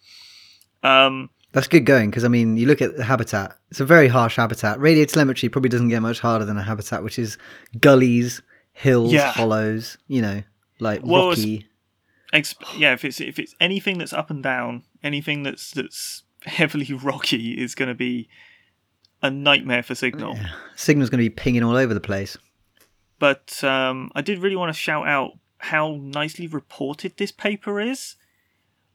Um, 0.83 1.29
That's 1.51 1.67
good 1.67 1.85
going 1.85 2.09
because 2.09 2.23
I 2.23 2.27
mean, 2.27 2.57
you 2.57 2.65
look 2.67 2.81
at 2.81 2.97
the 2.97 3.03
habitat. 3.03 3.57
It's 3.71 3.79
a 3.79 3.85
very 3.85 4.07
harsh 4.07 4.35
habitat. 4.35 4.79
Radio 4.79 5.05
telemetry 5.05 5.49
probably 5.49 5.69
doesn't 5.69 5.89
get 5.89 6.01
much 6.01 6.19
harder 6.19 6.45
than 6.45 6.57
a 6.57 6.63
habitat, 6.63 7.03
which 7.03 7.17
is 7.19 7.37
gullies, 7.79 8.41
hills, 8.73 9.13
Yeah. 9.13 9.31
hollows. 9.31 9.97
You 10.07 10.21
know, 10.21 10.43
like 10.79 11.01
Well, 11.03 11.29
rocky. 11.29 11.67
exp- 12.33 12.77
yeah, 12.77 12.93
if 12.93 13.03
it's 13.03 13.19
if 13.19 13.39
it's 13.39 13.55
anything 13.59 13.97
that's 13.97 14.13
up 14.13 14.29
and 14.29 14.43
down, 14.43 14.83
anything 15.03 15.43
that's 15.43 15.71
that's 15.71 16.23
heavily 16.43 16.93
rocky 17.03 17.61
is 17.61 17.75
going 17.75 17.89
to 17.89 17.95
be 17.95 18.27
a 19.21 19.29
nightmare 19.29 19.83
for 19.83 19.95
signal. 19.95 20.35
Yeah. 20.35 20.49
Signal's 20.75 21.09
going 21.09 21.23
to 21.23 21.29
be 21.29 21.33
pinging 21.33 21.63
all 21.63 21.75
over 21.75 21.93
the 21.93 21.99
place. 21.99 22.37
But 23.19 23.63
um, 23.63 24.11
I 24.13 24.21
did 24.21 24.39
really 24.39 24.55
want 24.55 24.69
to 24.69 24.79
shout 24.79 25.07
out 25.07 25.31
how 25.57 25.97
nicely 25.99 26.47
reported 26.47 27.17
this 27.17 27.31
paper 27.31 27.79
is. 27.79 28.15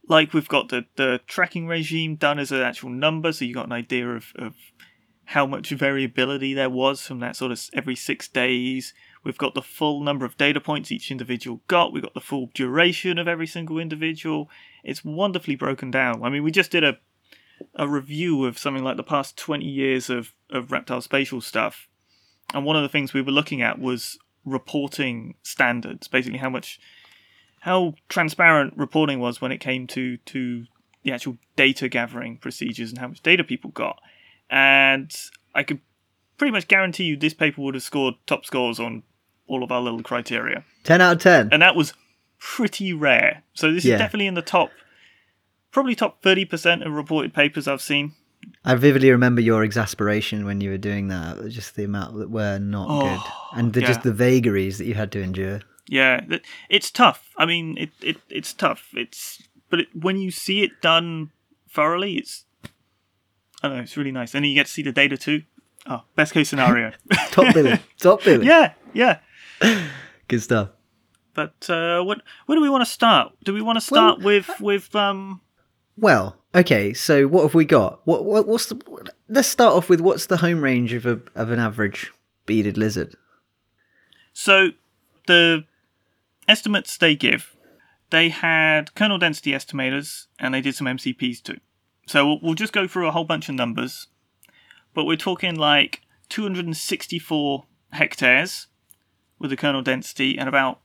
Like 0.07 0.33
we've 0.33 0.47
got 0.47 0.69
the, 0.69 0.85
the 0.95 1.19
tracking 1.27 1.67
regime 1.67 2.15
done 2.15 2.39
as 2.39 2.51
an 2.51 2.61
actual 2.61 2.89
number, 2.89 3.31
so 3.31 3.45
you 3.45 3.53
got 3.53 3.65
an 3.65 3.73
idea 3.73 4.09
of, 4.09 4.31
of 4.35 4.55
how 5.25 5.45
much 5.45 5.69
variability 5.69 6.53
there 6.53 6.69
was 6.69 7.01
from 7.01 7.19
that 7.19 7.35
sort 7.35 7.51
of 7.51 7.61
every 7.73 7.95
six 7.95 8.27
days. 8.27 8.93
We've 9.23 9.37
got 9.37 9.53
the 9.53 9.61
full 9.61 10.01
number 10.01 10.25
of 10.25 10.37
data 10.37 10.59
points 10.59 10.91
each 10.91 11.09
individual 11.09 11.61
got. 11.67 11.93
We've 11.93 12.03
got 12.03 12.13
the 12.13 12.19
full 12.19 12.49
duration 12.53 13.17
of 13.17 13.27
every 13.27 13.47
single 13.47 13.79
individual. 13.79 14.49
It's 14.83 15.05
wonderfully 15.05 15.55
broken 15.55 15.91
down. 15.91 16.23
I 16.23 16.29
mean, 16.29 16.43
we 16.43 16.51
just 16.51 16.71
did 16.71 16.83
a 16.83 16.97
a 17.75 17.87
review 17.87 18.45
of 18.45 18.57
something 18.57 18.83
like 18.83 18.97
the 18.97 19.03
past 19.03 19.37
20 19.37 19.65
years 19.65 20.09
of, 20.09 20.33
of 20.49 20.71
reptile 20.71 21.01
spatial 21.01 21.41
stuff. 21.41 21.87
And 22.53 22.65
one 22.65 22.75
of 22.75 22.83
the 22.83 22.89
things 22.89 23.13
we 23.13 23.21
were 23.21 23.31
looking 23.31 23.61
at 23.61 23.79
was 23.79 24.17
reporting 24.45 25.35
standards, 25.43 26.07
basically 26.07 26.39
how 26.39 26.49
much, 26.49 26.79
how 27.61 27.95
transparent 28.09 28.73
reporting 28.77 29.19
was 29.19 29.41
when 29.41 29.51
it 29.51 29.59
came 29.59 29.87
to, 29.87 30.17
to 30.17 30.65
the 31.03 31.11
actual 31.11 31.37
data 31.55 31.89
gathering 31.89 32.37
procedures 32.37 32.89
and 32.89 32.99
how 32.99 33.07
much 33.07 33.21
data 33.21 33.43
people 33.43 33.71
got. 33.71 33.99
And 34.49 35.11
I 35.55 35.63
could 35.63 35.79
pretty 36.37 36.51
much 36.51 36.67
guarantee 36.67 37.05
you 37.05 37.17
this 37.17 37.33
paper 37.33 37.61
would 37.61 37.75
have 37.75 37.83
scored 37.83 38.15
top 38.27 38.45
scores 38.45 38.79
on 38.79 39.03
all 39.47 39.63
of 39.63 39.71
our 39.71 39.81
little 39.81 40.03
criteria. 40.03 40.63
10 40.83 41.01
out 41.01 41.17
of 41.17 41.21
10. 41.21 41.49
And 41.51 41.61
that 41.61 41.75
was 41.75 41.93
pretty 42.39 42.93
rare. 42.93 43.43
So 43.53 43.71
this 43.71 43.85
Yeah. 43.85 43.95
is 43.95 43.99
definitely 43.99 44.27
in 44.27 44.33
the 44.33 44.41
top, 44.41 44.71
probably 45.71 45.95
top 45.95 46.21
30% 46.21 46.85
of 46.85 46.93
reported 46.93 47.33
papers 47.33 47.67
I've 47.67 47.81
seen. 47.81 48.13
I 48.65 48.75
vividly 48.75 49.09
remember 49.11 49.39
your 49.41 49.63
exasperation 49.63 50.45
when 50.45 50.59
you 50.59 50.69
were 50.69 50.77
doing 50.77 51.07
that. 51.07 51.47
Just 51.49 51.75
the 51.75 51.85
amount 51.85 52.17
that 52.17 52.29
were 52.29 52.59
not 52.59 52.87
Oh, 52.89 53.01
good, 53.01 53.59
and 53.59 53.73
the, 53.73 53.79
just 53.81 54.03
the 54.03 54.11
vagaries 54.11 54.77
that 54.79 54.85
you 54.85 54.95
had 54.95 55.11
to 55.13 55.21
endure. 55.21 55.61
Yeah, 55.87 56.19
it's 56.69 56.91
tough. 56.91 57.29
I 57.37 57.45
mean, 57.45 57.77
it, 57.77 57.91
it 58.01 58.17
it's 58.29 58.51
tough. 58.53 58.89
It's 58.93 59.41
but 59.69 59.81
it, 59.81 59.87
when 59.93 60.17
you 60.17 60.29
see 60.31 60.61
it 60.63 60.81
done 60.81 61.31
thoroughly, 61.69 62.15
it's 62.15 62.43
I 63.61 63.67
don't 63.69 63.77
know, 63.77 63.83
it's 63.83 63.95
really 63.95 64.11
nice. 64.11 64.33
And 64.33 64.43
then 64.43 64.49
you 64.49 64.55
get 64.55 64.65
to 64.65 64.71
see 64.71 64.81
the 64.83 64.91
data 64.91 65.17
too. 65.17 65.43
Oh, 65.87 66.03
best 66.15 66.33
case 66.33 66.49
scenario. 66.49 66.91
Top 67.31 67.53
billing, 67.53 67.79
top 67.97 68.23
billing. 68.23 68.47
yeah, 68.47 68.73
yeah. 68.93 69.19
Good 70.27 70.41
stuff. 70.41 70.69
But 71.33 71.69
uh, 71.69 72.03
what 72.03 72.21
where 72.45 72.55
do 72.55 72.61
we 72.61 72.69
want 72.69 72.83
to 72.83 72.89
start? 72.89 73.33
Do 73.43 73.53
we 73.53 73.61
want 73.61 73.77
to 73.77 73.81
start 73.81 74.21
with 74.21 74.49
with 74.59 74.95
um? 74.95 75.41
Well, 75.97 76.37
okay. 76.53 76.93
So 76.93 77.27
what 77.27 77.43
have 77.43 77.53
we 77.53 77.65
got? 77.65 78.01
What, 78.05 78.25
what 78.25 78.47
what's 78.47 78.67
the? 78.67 79.11
Let's 79.27 79.47
start 79.47 79.73
off 79.73 79.89
with 79.89 79.99
what's 79.99 80.27
the 80.27 80.37
home 80.37 80.61
range 80.61 80.93
of 80.93 81.05
a 81.05 81.19
of 81.35 81.51
an 81.51 81.59
average 81.59 82.11
beaded 82.45 82.77
lizard? 82.77 83.15
So 84.33 84.69
the 85.27 85.65
estimates 86.47 86.97
they 86.97 87.15
give, 87.15 87.55
they 88.09 88.29
had 88.29 88.93
kernel 88.95 89.17
density 89.17 89.51
estimators 89.51 90.27
and 90.39 90.53
they 90.53 90.61
did 90.61 90.75
some 90.75 90.87
MCPs 90.87 91.41
too. 91.41 91.59
So 92.07 92.25
we'll, 92.25 92.39
we'll 92.41 92.53
just 92.53 92.73
go 92.73 92.87
through 92.87 93.07
a 93.07 93.11
whole 93.11 93.23
bunch 93.23 93.47
of 93.47 93.55
numbers, 93.55 94.07
but 94.93 95.05
we're 95.05 95.15
talking 95.15 95.55
like 95.55 96.01
264 96.29 97.65
hectares 97.91 98.67
with 99.43 99.51
the 99.51 99.57
kernel 99.57 99.83
density 99.83 100.39
and 100.39 100.49
about 100.49 100.79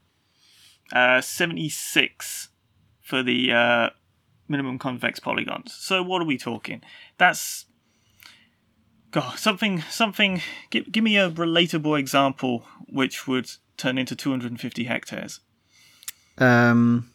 uh, 0.92 1.22
76 1.22 2.48
for 3.00 3.22
the 3.22 3.52
uh, 3.52 3.90
minimum 4.48 4.78
convex 4.78 5.20
polygons. 5.20 5.72
So 5.72 6.02
what 6.02 6.20
are 6.20 6.26
we 6.26 6.36
talking? 6.36 6.82
That's 7.16 7.66
God, 9.12 9.38
something, 9.38 9.80
something. 9.82 10.42
Give, 10.70 10.90
give 10.90 11.04
me 11.04 11.16
a 11.16 11.30
relatable 11.30 11.98
example 11.98 12.66
which 12.88 13.26
would 13.26 13.48
turn 13.76 13.96
into 13.96 14.14
250 14.14 14.84
hectares. 14.84 15.40
Um. 16.36 17.10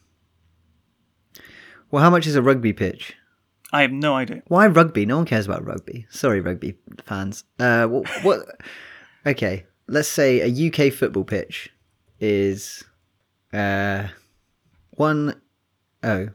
Well, 1.92 2.02
how 2.02 2.10
much 2.10 2.26
is 2.26 2.36
a 2.36 2.42
rugby 2.42 2.74
pitch? 2.74 3.16
I 3.72 3.82
have 3.82 3.92
no 3.92 4.16
idea. 4.16 4.42
Why 4.48 4.68
rugby? 4.68 5.06
No 5.06 5.18
one 5.18 5.26
cares 5.26 5.46
about 5.46 5.66
rugby. 5.66 6.08
Sorry, 6.10 6.42
rugby 6.42 6.78
fans. 7.06 7.44
Uh, 7.60 7.86
what? 7.86 8.08
what 8.24 8.40
okay, 9.26 9.66
let's 9.88 10.08
say 10.08 10.42
a 10.42 10.68
UK 10.68 10.94
football 10.94 11.24
pitch 11.24 11.70
is 12.20 12.84
uh 13.54 14.08
one 14.92 15.40
oh. 16.04 16.30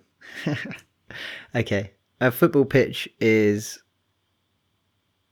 okay, 1.54 1.92
a 2.20 2.30
football 2.30 2.64
pitch 2.64 3.08
is 3.20 3.80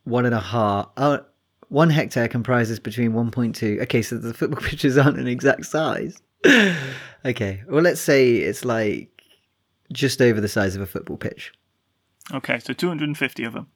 one 0.04 0.24
and 0.24 0.34
a 0.34 0.40
half. 0.40 0.88
Oh, 0.96 1.20
one 1.68 1.90
hectare 1.90 2.28
comprises 2.28 2.78
between 2.78 3.12
1.2. 3.12 3.82
Okay, 3.82 4.00
so 4.00 4.16
the 4.16 4.32
football 4.32 4.60
pitches 4.68 4.96
aren't 4.96 5.18
an 5.18 5.26
exact 5.26 5.66
size. 5.66 6.22
okay, 7.24 7.62
well, 7.68 7.82
let's 7.82 8.00
say 8.00 8.36
it's 8.36 8.64
like 8.64 9.10
just 9.92 10.22
over 10.22 10.40
the 10.40 10.48
size 10.48 10.76
of 10.76 10.82
a 10.82 10.86
football 10.86 11.16
pitch. 11.16 11.52
Okay, 12.32 12.60
so 12.60 12.72
250 12.72 13.44
of 13.44 13.52
them. 13.52 13.66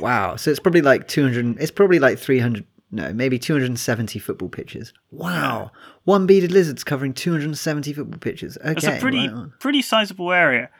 Wow. 0.00 0.36
So 0.36 0.50
it's 0.50 0.60
probably 0.60 0.82
like 0.82 1.08
200, 1.08 1.58
it's 1.58 1.70
probably 1.70 1.98
like 1.98 2.18
300, 2.18 2.64
no, 2.94 3.12
maybe 3.12 3.38
270 3.38 4.18
football 4.20 4.48
pitches. 4.48 4.92
Wow. 5.10 5.72
One 6.04 6.26
beaded 6.26 6.52
lizard's 6.52 6.84
covering 6.84 7.12
270 7.12 7.92
football 7.92 8.18
pitches. 8.20 8.56
Okay. 8.58 8.70
It's 8.70 8.84
a 8.84 8.98
pretty 9.00 9.28
pretty 9.58 9.82
sizable 9.82 10.32
area. 10.32 10.70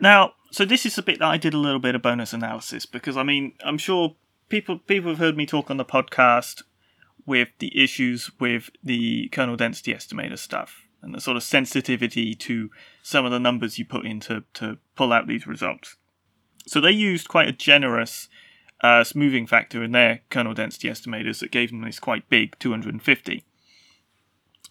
Now, 0.00 0.32
so 0.50 0.64
this 0.64 0.84
is 0.84 0.96
the 0.96 1.02
bit 1.02 1.20
that 1.20 1.28
I 1.28 1.36
did 1.36 1.54
a 1.54 1.58
little 1.58 1.78
bit 1.78 1.94
of 1.94 2.02
bonus 2.02 2.32
analysis 2.32 2.84
because 2.84 3.16
I 3.16 3.22
mean 3.22 3.52
I'm 3.64 3.78
sure 3.78 4.16
people 4.48 4.78
people 4.78 5.10
have 5.10 5.18
heard 5.18 5.36
me 5.36 5.46
talk 5.46 5.70
on 5.70 5.76
the 5.76 5.84
podcast 5.84 6.62
with 7.24 7.48
the 7.60 7.80
issues 7.80 8.32
with 8.40 8.70
the 8.82 9.28
kernel 9.28 9.56
density 9.56 9.94
estimator 9.94 10.38
stuff 10.38 10.88
and 11.00 11.14
the 11.14 11.20
sort 11.20 11.36
of 11.36 11.44
sensitivity 11.44 12.34
to 12.34 12.70
some 13.02 13.24
of 13.24 13.30
the 13.30 13.38
numbers 13.38 13.78
you 13.78 13.84
put 13.84 14.04
in 14.04 14.18
to, 14.20 14.42
to 14.54 14.78
pull 14.96 15.12
out 15.12 15.26
these 15.28 15.46
results. 15.46 15.96
So 16.66 16.80
they 16.80 16.90
used 16.92 17.28
quite 17.28 17.48
a 17.48 17.52
generous 17.52 18.28
uh, 18.82 19.04
smoothing 19.04 19.46
factor 19.46 19.82
in 19.82 19.92
their 19.92 20.20
kernel 20.30 20.54
density 20.54 20.88
estimators 20.88 21.40
that 21.40 21.50
gave 21.50 21.70
them 21.70 21.82
this 21.82 22.00
quite 22.00 22.28
big 22.28 22.58
250. 22.58 23.44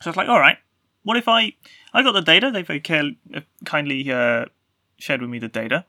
So 0.01 0.07
I 0.07 0.09
was 0.09 0.17
like, 0.17 0.29
all 0.29 0.39
right, 0.39 0.57
what 1.03 1.17
if 1.17 1.27
I 1.27 1.53
I 1.93 2.03
got 2.03 2.13
the 2.13 2.21
data? 2.21 2.51
They 2.51 2.63
very 2.63 2.79
care, 2.79 3.11
uh, 3.33 3.41
kindly 3.65 4.11
uh, 4.11 4.45
shared 4.97 5.21
with 5.21 5.29
me 5.29 5.39
the 5.39 5.47
data, 5.47 5.85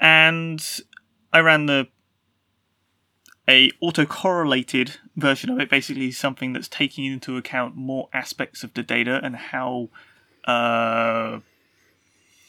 and 0.00 0.64
I 1.32 1.40
ran 1.40 1.66
the 1.66 1.88
a 3.46 3.70
autocorrelated 3.82 4.96
version 5.16 5.50
of 5.50 5.60
it, 5.60 5.68
basically 5.68 6.10
something 6.10 6.52
that's 6.52 6.68
taking 6.68 7.04
into 7.04 7.36
account 7.36 7.76
more 7.76 8.08
aspects 8.12 8.64
of 8.64 8.72
the 8.74 8.82
data 8.82 9.20
and 9.22 9.36
how 9.36 9.90
uh, 10.46 11.40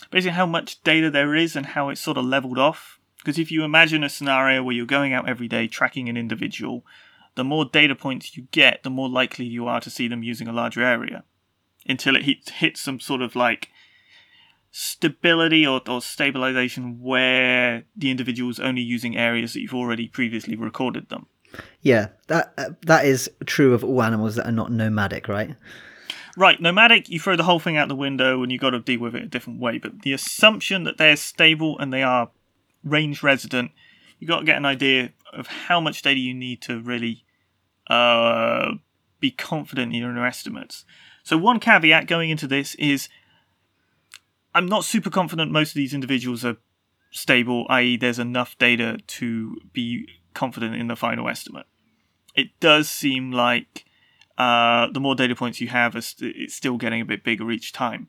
basically 0.09 0.35
how 0.35 0.45
much 0.45 0.81
data 0.83 1.11
there 1.11 1.35
is 1.35 1.55
and 1.55 1.67
how 1.67 1.89
it's 1.89 2.01
sort 2.01 2.17
of 2.17 2.25
leveled 2.25 2.57
off. 2.57 2.99
Because 3.25 3.39
if 3.39 3.51
you 3.51 3.63
imagine 3.63 4.03
a 4.03 4.09
scenario 4.09 4.61
where 4.61 4.75
you're 4.75 4.85
going 4.85 5.11
out 5.11 5.27
every 5.27 5.47
day 5.47 5.67
tracking 5.67 6.07
an 6.09 6.15
individual, 6.15 6.85
the 7.33 7.43
more 7.43 7.65
data 7.65 7.95
points 7.95 8.37
you 8.37 8.47
get, 8.51 8.83
the 8.83 8.91
more 8.91 9.09
likely 9.09 9.45
you 9.45 9.65
are 9.65 9.81
to 9.81 9.89
see 9.89 10.07
them 10.07 10.21
using 10.21 10.47
a 10.47 10.53
larger 10.53 10.83
area 10.83 11.23
until 11.89 12.15
it 12.15 12.25
hits, 12.25 12.51
hits 12.51 12.81
some 12.81 12.99
sort 12.99 13.23
of 13.23 13.35
like 13.35 13.69
stability 14.69 15.65
or, 15.65 15.81
or 15.89 16.03
stabilization 16.03 17.01
where 17.01 17.85
the 17.97 18.11
individual 18.11 18.51
is 18.51 18.59
only 18.59 18.83
using 18.83 19.17
areas 19.17 19.53
that 19.53 19.61
you've 19.61 19.73
already 19.73 20.07
previously 20.07 20.55
recorded 20.55 21.09
them. 21.09 21.25
Yeah, 21.81 22.09
that 22.27 22.53
uh, 22.59 22.71
that 22.85 23.05
is 23.05 23.27
true 23.47 23.73
of 23.73 23.83
all 23.83 24.03
animals 24.03 24.35
that 24.35 24.45
are 24.45 24.51
not 24.51 24.71
nomadic, 24.71 25.27
right? 25.27 25.55
Right, 26.37 26.61
nomadic, 26.61 27.09
you 27.09 27.19
throw 27.19 27.35
the 27.35 27.43
whole 27.43 27.59
thing 27.59 27.75
out 27.75 27.87
the 27.87 27.95
window 27.95 28.43
and 28.43 28.51
you've 28.51 28.61
got 28.61 28.71
to 28.71 28.79
deal 28.81 28.99
with 28.99 29.15
it 29.15 29.23
a 29.23 29.27
different 29.27 29.59
way. 29.59 29.79
But 29.79 30.03
the 30.03 30.13
assumption 30.13 30.83
that 30.83 30.99
they're 30.99 31.15
stable 31.15 31.79
and 31.79 31.91
they 31.91 32.03
are 32.03 32.29
range 32.85 33.23
resident, 33.23 33.71
you've 34.19 34.29
got 34.29 34.39
to 34.39 34.45
get 34.45 34.57
an 34.57 34.65
idea 34.65 35.11
of 35.33 35.47
how 35.47 35.81
much 35.81 36.01
data 36.01 36.19
you 36.19 36.33
need 36.33 36.61
to 36.61 36.79
really 36.79 37.25
uh, 37.87 38.71
be 39.19 39.31
confident 39.31 39.93
in 39.93 39.99
your 39.99 40.25
estimates. 40.25 40.85
So, 41.23 41.37
one 41.37 41.59
caveat 41.59 42.07
going 42.07 42.29
into 42.29 42.47
this 42.47 42.75
is 42.75 43.09
I'm 44.53 44.67
not 44.67 44.85
super 44.85 45.09
confident 45.09 45.51
most 45.51 45.71
of 45.71 45.75
these 45.75 45.93
individuals 45.93 46.45
are 46.45 46.57
stable, 47.11 47.65
i.e., 47.69 47.97
there's 47.97 48.19
enough 48.19 48.57
data 48.57 48.99
to 49.07 49.57
be 49.73 50.07
confident 50.33 50.75
in 50.75 50.87
the 50.87 50.95
final 50.95 51.27
estimate. 51.27 51.65
It 52.35 52.57
does 52.59 52.89
seem 52.89 53.31
like 53.31 53.85
uh, 54.37 54.87
the 54.91 54.99
more 54.99 55.15
data 55.15 55.35
points 55.35 55.61
you 55.61 55.67
have, 55.69 55.95
it's 55.95 56.15
still 56.53 56.77
getting 56.77 57.01
a 57.01 57.05
bit 57.05 57.23
bigger 57.23 57.49
each 57.51 57.73
time. 57.73 58.07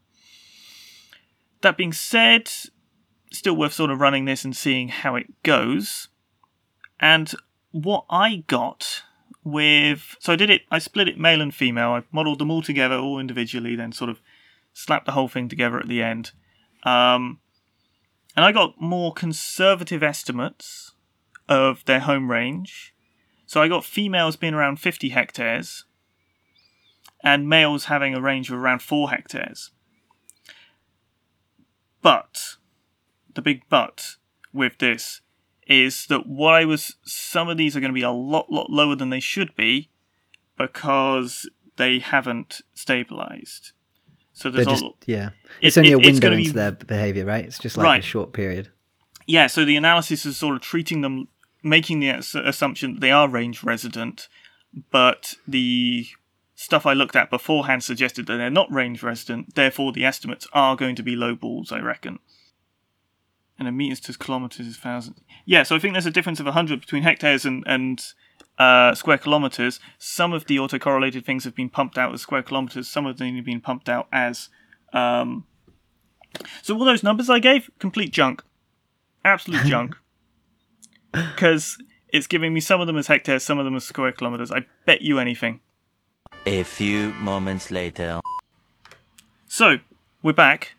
That 1.63 1.77
being 1.77 1.93
said, 1.93 2.51
still 3.37 3.57
worth 3.57 3.73
sort 3.73 3.91
of 3.91 4.01
running 4.01 4.25
this 4.25 4.45
and 4.45 4.57
seeing 4.57 4.89
how 4.89 5.15
it 5.15 5.43
goes. 5.43 6.09
And 7.01 7.33
what 7.71 8.05
I 8.09 8.45
got 8.47 9.03
with 9.45 10.17
so 10.19 10.33
I 10.33 10.37
did 10.37 10.51
it 10.51 10.63
I 10.73 10.79
split 10.81 11.09
it 11.09 11.19
male 11.19 11.41
and 11.41 11.55
female. 11.55 11.91
I 11.91 12.03
modeled 12.11 12.39
them 12.39 12.51
all 12.51 12.63
together, 12.63 12.97
all 12.97 13.19
individually, 13.19 13.77
then 13.77 13.93
sort 13.93 14.11
of 14.11 14.21
slapped 14.73 15.07
the 15.07 15.13
whole 15.13 15.29
thing 15.29 15.49
together 15.49 15.79
at 15.79 15.89
the 15.89 16.03
end. 16.03 16.33
Um, 16.83 17.41
and 18.37 18.45
I 18.45 18.53
got 18.53 18.81
more 18.81 19.13
conservative 19.13 20.03
estimates 20.03 20.93
of 21.49 21.85
their 21.87 22.01
home 22.01 22.31
range. 22.31 22.95
So 23.47 23.63
I 23.63 23.69
got 23.69 23.85
females 23.85 24.37
being 24.37 24.55
around 24.55 24.81
50 24.81 25.11
hectares 25.11 25.85
and 27.23 27.49
males 27.49 27.87
having 27.87 28.15
a 28.15 28.21
range 28.21 28.51
of 28.51 28.59
around 28.59 28.83
4 28.83 29.11
hectares. 29.11 29.71
But 32.03 32.57
the 33.37 33.43
big 33.43 33.63
but 33.69 34.17
with 34.53 34.79
this 34.79 35.21
is 35.67 36.07
that 36.07 36.27
what 36.27 36.55
I 36.55 36.65
was 36.65 36.97
some 37.05 37.49
of 37.49 37.57
these 37.57 37.77
are 37.77 37.81
going 37.81 37.93
to 37.93 37.95
be 37.95 38.03
a 38.03 38.11
lot 38.11 38.51
lot 38.51 38.71
lower 38.71 38.97
than 38.97 39.11
they 39.11 39.21
should 39.21 39.55
be 39.55 39.91
because 40.59 41.49
they 41.77 41.99
haven't 41.99 42.63
stabilized. 42.75 43.73
So 44.33 44.51
there's 44.51 44.67
just, 44.67 44.83
all, 44.83 44.97
yeah, 45.07 45.31
it's 45.61 45.77
it, 45.77 45.81
only 45.81 45.93
a 45.93 45.99
window 45.99 46.33
into 46.33 46.51
be, 46.51 46.51
their 46.51 46.73
behavior, 46.73 47.25
right? 47.25 47.45
It's 47.45 47.59
just 47.59 47.77
like 47.77 47.85
right. 47.85 47.99
a 48.01 48.07
short 48.07 48.33
period. 48.33 48.71
Yeah, 49.27 49.47
so 49.47 49.65
the 49.65 49.77
analysis 49.77 50.27
is 50.27 50.37
sort 50.37 50.57
of 50.57 50.63
treating 50.63 51.01
them, 51.01 51.29
making 51.63 52.01
the 52.01 52.11
assumption 52.11 52.95
that 52.95 53.01
they 53.01 53.11
are 53.11 53.29
range 53.29 53.63
resident, 53.63 54.29
but 54.91 55.35
the 55.49 56.07
stuff 56.55 56.87
I 56.87 56.93
looked 56.93 57.17
at 57.17 57.31
beforehand 57.31 57.83
suggested 57.83 58.27
that 58.27 58.37
they're 58.37 58.51
not 58.51 58.71
range 58.71 59.03
resident. 59.03 59.55
Therefore, 59.55 59.93
the 59.93 60.05
estimates 60.05 60.47
are 60.53 60.77
going 60.77 60.97
to 60.97 61.03
be 61.03 61.17
low 61.17 61.35
balls, 61.35 61.73
I 61.73 61.81
reckon 61.81 62.19
and 63.59 63.69
a 63.69 63.73
meters 63.73 64.01
to 64.01 64.13
kilometers 64.17 64.67
is 64.67 64.77
thousand. 64.77 65.17
Yeah, 65.45 65.63
so 65.63 65.77
I 65.77 65.79
think 65.79 65.95
there's 65.95 66.07
a 66.07 66.11
difference 66.11 66.41
of 66.41 66.47
100 66.47 66.81
between 66.81 67.03
hectares 67.03 67.45
and, 67.45 67.65
and 67.67 68.03
uh, 68.59 68.95
square 68.95 69.19
kilometers. 69.19 69.81
Some 69.99 70.33
of 70.33 70.47
the 70.47 70.57
autocorrelated 70.57 71.25
things 71.25 71.45
have 71.45 71.55
been 71.55 71.71
pumped 71.71 71.99
out 71.99 72.13
as 72.13 72.21
square 72.21 72.43
kilometers, 72.43 72.89
some 72.89 73.07
of 73.07 73.19
them 73.19 73.37
have 73.37 73.45
been 73.45 73.61
pumped 73.61 73.89
out 73.89 74.09
as. 74.13 74.49
Um... 74.93 75.47
So, 76.63 76.77
all 76.77 76.85
those 76.85 77.03
numbers 77.03 77.31
I 77.31 77.39
gave, 77.39 77.71
complete 77.79 78.13
junk. 78.13 78.43
Absolute 79.25 79.65
junk. 79.67 79.97
Because 81.13 81.79
it's 82.09 82.27
giving 82.27 82.53
me 82.53 82.61
some 82.61 82.81
of 82.81 82.87
them 82.87 82.99
as 82.99 83.07
hectares, 83.07 83.43
some 83.43 83.59
of 83.59 83.65
them 83.65 83.75
as 83.75 83.85
square 83.85 84.13
kilometers. 84.13 84.53
I 84.53 84.67
bet 84.85 85.01
you 85.01 85.19
anything. 85.19 85.61
A 86.45 86.63
few 86.63 87.15
moments 87.15 87.71
later. 87.71 88.21
So, 89.49 89.79
we're 90.23 90.35
back. 90.35 90.75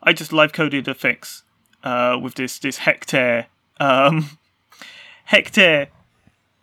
I 0.00 0.12
just 0.12 0.32
live 0.32 0.52
coded 0.52 0.86
a 0.86 0.94
fix 0.94 1.43
uh, 1.84 2.18
with 2.20 2.34
this 2.34 2.58
this 2.58 2.78
hectare 2.78 3.46
um, 3.78 4.38
hectare 5.26 5.88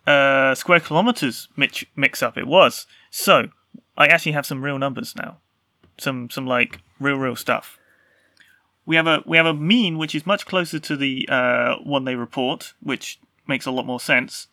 uh, 0.06 0.54
square 0.54 0.80
kilometers 0.80 1.48
mix, 1.56 1.84
mix 1.96 2.22
up. 2.22 2.36
It 2.36 2.46
was 2.46 2.86
so. 3.10 3.48
I 3.96 4.06
actually 4.06 4.32
have 4.32 4.46
some 4.46 4.64
real 4.64 4.78
numbers 4.78 5.14
now, 5.16 5.38
some 5.98 6.28
some 6.28 6.46
like 6.46 6.80
real 7.00 7.16
real 7.16 7.36
stuff. 7.36 7.78
We 8.84 8.96
have 8.96 9.06
a 9.06 9.22
we 9.24 9.36
have 9.36 9.46
a 9.46 9.54
mean 9.54 9.96
which 9.96 10.14
is 10.14 10.26
much 10.26 10.44
closer 10.44 10.78
to 10.80 10.96
the 10.96 11.28
uh, 11.28 11.76
one 11.84 12.04
they 12.04 12.16
report, 12.16 12.74
which 12.80 13.20
makes 13.46 13.64
a 13.64 13.70
lot 13.70 13.86
more 13.86 14.00
sense. 14.00 14.48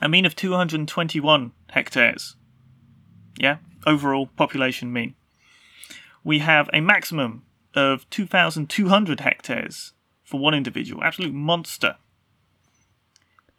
A 0.00 0.08
mean 0.08 0.24
of 0.24 0.34
221 0.34 1.52
hectares. 1.70 2.36
Yeah, 3.38 3.58
overall 3.86 4.26
population 4.26 4.92
mean. 4.92 5.14
We 6.22 6.38
have 6.38 6.70
a 6.72 6.80
maximum 6.80 7.42
of 7.74 8.08
2,200 8.10 9.20
hectares 9.20 9.92
for 10.24 10.40
one 10.40 10.54
individual. 10.54 11.02
Absolute 11.02 11.34
monster. 11.34 11.96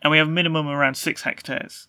And 0.02 0.12
we 0.12 0.18
have 0.18 0.28
a 0.28 0.32
minimum 0.32 0.68
around 0.68 0.96
six 0.96 1.24
hectares. 1.24 1.88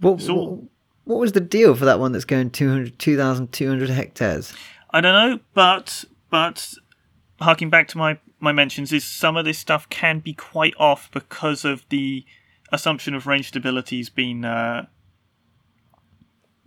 What, 0.00 0.20
what, 0.22 0.58
what, 1.04 1.18
was 1.18 1.32
the 1.32 1.40
deal 1.40 1.74
for 1.74 1.84
that 1.84 1.98
one 1.98 2.12
that's 2.12 2.24
going 2.24 2.50
2,200 2.50 3.90
hectares? 3.90 4.52
I 4.90 5.00
don't 5.00 5.12
know, 5.12 5.40
but 5.54 6.04
but 6.30 6.74
harking 7.40 7.70
back 7.70 7.88
to 7.88 7.98
my, 7.98 8.18
my 8.40 8.52
mentions, 8.52 8.92
is 8.92 9.04
some 9.04 9.36
of 9.36 9.44
this 9.44 9.58
stuff 9.58 9.88
can 9.88 10.18
be 10.18 10.34
quite 10.34 10.74
off 10.78 11.10
because 11.12 11.64
of 11.64 11.84
the 11.88 12.24
assumption 12.72 13.14
of 13.14 13.26
range 13.26 13.48
stability's 13.48 14.10
been 14.10 14.44
uh, 14.44 14.86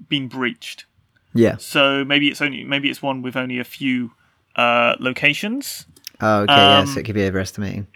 been 0.08 0.28
breached. 0.28 0.86
Yeah. 1.34 1.58
So 1.58 2.04
maybe 2.04 2.30
it's 2.30 2.42
only 2.42 2.64
maybe 2.64 2.90
it's 2.90 3.02
one 3.02 3.22
with 3.22 3.36
only 3.36 3.60
a 3.60 3.64
few 3.64 4.12
uh, 4.58 4.96
locations. 5.00 5.86
Oh, 6.20 6.42
okay, 6.42 6.54
um, 6.54 6.88
yes, 6.88 6.98
it 6.98 7.04
could 7.04 7.16
be 7.16 7.24
overestimating. 7.24 7.88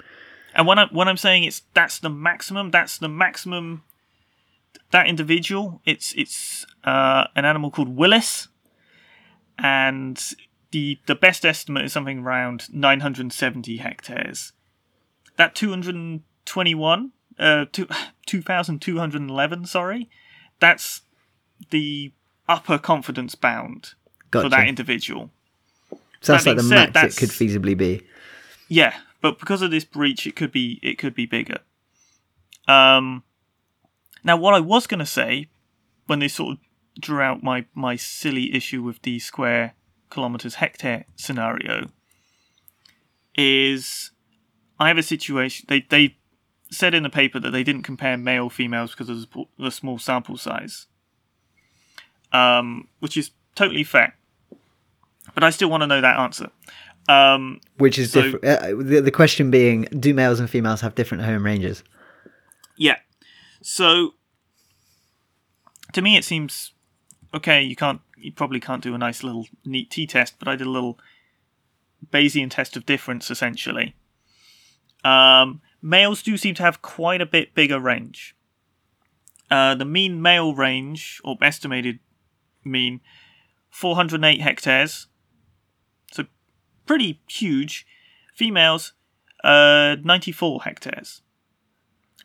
And 0.53 0.67
when 0.67 0.79
I'm 0.79 0.89
when 0.89 1.07
I'm 1.07 1.17
saying 1.17 1.43
it's 1.43 1.63
that's 1.73 1.99
the 1.99 2.09
maximum, 2.09 2.71
that's 2.71 2.97
the 2.97 3.09
maximum. 3.09 3.83
That 4.91 5.07
individual, 5.07 5.81
it's 5.85 6.13
it's 6.13 6.65
uh, 6.83 7.25
an 7.35 7.45
animal 7.45 7.71
called 7.71 7.95
Willis, 7.95 8.49
and 9.57 10.21
the 10.71 10.99
the 11.05 11.15
best 11.15 11.45
estimate 11.45 11.85
is 11.85 11.93
something 11.93 12.19
around 12.19 12.73
970 12.73 13.77
hectares. 13.77 14.51
That 15.37 15.55
221, 15.55 17.11
uh, 17.39 17.65
two, 17.71 17.87
2,211, 18.25 19.65
sorry, 19.65 20.09
that's 20.59 21.01
the 21.69 22.11
upper 22.49 22.77
confidence 22.77 23.35
bound 23.35 23.93
gotcha. 24.29 24.45
for 24.45 24.49
that 24.49 24.67
individual. 24.67 25.29
So 26.21 26.33
that's 26.33 26.45
like 26.45 26.57
the 26.57 26.63
said, 26.63 26.93
max 26.93 27.17
it 27.17 27.19
could 27.19 27.29
feasibly 27.29 27.75
be. 27.75 28.01
Yeah, 28.67 28.95
but 29.21 29.39
because 29.39 29.61
of 29.61 29.71
this 29.71 29.83
breach, 29.83 30.25
it 30.27 30.35
could 30.35 30.51
be 30.51 30.79
it 30.83 30.97
could 30.97 31.15
be 31.15 31.25
bigger. 31.25 31.59
Um, 32.67 33.23
now 34.23 34.37
what 34.37 34.53
I 34.53 34.59
was 34.59 34.87
going 34.87 34.99
to 34.99 35.05
say 35.05 35.47
when 36.05 36.19
they 36.19 36.27
sort 36.27 36.53
of 36.53 36.59
drew 36.99 37.21
out 37.21 37.41
my 37.41 37.65
my 37.73 37.95
silly 37.95 38.53
issue 38.53 38.83
with 38.83 39.01
the 39.01 39.19
square 39.19 39.73
kilometers 40.09 40.55
hectare 40.55 41.05
scenario 41.15 41.89
is 43.35 44.11
I 44.79 44.89
have 44.89 44.97
a 44.97 45.03
situation 45.03 45.65
they 45.69 45.81
they 45.89 46.17
said 46.69 46.93
in 46.93 47.03
the 47.03 47.09
paper 47.09 47.39
that 47.39 47.51
they 47.51 47.63
didn't 47.63 47.83
compare 47.83 48.15
male 48.15 48.49
females 48.49 48.91
because 48.91 49.09
of 49.09 49.25
the 49.57 49.71
small 49.71 49.97
sample 49.97 50.37
size, 50.37 50.87
um, 52.31 52.87
which 52.99 53.17
is 53.17 53.31
totally 53.55 53.83
fair 53.83 54.15
but 55.33 55.43
I 55.43 55.49
still 55.49 55.69
want 55.69 55.81
to 55.81 55.87
know 55.87 56.01
that 56.01 56.19
answer. 56.19 56.49
Um, 57.09 57.59
Which 57.77 57.97
is 57.97 58.11
so, 58.11 58.21
different. 58.21 58.45
Uh, 58.45 58.83
the, 58.83 59.01
the 59.01 59.11
question 59.11 59.51
being, 59.51 59.83
do 59.99 60.13
males 60.13 60.39
and 60.39 60.49
females 60.49 60.81
have 60.81 60.95
different 60.95 61.23
home 61.23 61.45
ranges? 61.45 61.83
Yeah. 62.77 62.97
So 63.61 64.13
to 65.93 66.01
me, 66.01 66.17
it 66.17 66.23
seems 66.23 66.73
okay. 67.33 67.61
You 67.61 67.75
can't, 67.75 68.01
you 68.17 68.31
probably 68.31 68.59
can't 68.59 68.83
do 68.83 68.93
a 68.93 68.97
nice 68.97 69.23
little 69.23 69.47
neat 69.65 69.89
t-test, 69.89 70.35
but 70.39 70.47
I 70.47 70.55
did 70.55 70.67
a 70.67 70.69
little 70.71 70.99
Bayesian 72.11 72.49
test 72.49 72.77
of 72.77 72.85
difference 72.85 73.29
essentially. 73.29 73.95
Um, 75.03 75.61
males 75.81 76.21
do 76.21 76.37
seem 76.37 76.55
to 76.55 76.63
have 76.63 76.81
quite 76.81 77.21
a 77.21 77.25
bit 77.25 77.55
bigger 77.55 77.79
range. 77.79 78.35
Uh, 79.49 79.75
the 79.75 79.85
mean 79.85 80.21
male 80.21 80.53
range, 80.55 81.19
or 81.25 81.35
estimated 81.41 81.99
mean, 82.63 83.01
408 83.69 84.39
hectares 84.39 85.07
pretty 86.91 87.21
huge. 87.29 87.87
Females, 88.35 88.91
uh, 89.45 89.95
94 90.03 90.63
hectares. 90.63 91.21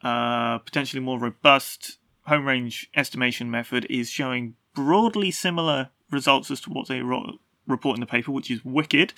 uh, 0.03 0.59
potentially 0.59 1.01
more 1.01 1.20
robust 1.20 1.97
home 2.28 2.45
range 2.45 2.89
estimation 2.95 3.49
method 3.49 3.86
is 3.89 4.09
showing 4.09 4.55
broadly 4.74 5.32
similar 5.32 5.89
results 6.11 6.51
as 6.51 6.61
to 6.61 6.70
what 6.70 6.88
they 6.88 7.01
ro- 7.01 7.38
report 7.68 7.95
in 7.97 8.01
the 8.01 8.05
paper, 8.05 8.32
which 8.32 8.51
is 8.51 8.63
wicked. 8.63 9.13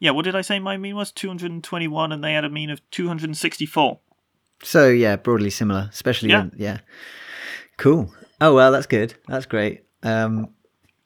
Yeah, 0.00 0.10
what 0.12 0.24
did 0.24 0.34
I 0.34 0.40
say 0.40 0.58
my 0.58 0.76
mean 0.76 0.96
was? 0.96 1.12
221, 1.12 2.10
and 2.10 2.24
they 2.24 2.32
had 2.32 2.44
a 2.44 2.48
mean 2.50 2.70
of 2.70 2.80
264. 2.90 3.98
So 4.62 4.88
yeah, 4.88 5.16
broadly 5.16 5.50
similar, 5.50 5.88
especially 5.92 6.30
Yeah. 6.30 6.40
when, 6.40 6.52
yeah. 6.56 6.78
Cool. 7.76 8.12
Oh 8.40 8.54
well, 8.54 8.72
that's 8.72 8.86
good. 8.86 9.14
That's 9.28 9.46
great. 9.46 9.84
Um, 10.02 10.48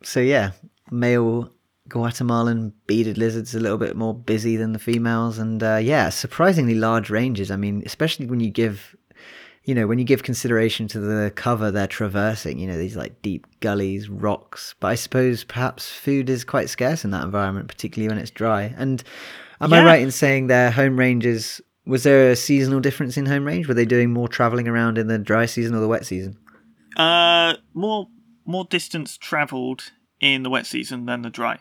so 0.02 0.20
yeah, 0.20 0.52
male 0.90 1.50
Guatemalan 1.88 2.72
beaded 2.86 3.18
lizards 3.18 3.54
a 3.54 3.60
little 3.60 3.78
bit 3.78 3.96
more 3.96 4.14
busy 4.14 4.56
than 4.56 4.72
the 4.72 4.78
females, 4.78 5.38
and 5.38 5.62
uh, 5.62 5.76
yeah, 5.76 6.08
surprisingly 6.08 6.74
large 6.74 7.10
ranges. 7.10 7.50
I 7.50 7.56
mean, 7.56 7.82
especially 7.84 8.26
when 8.26 8.40
you 8.40 8.50
give, 8.50 8.96
you 9.64 9.74
know, 9.74 9.86
when 9.86 9.98
you 9.98 10.04
give 10.04 10.22
consideration 10.22 10.88
to 10.88 11.00
the 11.00 11.32
cover 11.34 11.70
they're 11.70 11.86
traversing. 11.86 12.58
You 12.58 12.68
know, 12.68 12.78
these 12.78 12.96
like 12.96 13.20
deep 13.22 13.46
gullies, 13.60 14.08
rocks. 14.08 14.74
But 14.78 14.88
I 14.88 14.94
suppose 14.94 15.44
perhaps 15.44 15.90
food 15.90 16.28
is 16.28 16.44
quite 16.44 16.68
scarce 16.68 17.04
in 17.04 17.10
that 17.12 17.24
environment, 17.24 17.68
particularly 17.68 18.08
when 18.08 18.18
it's 18.18 18.30
dry. 18.30 18.74
And 18.76 19.02
am 19.60 19.72
I 19.72 19.84
right 19.84 20.02
in 20.02 20.10
saying 20.10 20.46
their 20.46 20.70
home 20.70 20.98
ranges? 20.98 21.60
Was 21.86 22.02
there 22.02 22.30
a 22.30 22.36
seasonal 22.36 22.80
difference 22.80 23.16
in 23.16 23.26
home 23.26 23.44
range? 23.44 23.66
Were 23.66 23.74
they 23.74 23.86
doing 23.86 24.12
more 24.12 24.28
traveling 24.28 24.68
around 24.68 24.98
in 24.98 25.06
the 25.06 25.18
dry 25.18 25.46
season 25.46 25.74
or 25.74 25.80
the 25.80 25.88
wet 25.88 26.04
season? 26.04 26.36
Uh, 26.96 27.54
more 27.72 28.08
more 28.44 28.66
distance 28.66 29.16
travelled 29.16 29.92
in 30.20 30.42
the 30.42 30.50
wet 30.50 30.66
season 30.66 31.06
than 31.06 31.22
the 31.22 31.30
dry. 31.30 31.58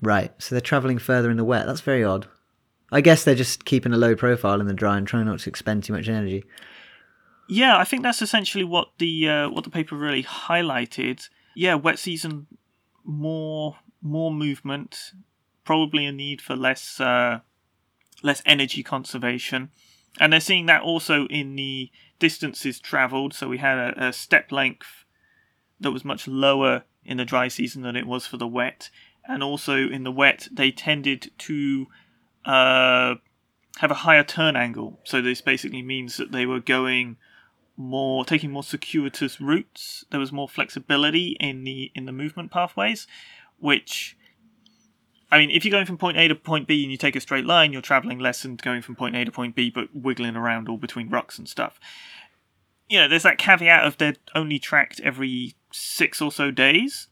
Right. 0.00 0.32
So 0.42 0.54
they're 0.54 0.60
traveling 0.60 0.98
further 0.98 1.30
in 1.30 1.36
the 1.36 1.44
wet. 1.44 1.66
That's 1.66 1.80
very 1.80 2.02
odd. 2.02 2.26
I 2.90 3.00
guess 3.00 3.22
they're 3.22 3.36
just 3.36 3.64
keeping 3.64 3.92
a 3.92 3.96
low 3.96 4.16
profile 4.16 4.60
in 4.60 4.66
the 4.66 4.74
dry 4.74 4.98
and 4.98 5.06
trying 5.06 5.26
not 5.26 5.38
to 5.40 5.48
expend 5.48 5.84
too 5.84 5.92
much 5.92 6.08
energy. 6.08 6.44
Yeah, 7.52 7.76
I 7.76 7.84
think 7.84 8.02
that's 8.02 8.22
essentially 8.22 8.64
what 8.64 8.92
the 8.96 9.28
uh, 9.28 9.50
what 9.50 9.64
the 9.64 9.70
paper 9.70 9.94
really 9.94 10.24
highlighted. 10.24 11.28
Yeah, 11.54 11.74
wet 11.74 11.98
season, 11.98 12.46
more 13.04 13.76
more 14.00 14.32
movement, 14.32 15.12
probably 15.62 16.06
a 16.06 16.12
need 16.12 16.40
for 16.40 16.56
less 16.56 16.98
uh, 16.98 17.40
less 18.22 18.42
energy 18.46 18.82
conservation, 18.82 19.70
and 20.18 20.32
they're 20.32 20.40
seeing 20.40 20.64
that 20.66 20.80
also 20.80 21.26
in 21.26 21.56
the 21.56 21.90
distances 22.18 22.80
travelled. 22.80 23.34
So 23.34 23.48
we 23.48 23.58
had 23.58 23.76
a, 23.76 24.06
a 24.08 24.12
step 24.14 24.50
length 24.50 25.04
that 25.78 25.90
was 25.90 26.06
much 26.06 26.26
lower 26.26 26.84
in 27.04 27.18
the 27.18 27.26
dry 27.26 27.48
season 27.48 27.82
than 27.82 27.96
it 27.96 28.06
was 28.06 28.26
for 28.26 28.38
the 28.38 28.46
wet, 28.46 28.88
and 29.28 29.42
also 29.42 29.76
in 29.76 30.04
the 30.04 30.12
wet 30.12 30.48
they 30.50 30.70
tended 30.70 31.30
to 31.40 31.86
uh, 32.46 33.16
have 33.76 33.90
a 33.90 34.02
higher 34.06 34.24
turn 34.24 34.56
angle. 34.56 35.00
So 35.04 35.20
this 35.20 35.42
basically 35.42 35.82
means 35.82 36.16
that 36.16 36.32
they 36.32 36.46
were 36.46 36.60
going 36.60 37.18
more 37.76 38.24
taking 38.24 38.50
more 38.50 38.62
circuitous 38.62 39.40
routes. 39.40 40.04
There 40.10 40.20
was 40.20 40.32
more 40.32 40.48
flexibility 40.48 41.36
in 41.40 41.64
the 41.64 41.90
in 41.94 42.06
the 42.06 42.12
movement 42.12 42.50
pathways, 42.50 43.06
which 43.58 44.16
I 45.32 45.38
mean, 45.38 45.50
if 45.50 45.64
you're 45.64 45.72
going 45.72 45.86
from 45.86 45.96
point 45.96 46.18
A 46.18 46.28
to 46.28 46.34
point 46.34 46.68
B 46.68 46.82
and 46.82 46.92
you 46.92 46.98
take 46.98 47.16
a 47.16 47.20
straight 47.20 47.46
line, 47.46 47.72
you're 47.72 47.80
traveling 47.80 48.18
less 48.18 48.42
than 48.42 48.56
going 48.56 48.82
from 48.82 48.96
point 48.96 49.16
A 49.16 49.24
to 49.24 49.32
point 49.32 49.54
B, 49.56 49.70
but 49.70 49.88
wiggling 49.94 50.36
around 50.36 50.68
all 50.68 50.76
between 50.76 51.08
rocks 51.08 51.38
and 51.38 51.48
stuff. 51.48 51.80
You 52.90 52.98
know, 52.98 53.08
there's 53.08 53.22
that 53.22 53.38
caveat 53.38 53.86
of 53.86 53.96
they're 53.96 54.16
only 54.34 54.58
tracked 54.58 55.00
every 55.00 55.54
six 55.72 56.20
or 56.20 56.30
so 56.30 56.50
days. 56.50 57.08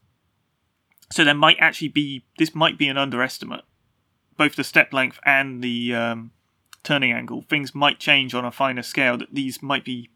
So 1.11 1.23
there 1.23 1.33
might 1.33 1.57
actually 1.59 1.87
be 1.87 2.23
this 2.37 2.53
might 2.53 2.77
be 2.77 2.87
an 2.87 2.97
underestimate, 2.97 3.65
both 4.37 4.55
the 4.55 4.63
step 4.63 4.93
length 4.93 5.19
and 5.25 5.63
the 5.63 5.95
um, 5.95 6.31
turning 6.83 7.11
angle. 7.11 7.41
Things 7.49 7.73
might 7.73 7.99
change 7.99 8.35
on 8.35 8.45
a 8.45 8.51
finer 8.51 8.83
scale. 8.83 9.17
That 9.17 9.33
these 9.33 9.63
might 9.63 9.83
be 9.83 10.11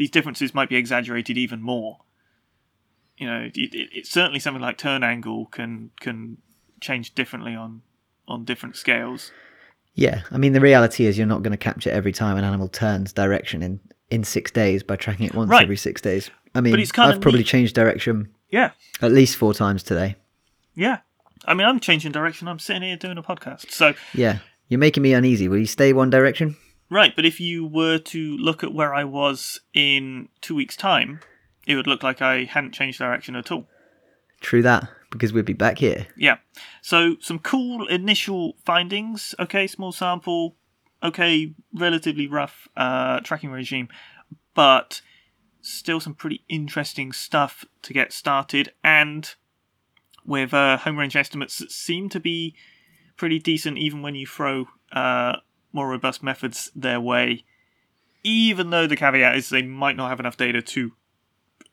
these 0.00 0.10
differences 0.10 0.54
might 0.54 0.70
be 0.70 0.76
exaggerated 0.76 1.36
even 1.36 1.60
more. 1.60 1.98
You 3.18 3.26
know, 3.26 3.40
it, 3.42 3.56
it, 3.56 3.90
it's 3.92 4.10
certainly 4.10 4.40
something 4.40 4.62
like 4.62 4.78
turn 4.78 5.04
angle 5.04 5.44
can 5.46 5.90
can 6.00 6.38
change 6.80 7.14
differently 7.14 7.54
on 7.54 7.82
on 8.26 8.44
different 8.46 8.76
scales. 8.76 9.30
Yeah. 9.94 10.22
I 10.30 10.38
mean, 10.38 10.54
the 10.54 10.60
reality 10.60 11.04
is 11.04 11.18
you're 11.18 11.26
not 11.26 11.42
going 11.42 11.50
to 11.50 11.58
capture 11.58 11.90
every 11.90 12.12
time 12.12 12.38
an 12.38 12.44
animal 12.44 12.68
turns 12.68 13.12
direction 13.12 13.62
in, 13.62 13.80
in 14.08 14.24
six 14.24 14.50
days 14.50 14.82
by 14.82 14.96
tracking 14.96 15.26
it 15.26 15.34
once 15.34 15.50
Right. 15.50 15.64
every 15.64 15.76
six 15.76 16.00
days. 16.00 16.30
I 16.54 16.60
mean, 16.62 16.74
I've 16.78 17.20
probably 17.20 17.40
neat. 17.40 17.46
changed 17.46 17.74
direction 17.74 18.28
Yeah, 18.50 18.70
at 19.02 19.12
least 19.12 19.36
four 19.36 19.52
times 19.52 19.82
today. 19.82 20.16
yeah. 20.74 20.98
I 21.44 21.54
mean, 21.54 21.66
I'm 21.66 21.80
changing 21.80 22.12
direction. 22.12 22.48
I'm 22.48 22.58
sitting 22.58 22.82
here 22.82 22.96
doing 22.96 23.18
a 23.18 23.22
podcast. 23.22 23.70
So 23.70 23.94
Yeah. 24.14 24.38
You're 24.68 24.78
making 24.80 25.02
me 25.02 25.12
uneasy. 25.14 25.48
Will 25.48 25.58
you 25.58 25.66
stay 25.66 25.92
one 25.92 26.08
direction? 26.10 26.56
Right, 26.90 27.14
but 27.14 27.24
if 27.24 27.40
you 27.40 27.66
were 27.66 27.98
to 27.98 28.36
look 28.36 28.62
at 28.62 28.74
where 28.74 28.94
I 28.94 29.04
was 29.04 29.60
in 29.72 30.28
two 30.40 30.54
weeks' 30.54 30.76
time, 30.76 31.20
it 31.66 31.76
would 31.76 31.86
look 31.86 32.02
like 32.02 32.20
I 32.20 32.44
hadn't 32.44 32.72
changed 32.72 32.98
direction 32.98 33.36
at 33.36 33.50
all. 33.50 33.68
True 34.40 34.62
that, 34.62 34.88
because 35.10 35.32
we'd 35.32 35.44
be 35.44 35.52
back 35.52 35.78
here. 35.78 36.06
Yeah. 36.16 36.38
So 36.82 37.16
some 37.20 37.38
cool 37.38 37.86
initial 37.86 38.56
findings. 38.64 39.34
Okay, 39.38 39.66
small 39.66 39.92
sample. 39.92 40.56
Okay, 41.02 41.54
relatively 41.72 42.26
rough 42.26 42.68
uh, 42.76 43.20
tracking 43.20 43.50
regime, 43.50 43.88
but 44.54 45.00
still 45.62 46.00
some 46.00 46.14
pretty 46.14 46.44
interesting 46.48 47.12
stuff 47.12 47.64
to 47.82 47.92
get 47.92 48.12
started. 48.12 48.72
And 48.84 49.34
with 50.24 50.52
uh, 50.52 50.76
home 50.78 50.98
range 50.98 51.16
estimates 51.16 51.58
that 51.58 51.70
seem 51.70 52.08
to 52.10 52.20
be 52.20 52.54
pretty 53.16 53.38
decent, 53.38 53.78
even 53.78 54.02
when 54.02 54.14
you 54.14 54.26
throw 54.26 54.66
uh, 54.92 55.36
more 55.72 55.88
robust 55.88 56.22
methods 56.22 56.70
their 56.74 57.00
way. 57.00 57.44
Even 58.22 58.70
though 58.70 58.86
the 58.86 58.96
caveat 58.96 59.36
is 59.36 59.48
they 59.48 59.62
might 59.62 59.96
not 59.96 60.08
have 60.08 60.20
enough 60.20 60.36
data 60.36 60.60
to 60.60 60.92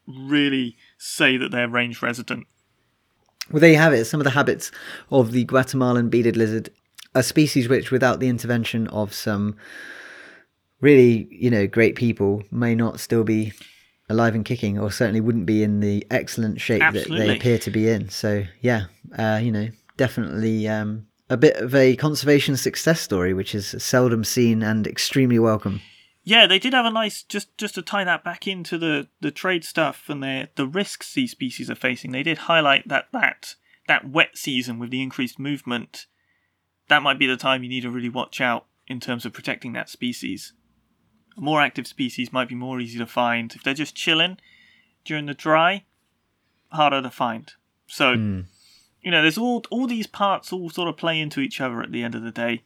really 0.07 0.77
say 0.97 1.37
that 1.37 1.51
they're 1.51 1.67
range 1.67 2.01
resident. 2.01 2.47
Well, 3.51 3.59
there 3.59 3.71
you 3.71 3.77
have 3.77 3.93
it. 3.93 4.05
Some 4.05 4.19
of 4.19 4.25
the 4.25 4.31
habits 4.31 4.71
of 5.11 5.31
the 5.31 5.43
Guatemalan 5.43 6.09
beaded 6.09 6.37
lizard, 6.37 6.69
a 7.13 7.23
species 7.23 7.69
which, 7.69 7.91
without 7.91 8.19
the 8.19 8.27
intervention 8.27 8.87
of 8.87 9.13
some 9.13 9.55
really, 10.81 11.27
you 11.31 11.49
know, 11.49 11.67
great 11.67 11.95
people, 11.95 12.43
may 12.51 12.75
not 12.75 12.99
still 12.99 13.23
be 13.23 13.53
alive 14.09 14.35
and 14.35 14.45
kicking, 14.45 14.77
or 14.79 14.91
certainly 14.91 15.21
wouldn't 15.21 15.45
be 15.45 15.63
in 15.63 15.79
the 15.79 16.05
excellent 16.11 16.61
shape 16.61 16.81
that 16.81 17.07
they 17.09 17.35
appear 17.35 17.57
to 17.59 17.71
be 17.71 17.89
in. 17.89 18.09
So, 18.09 18.43
yeah, 18.61 18.85
uh, 19.17 19.39
you 19.41 19.51
know, 19.51 19.69
definitely 19.97 20.67
um, 20.67 21.07
a 21.29 21.37
bit 21.37 21.57
of 21.57 21.75
a 21.75 21.95
conservation 21.95 22.55
success 22.57 23.01
story, 23.01 23.33
which 23.33 23.53
is 23.53 23.75
seldom 23.83 24.23
seen 24.23 24.63
and 24.63 24.87
extremely 24.87 25.39
welcome. 25.39 25.81
Yeah, 26.23 26.45
they 26.45 26.59
did 26.59 26.73
have 26.73 26.85
a 26.85 26.91
nice 26.91 27.23
just 27.23 27.57
just 27.57 27.75
to 27.75 27.81
tie 27.81 28.03
that 28.03 28.23
back 28.23 28.47
into 28.47 28.77
the 28.77 29.07
the 29.21 29.31
trade 29.31 29.63
stuff 29.63 30.09
and 30.09 30.21
the 30.21 30.49
the 30.55 30.67
risks 30.67 31.13
these 31.13 31.31
species 31.31 31.69
are 31.69 31.75
facing. 31.75 32.11
They 32.11 32.23
did 32.23 32.39
highlight 32.39 32.87
that 32.87 33.07
that 33.13 33.55
that 33.87 34.09
wet 34.09 34.37
season 34.37 34.79
with 34.79 34.89
the 34.89 35.01
increased 35.01 35.39
movement, 35.39 36.05
that 36.89 37.01
might 37.01 37.19
be 37.19 37.27
the 37.27 37.37
time 37.37 37.63
you 37.63 37.69
need 37.69 37.83
to 37.83 37.89
really 37.89 38.09
watch 38.09 38.41
out 38.41 38.65
in 38.87 38.99
terms 38.99 39.25
of 39.25 39.33
protecting 39.33 39.73
that 39.73 39.89
species. 39.89 40.53
A 41.37 41.41
more 41.41 41.61
active 41.61 41.87
species 41.87 42.33
might 42.33 42.49
be 42.49 42.55
more 42.55 42.79
easy 42.79 42.97
to 42.97 43.05
find 43.05 43.53
if 43.55 43.63
they're 43.63 43.73
just 43.73 43.95
chilling 43.95 44.37
during 45.05 45.27
the 45.27 45.33
dry. 45.33 45.85
Harder 46.73 47.01
to 47.01 47.09
find. 47.09 47.53
So 47.87 48.15
hmm. 48.15 48.41
You 49.07 49.11
know, 49.11 49.21
there's 49.21 49.37
all 49.37 49.63
all 49.71 49.87
these 49.87 50.05
parts 50.05 50.51
all 50.51 50.69
sort 50.69 50.89
of 50.89 50.97
play 50.97 51.17
into 51.17 51.39
each 51.39 51.61
other 51.61 51.81
at 51.81 51.93
the 51.93 52.03
end 52.03 52.13
of 52.13 52.23
the 52.23 52.31
day. 52.31 52.63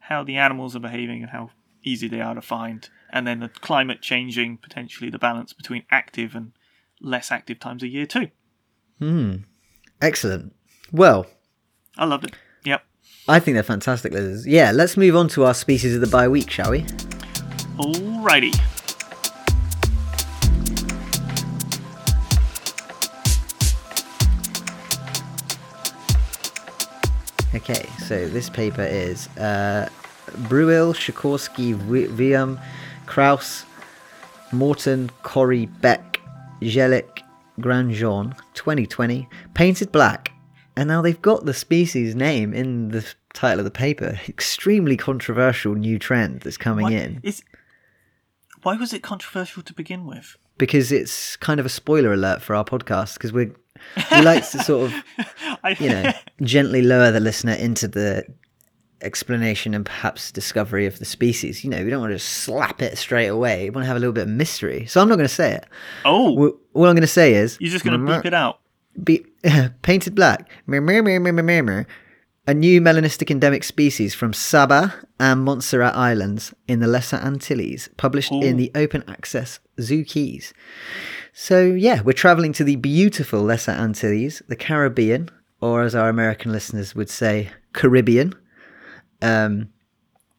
How 0.00 0.24
the 0.24 0.36
animals 0.36 0.74
are 0.74 0.80
behaving 0.80 1.22
and 1.22 1.30
how 1.30 1.50
easy 1.84 2.08
they 2.08 2.20
are 2.20 2.34
to 2.34 2.42
find, 2.42 2.88
and 3.12 3.28
then 3.28 3.38
the 3.38 3.48
climate 3.48 4.02
changing, 4.02 4.56
potentially 4.56 5.08
the 5.08 5.20
balance 5.20 5.52
between 5.52 5.84
active 5.92 6.34
and 6.34 6.50
less 7.00 7.30
active 7.30 7.60
times 7.60 7.84
a 7.84 7.86
year 7.86 8.06
too. 8.06 8.26
Hmm. 8.98 9.36
Excellent. 10.02 10.52
Well, 10.90 11.26
I 11.96 12.06
loved 12.06 12.24
it. 12.24 12.34
Yep. 12.64 12.82
I 13.28 13.38
think 13.38 13.54
they're 13.54 13.62
fantastic 13.62 14.12
lizards. 14.12 14.48
Yeah, 14.48 14.72
let's 14.72 14.96
move 14.96 15.14
on 15.14 15.28
to 15.28 15.44
our 15.44 15.54
species 15.54 15.94
of 15.94 16.00
the 16.00 16.08
bi 16.08 16.26
week, 16.26 16.50
shall 16.50 16.72
we? 16.72 16.80
Alrighty. 17.78 18.52
Okay, 27.54 27.88
so 28.04 28.28
this 28.28 28.50
paper 28.50 28.82
is 28.82 29.28
uh, 29.38 29.88
Breuil, 30.48 30.92
Schikorski, 30.92 31.74
Vuillaume, 31.74 32.58
Krauss, 33.06 33.64
Morton, 34.50 35.08
Corry, 35.22 35.66
Bech, 35.80 36.20
Jelić, 36.60 37.22
Grandjean, 37.60 38.36
2020, 38.54 39.28
painted 39.54 39.92
black. 39.92 40.32
And 40.76 40.88
now 40.88 41.00
they've 41.00 41.22
got 41.22 41.44
the 41.44 41.54
species 41.54 42.16
name 42.16 42.52
in 42.52 42.88
the 42.88 43.06
title 43.34 43.60
of 43.60 43.64
the 43.64 43.70
paper. 43.70 44.18
Extremely 44.28 44.96
controversial 44.96 45.76
new 45.76 45.98
trend 46.00 46.40
that's 46.40 46.56
coming 46.56 46.86
Why, 46.86 46.92
in 46.92 47.20
is, 47.22 47.44
why 48.64 48.74
was 48.74 48.92
it 48.92 49.04
controversial 49.04 49.62
to 49.62 49.72
begin 49.72 50.06
with? 50.06 50.36
Because 50.58 50.92
it's 50.92 51.36
kind 51.36 51.60
of 51.60 51.66
a 51.66 51.68
spoiler 51.70 52.12
alert 52.12 52.42
for 52.42 52.54
our 52.54 52.64
podcast 52.64 53.14
because 53.14 53.32
we 53.32 53.46
we 54.12 54.20
like 54.22 54.48
to 54.50 54.62
sort 54.62 54.90
of 54.92 55.78
you 55.80 55.88
know, 55.88 56.12
gently 56.42 56.82
lower 56.82 57.10
the 57.10 57.20
listener 57.20 57.52
into 57.52 57.86
the 57.88 58.24
explanation 59.02 59.74
and 59.74 59.84
perhaps 59.84 60.32
discovery 60.32 60.86
of 60.86 60.98
the 60.98 61.04
species. 61.04 61.62
You 61.64 61.70
know, 61.70 61.82
we 61.84 61.90
don't 61.90 62.00
want 62.00 62.12
to 62.12 62.16
just 62.16 62.28
slap 62.30 62.80
it 62.80 62.96
straight 62.96 63.26
away. 63.26 63.64
We 63.64 63.70
want 63.70 63.84
to 63.84 63.88
have 63.88 63.96
a 63.96 64.00
little 64.00 64.12
bit 64.14 64.22
of 64.22 64.28
mystery. 64.28 64.86
So 64.86 65.00
I'm 65.00 65.08
not 65.08 65.16
going 65.16 65.28
to 65.28 65.34
say 65.34 65.52
it. 65.54 65.66
oh, 66.04 66.34
Wh- 66.34 66.76
All 66.76 66.84
I'm 66.86 66.94
going 66.94 67.00
to 67.02 67.06
say 67.06 67.34
is 67.34 67.58
you're 67.60 67.70
just 67.70 67.84
going 67.84 68.00
to 68.00 68.14
beep 68.16 68.24
it 68.24 68.34
out. 68.34 68.60
be 69.02 69.24
painted 69.82 70.14
black. 70.14 70.48
A 72.46 72.52
new 72.52 72.78
melanistic 72.82 73.30
endemic 73.30 73.64
species 73.64 74.14
from 74.14 74.34
Saba 74.34 74.94
and 75.18 75.44
Montserrat 75.44 75.96
Islands 75.96 76.52
in 76.68 76.80
the 76.80 76.86
Lesser 76.86 77.16
Antilles, 77.16 77.88
published 77.96 78.32
in 78.32 78.58
the 78.58 78.70
open 78.74 79.02
access 79.08 79.60
ZooKeys. 79.78 80.52
So, 81.32 81.64
yeah, 81.64 82.02
we're 82.02 82.12
traveling 82.12 82.52
to 82.52 82.64
the 82.64 82.76
beautiful 82.76 83.40
Lesser 83.40 83.70
Antilles, 83.70 84.42
the 84.46 84.56
Caribbean, 84.56 85.30
or 85.62 85.84
as 85.84 85.94
our 85.94 86.10
American 86.10 86.52
listeners 86.52 86.94
would 86.94 87.08
say, 87.08 87.50
Caribbean, 87.72 88.34
um, 89.22 89.70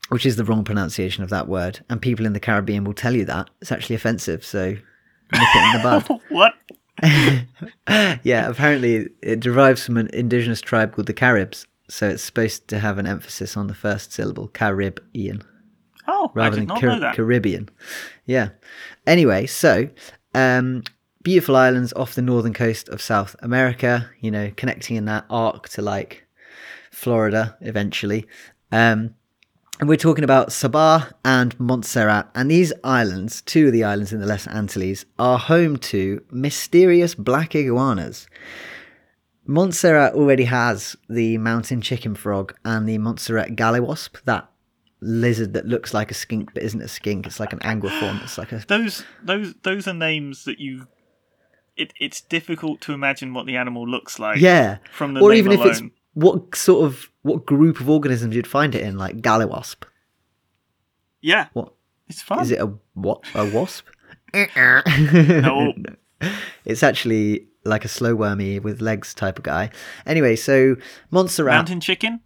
which 0.10 0.28
is 0.28 0.36
the 0.36 0.46
wrong 0.46 0.64
pronunciation 0.64 1.24
of 1.24 1.32
that 1.32 1.48
word. 1.48 1.84
And 1.90 2.00
people 2.00 2.28
in 2.28 2.34
the 2.34 2.40
Caribbean 2.40 2.84
will 2.84 2.94
tell 2.94 3.16
you 3.16 3.26
that. 3.26 3.50
It's 3.62 3.72
actually 3.72 3.96
offensive, 3.96 4.46
so 4.46 4.70
nip 4.70 4.82
it 5.34 5.76
in 5.76 5.82
the 5.82 5.84
bud. 5.84 6.22
what? 6.30 6.54
yeah, 8.24 8.48
apparently 8.48 9.10
it 9.24 9.40
derives 9.40 9.84
from 9.84 9.98
an 9.98 10.10
indigenous 10.14 10.62
tribe 10.62 10.94
called 10.94 11.08
the 11.08 11.14
Caribs, 11.14 11.66
so 11.88 12.10
it's 12.10 12.24
supposed 12.24 12.68
to 12.70 12.80
have 12.80 12.98
an 12.98 13.06
emphasis 13.08 13.56
on 13.58 13.68
the 13.68 13.74
first 13.74 14.12
syllable, 14.12 14.48
Caribbean, 14.48 15.42
Oh, 16.08 16.28
I 16.36 16.38
rather 16.38 16.56
than 16.58 16.68
Car- 16.68 16.82
know 16.82 17.00
that. 17.00 17.16
Caribbean. 17.16 17.70
Yeah. 18.26 18.50
Anyway, 19.08 19.48
so 19.48 19.90
um, 20.36 20.84
beautiful 21.24 21.56
islands 21.56 21.94
off 21.94 22.14
the 22.16 22.22
northern 22.22 22.54
coast 22.54 22.90
of 22.90 23.02
South 23.02 23.36
America, 23.40 24.10
you 24.22 24.30
know, 24.30 24.52
connecting 24.56 24.96
in 24.98 25.06
that 25.06 25.26
arc 25.30 25.68
to 25.70 25.82
like 25.82 26.26
Florida 26.92 27.58
eventually. 27.62 28.28
Um, 28.72 29.16
and 29.80 29.90
we're 29.90 29.98
talking 29.98 30.24
about 30.24 30.54
Saba 30.54 31.14
and 31.26 31.60
Montserrat. 31.60 32.30
And 32.34 32.50
these 32.50 32.72
islands, 32.84 33.42
two 33.42 33.68
of 33.68 33.74
the 33.74 33.84
islands 33.84 34.14
in 34.14 34.22
the 34.22 34.26
Lesser 34.26 34.52
Antilles, 34.52 35.06
are 35.20 35.38
home 35.38 35.76
to 35.78 36.24
mysterious 36.32 37.14
black 37.16 37.56
iguanas. 37.56 38.28
Montserrat 39.48 40.14
already 40.14 40.46
has 40.46 40.96
the 41.10 41.38
mountain 41.38 41.82
chicken 41.82 42.16
frog 42.16 42.56
and 42.66 42.88
the 42.88 42.98
Montserrat 42.98 43.56
galliwasp, 43.56 44.22
that 44.26 44.50
lizard 45.02 45.54
that 45.54 45.68
looks 45.68 45.94
like 45.94 46.10
a 46.10 46.14
skink 46.16 46.54
but 46.54 46.64
isn't 46.64 46.82
a 46.82 46.88
skink. 46.88 47.28
It's 47.28 47.40
like 47.40 47.54
an 47.54 47.60
anguiform. 47.60 48.24
It's 48.24 48.38
like 48.38 48.52
a 48.52 48.64
those 48.68 49.04
those 49.24 49.54
those 49.64 49.88
are 49.88 49.94
names 49.94 50.46
that 50.46 50.60
you. 50.60 50.88
It, 51.78 51.92
it's 52.00 52.22
difficult 52.22 52.80
to 52.82 52.94
imagine 52.94 53.34
what 53.34 53.46
the 53.48 53.58
animal 53.58 53.86
looks 53.86 54.18
like. 54.18 54.40
yeah. 54.40 54.78
From 54.94 55.14
the 55.14 55.20
or 55.20 55.34
even 55.34 55.52
if 55.52 55.60
it's 55.66 55.82
what 56.14 56.56
sort 56.56 56.86
of 56.86 57.10
what 57.22 57.46
group 57.46 57.82
of 57.82 57.90
organisms 57.90 58.34
you'd 58.34 58.48
find 58.48 58.74
it 58.74 58.82
in, 58.82 58.98
like 58.98 59.18
galliwasp. 59.18 59.84
Yeah, 61.22 61.48
What 61.54 61.74
it's 62.08 62.22
fun. 62.22 62.42
is 62.42 62.52
it? 62.52 62.62
A 62.62 62.72
what? 62.94 63.24
A 63.36 63.46
wasp? 63.50 63.86
No. 64.34 65.74
It's 66.66 66.82
actually 66.82 67.48
like 67.66 67.84
a 67.86 67.88
slow 67.90 68.16
wormy 68.16 68.60
with 68.60 68.82
legs 68.82 69.14
type 69.14 69.38
of 69.38 69.44
guy. 69.44 69.70
Anyway, 70.06 70.36
so 70.36 70.76
Montserrat, 71.12 71.54
Mountain 71.56 71.82
chicken? 71.82 72.22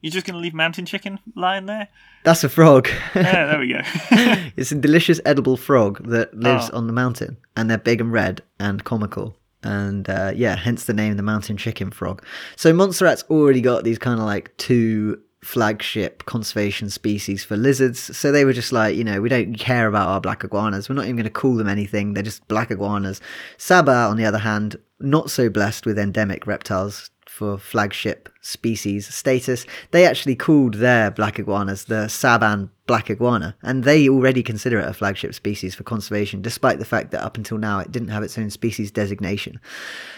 You're 0.00 0.10
just 0.12 0.26
going 0.26 0.34
to 0.34 0.40
leave 0.40 0.52
mountain 0.54 0.84
chicken 0.84 1.18
lying 1.34 1.66
there? 1.66 1.88
that's 2.24 2.44
a 2.44 2.48
frog. 2.48 2.88
Yeah, 3.14 3.46
there 3.46 3.58
we 3.58 3.68
go. 3.72 3.80
it's 4.56 4.70
a 4.72 4.74
delicious 4.74 5.20
edible 5.24 5.56
frog 5.56 6.06
that 6.08 6.34
lives 6.34 6.70
Oh. 6.72 6.76
on 6.78 6.86
the 6.86 6.92
mountain, 6.92 7.36
and 7.56 7.68
they're 7.70 7.78
big 7.78 8.00
and 8.00 8.12
red 8.12 8.42
and 8.58 8.82
comical. 8.84 9.36
And 9.62 10.08
uh, 10.10 10.32
yeah, 10.34 10.56
hence 10.56 10.84
the 10.84 10.92
name 10.92 11.16
the 11.16 11.22
mountain 11.22 11.56
chicken 11.56 11.90
frog. 11.90 12.22
So 12.56 12.72
Montserrat's 12.74 13.24
already 13.30 13.62
got 13.62 13.84
these 13.84 13.98
kind 13.98 14.20
of 14.20 14.26
like 14.26 14.54
two 14.58 15.20
flagship 15.44 16.24
conservation 16.24 16.88
species 16.90 17.44
for 17.44 17.56
lizards. 17.56 18.16
So 18.16 18.32
they 18.32 18.44
were 18.44 18.52
just 18.52 18.72
like, 18.72 18.96
you 18.96 19.04
know, 19.04 19.20
we 19.20 19.28
don't 19.28 19.54
care 19.54 19.86
about 19.86 20.08
our 20.08 20.20
black 20.20 20.42
iguanas. 20.42 20.88
We're 20.88 20.94
not 20.94 21.04
even 21.04 21.16
going 21.16 21.24
to 21.24 21.30
call 21.30 21.54
them 21.54 21.68
anything. 21.68 22.14
They're 22.14 22.22
just 22.22 22.46
black 22.48 22.70
iguanas. 22.70 23.20
Saba, 23.58 23.92
on 23.92 24.16
the 24.16 24.24
other 24.24 24.38
hand, 24.38 24.76
not 25.00 25.30
so 25.30 25.50
blessed 25.50 25.86
with 25.86 25.98
endemic 25.98 26.46
reptiles 26.46 27.10
for 27.28 27.58
flagship 27.58 28.28
species 28.40 29.12
status. 29.12 29.66
They 29.90 30.06
actually 30.06 30.36
called 30.36 30.74
their 30.74 31.10
black 31.10 31.38
iguanas 31.38 31.86
the 31.86 32.06
Saban 32.06 32.70
black 32.86 33.10
iguana, 33.10 33.56
and 33.60 33.82
they 33.82 34.08
already 34.08 34.42
consider 34.42 34.78
it 34.78 34.88
a 34.88 34.92
flagship 34.92 35.34
species 35.34 35.74
for 35.74 35.82
conservation, 35.82 36.42
despite 36.42 36.78
the 36.78 36.84
fact 36.84 37.10
that 37.10 37.24
up 37.24 37.36
until 37.36 37.58
now 37.58 37.80
it 37.80 37.90
didn't 37.90 38.08
have 38.08 38.22
its 38.22 38.38
own 38.38 38.50
species 38.50 38.92
designation. 38.92 39.58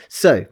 So, 0.09 0.47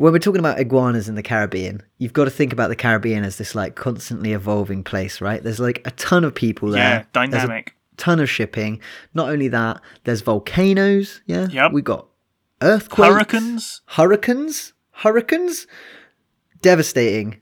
when 0.00 0.12
we're 0.12 0.18
talking 0.18 0.38
about 0.40 0.58
iguanas 0.58 1.08
in 1.08 1.14
the 1.14 1.22
Caribbean, 1.22 1.82
you've 1.98 2.12
got 2.12 2.24
to 2.24 2.30
think 2.30 2.52
about 2.52 2.68
the 2.68 2.76
Caribbean 2.76 3.22
as 3.22 3.36
this 3.36 3.54
like 3.54 3.74
constantly 3.74 4.32
evolving 4.32 4.82
place, 4.82 5.20
right? 5.20 5.42
There's 5.42 5.60
like 5.60 5.86
a 5.86 5.90
ton 5.92 6.24
of 6.24 6.34
people 6.34 6.70
there. 6.70 6.80
yeah, 6.82 7.04
dynamic. 7.12 7.74
ton 7.96 8.18
of 8.18 8.30
shipping. 8.30 8.80
Not 9.12 9.28
only 9.28 9.48
that, 9.48 9.80
there's 10.04 10.22
volcanoes. 10.22 11.20
Yeah. 11.26 11.48
Yep. 11.48 11.72
We 11.72 11.82
got 11.82 12.06
earthquakes. 12.62 13.12
Hurricanes? 13.12 13.82
Hurricanes. 13.86 14.72
Hurricanes. 14.92 15.66
Devastating 16.62 17.40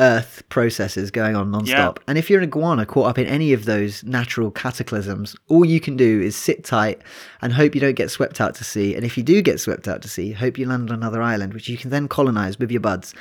earth 0.00 0.42
processes 0.48 1.10
going 1.10 1.36
on 1.36 1.50
non-stop. 1.50 2.00
And 2.08 2.16
if 2.18 2.28
you're 2.30 2.40
an 2.40 2.48
iguana 2.48 2.86
caught 2.86 3.06
up 3.06 3.18
in 3.18 3.26
any 3.26 3.52
of 3.52 3.66
those 3.66 4.02
natural 4.02 4.50
cataclysms, 4.50 5.36
all 5.48 5.64
you 5.64 5.78
can 5.80 5.96
do 5.96 6.20
is 6.20 6.34
sit 6.34 6.64
tight 6.64 7.00
and 7.42 7.52
hope 7.52 7.74
you 7.74 7.80
don't 7.80 7.94
get 7.96 8.10
swept 8.10 8.40
out 8.40 8.54
to 8.56 8.64
sea. 8.64 8.94
And 8.94 9.04
if 9.04 9.16
you 9.16 9.22
do 9.22 9.42
get 9.42 9.60
swept 9.60 9.86
out 9.86 10.02
to 10.02 10.08
sea, 10.08 10.32
hope 10.32 10.58
you 10.58 10.66
land 10.66 10.90
on 10.90 10.96
another 10.96 11.22
island, 11.22 11.54
which 11.54 11.68
you 11.68 11.76
can 11.76 11.90
then 11.90 12.08
colonize 12.08 12.58
with 12.58 12.70
your 12.70 12.80
buds. 12.80 13.14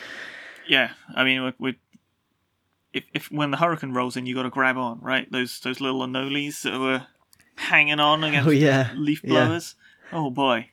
Yeah, 0.68 0.92
I 1.16 1.24
mean, 1.24 1.44
we 1.44 1.54
we 1.60 1.80
if, 2.94 3.04
if 3.14 3.32
when 3.32 3.52
the 3.52 3.58
hurricane 3.58 3.94
rolls 3.94 4.18
in, 4.18 4.26
you 4.26 4.34
got 4.36 4.44
to 4.44 4.50
grab 4.50 4.78
on, 4.78 5.00
right? 5.02 5.32
Those 5.32 5.60
those 5.60 5.80
little 5.82 6.00
anoles 6.02 6.62
that 6.64 6.80
were 6.80 7.06
hanging 7.56 8.00
on 8.00 8.24
against 8.24 8.48
Oh, 8.48 8.52
yeah. 8.52 8.92
leaf 8.96 9.22
Yeah. 9.24 9.30
blowers. 9.46 9.76
Oh 10.12 10.30
boy. 10.30 10.70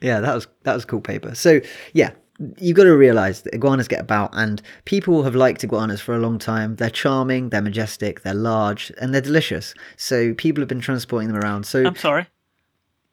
Yeah, 0.00 0.20
that 0.20 0.34
was 0.34 0.46
that 0.62 0.74
was 0.74 0.84
cool 0.84 1.00
paper. 1.00 1.34
So 1.34 1.60
yeah, 1.92 2.10
you've 2.58 2.76
got 2.76 2.84
to 2.84 2.96
realize 2.96 3.42
that 3.42 3.54
iguanas 3.54 3.88
get 3.88 4.00
about, 4.00 4.30
and 4.32 4.60
people 4.84 5.22
have 5.22 5.34
liked 5.34 5.62
iguanas 5.64 6.00
for 6.00 6.14
a 6.14 6.18
long 6.18 6.38
time. 6.38 6.76
They're 6.76 6.90
charming, 6.90 7.50
they're 7.50 7.62
majestic, 7.62 8.22
they're 8.22 8.34
large, 8.34 8.92
and 9.00 9.12
they're 9.14 9.20
delicious. 9.20 9.74
So 9.96 10.34
people 10.34 10.60
have 10.62 10.68
been 10.68 10.80
transporting 10.80 11.28
them 11.28 11.38
around. 11.38 11.64
So 11.66 11.84
I'm 11.84 11.96
sorry. 11.96 12.26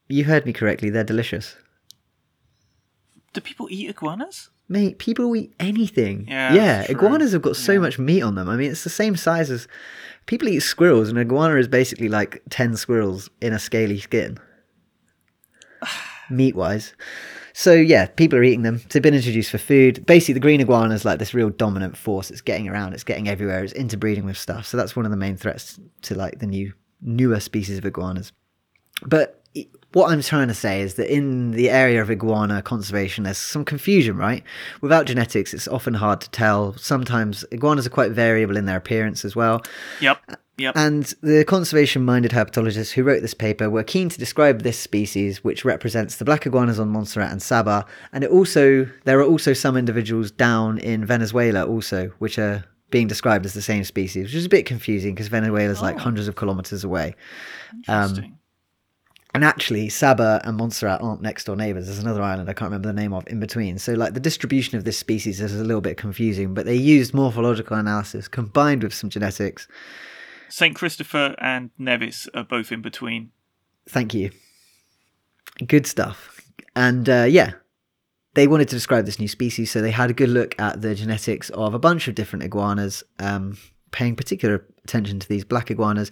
you 0.08 0.24
heard 0.26 0.46
me 0.46 0.54
correctly. 0.54 0.90
They're 0.90 1.04
delicious. 1.04 1.56
Do 3.34 3.42
people 3.42 3.68
eat 3.70 3.90
iguanas? 3.90 4.50
Mate, 4.68 4.98
people 5.00 5.36
eat 5.36 5.54
anything. 5.60 6.28
Yeah, 6.28 6.54
yeah. 6.54 6.86
Iguanas 6.90 7.34
have 7.34 7.42
got 7.42 7.56
so 7.58 7.80
much 7.80 8.00
meat 8.00 8.22
on 8.22 8.36
them. 8.36 8.48
I 8.50 8.56
mean, 8.56 8.72
it's 8.72 8.84
the 8.86 8.90
same 8.90 9.16
size 9.18 9.52
as 9.52 9.68
people 10.26 10.48
eat 10.48 10.62
squirrels, 10.62 11.10
and 11.10 11.18
an 11.18 11.28
iguana 11.28 11.56
is 11.56 11.68
basically 11.68 12.08
like 12.10 12.42
ten 12.50 12.76
squirrels 12.78 13.30
in 13.42 13.52
a 13.54 13.60
scaly 13.60 14.00
skin, 14.00 14.38
meat 16.30 16.56
wise. 16.56 16.94
So 17.54 17.74
yeah, 17.74 18.08
people 18.08 18.40
are 18.40 18.44
eating 18.44 18.64
them. 18.64 18.82
They've 18.90 19.02
been 19.02 19.14
introduced 19.14 19.52
for 19.52 19.58
food. 19.58 20.06
Basically, 20.06 20.34
the 20.34 20.40
green 20.40 20.62
iguana 20.62 20.94
is 20.94 21.06
like 21.06 21.20
this 21.20 21.34
real 21.34 21.50
dominant 21.50 21.98
force. 21.98 22.32
It's 22.32 22.42
getting 22.42 22.68
around. 22.68 22.94
It's 22.94 23.04
getting 23.04 23.28
everywhere. 23.28 23.64
It's 23.64 23.74
interbreeding 23.74 24.26
with 24.26 24.38
stuff. 24.38 24.66
So 24.66 24.78
that's 24.78 24.96
one 24.96 25.06
of 25.06 25.12
the 25.12 25.18
main 25.18 25.38
threats 25.38 25.80
to 26.04 26.16
like 26.16 26.40
the 26.40 26.48
new 26.48 26.74
newer 27.02 27.40
species 27.40 27.78
of 27.78 27.86
iguanas. 27.86 28.32
But 29.06 29.42
what 29.94 30.10
I'm 30.10 30.22
trying 30.22 30.48
to 30.48 30.54
say 30.54 30.82
is 30.82 30.94
that 30.94 31.14
in 31.14 31.52
the 31.52 31.70
area 31.70 32.02
of 32.02 32.10
iguana 32.10 32.62
conservation, 32.62 33.26
there's 33.26 33.38
some 33.38 33.66
confusion, 33.66 34.16
right? 34.16 34.44
Without 34.80 35.06
genetics, 35.06 35.54
it's 35.54 35.68
often 35.68 35.94
hard 35.94 36.22
to 36.22 36.30
tell. 36.30 36.78
Sometimes 36.78 37.44
iguanas 37.52 37.86
are 37.86 37.92
quite 37.92 38.12
variable 38.12 38.56
in 38.56 38.66
their 38.66 38.78
appearance 38.78 39.26
as 39.26 39.36
well. 39.36 39.62
Yep. 40.00 40.20
Yep. 40.62 40.78
And 40.78 41.04
the 41.22 41.44
conservation 41.44 42.06
minded 42.06 42.32
herpetologists 42.32 42.92
who 42.92 43.04
wrote 43.04 43.22
this 43.22 43.34
paper 43.34 43.70
were 43.70 43.84
keen 43.84 44.10
to 44.10 44.20
describe 44.20 44.62
this 44.62 44.80
species, 44.80 45.44
which 45.44 45.66
represents 45.66 46.18
the 46.18 46.26
black 46.26 46.46
iguanas 46.46 46.80
on 46.80 46.90
Montserrat 46.90 47.32
and 47.32 47.42
Saba. 47.42 47.86
And 48.14 48.24
it 48.24 48.30
also, 48.30 48.88
there 49.06 49.20
are 49.20 49.26
also 49.26 49.54
some 49.54 49.76
individuals 49.76 50.30
down 50.30 50.78
in 50.78 51.04
Venezuela, 51.04 51.66
also, 51.66 52.12
which 52.20 52.38
are 52.38 52.64
being 52.92 53.08
described 53.08 53.46
as 53.46 53.54
the 53.54 53.62
same 53.62 53.84
species, 53.84 54.26
which 54.26 54.36
is 54.36 54.46
a 54.46 54.50
bit 54.50 54.66
confusing 54.66 55.16
because 55.16 55.30
Venezuela 55.30 55.72
is 55.72 55.82
like 55.82 55.96
Oh. 55.96 56.00
hundreds 56.00 56.28
of 56.28 56.36
kilometers 56.36 56.84
away. 56.84 57.16
Um, 57.88 58.10
Interesting. 58.10 58.38
And 59.34 59.46
actually, 59.46 59.88
Saba 59.88 60.42
and 60.44 60.58
Montserrat 60.58 61.02
aren't 61.02 61.22
next 61.22 61.46
door 61.46 61.56
neighbors. 61.56 61.86
There's 61.86 62.00
another 62.00 62.22
island 62.22 62.50
I 62.50 62.54
can't 62.54 62.70
remember 62.70 62.90
the 62.90 63.02
name 63.02 63.14
of 63.14 63.24
in 63.28 63.40
between. 63.40 63.80
So, 63.80 63.94
like, 63.94 64.14
the 64.14 64.20
distribution 64.20 64.78
of 64.78 64.84
this 64.84 64.98
species 64.98 65.40
is 65.40 65.58
a 65.58 65.64
little 65.64 65.80
bit 65.80 65.96
confusing, 65.96 66.54
but 66.54 66.66
they 66.66 66.76
used 66.76 67.14
morphological 67.14 67.78
analysis 67.78 68.28
combined 68.28 68.84
with 68.84 68.94
some 68.94 69.10
genetics. 69.10 69.70
St. 70.52 70.76
Christopher 70.76 71.36
and 71.40 71.72
Nevis 71.78 72.28
are 72.34 72.44
both 72.44 72.72
in 72.72 72.82
between. 72.82 73.32
Thank 73.88 74.14
you. 74.14 74.32
Good 75.66 75.88
stuff. 75.88 76.42
And 76.76 77.10
uh, 77.10 77.26
yeah, 77.28 77.54
they 78.34 78.48
wanted 78.48 78.70
to 78.70 78.76
describe 78.76 79.06
this 79.06 79.20
new 79.20 79.28
species, 79.28 79.72
so 79.72 79.82
they 79.82 79.92
had 79.92 80.10
a 80.10 80.14
good 80.14 80.30
look 80.30 80.60
at 80.60 80.82
the 80.82 80.94
genetics 80.94 81.50
of 81.52 81.74
a 81.74 81.80
bunch 81.80 82.08
of 82.08 82.16
different 82.16 82.44
iguanas, 82.44 83.04
um, 83.20 83.58
paying 83.92 84.16
particular 84.16 84.66
attention 84.84 85.20
to 85.20 85.28
these 85.28 85.44
black 85.44 85.72
iguanas. 85.72 86.12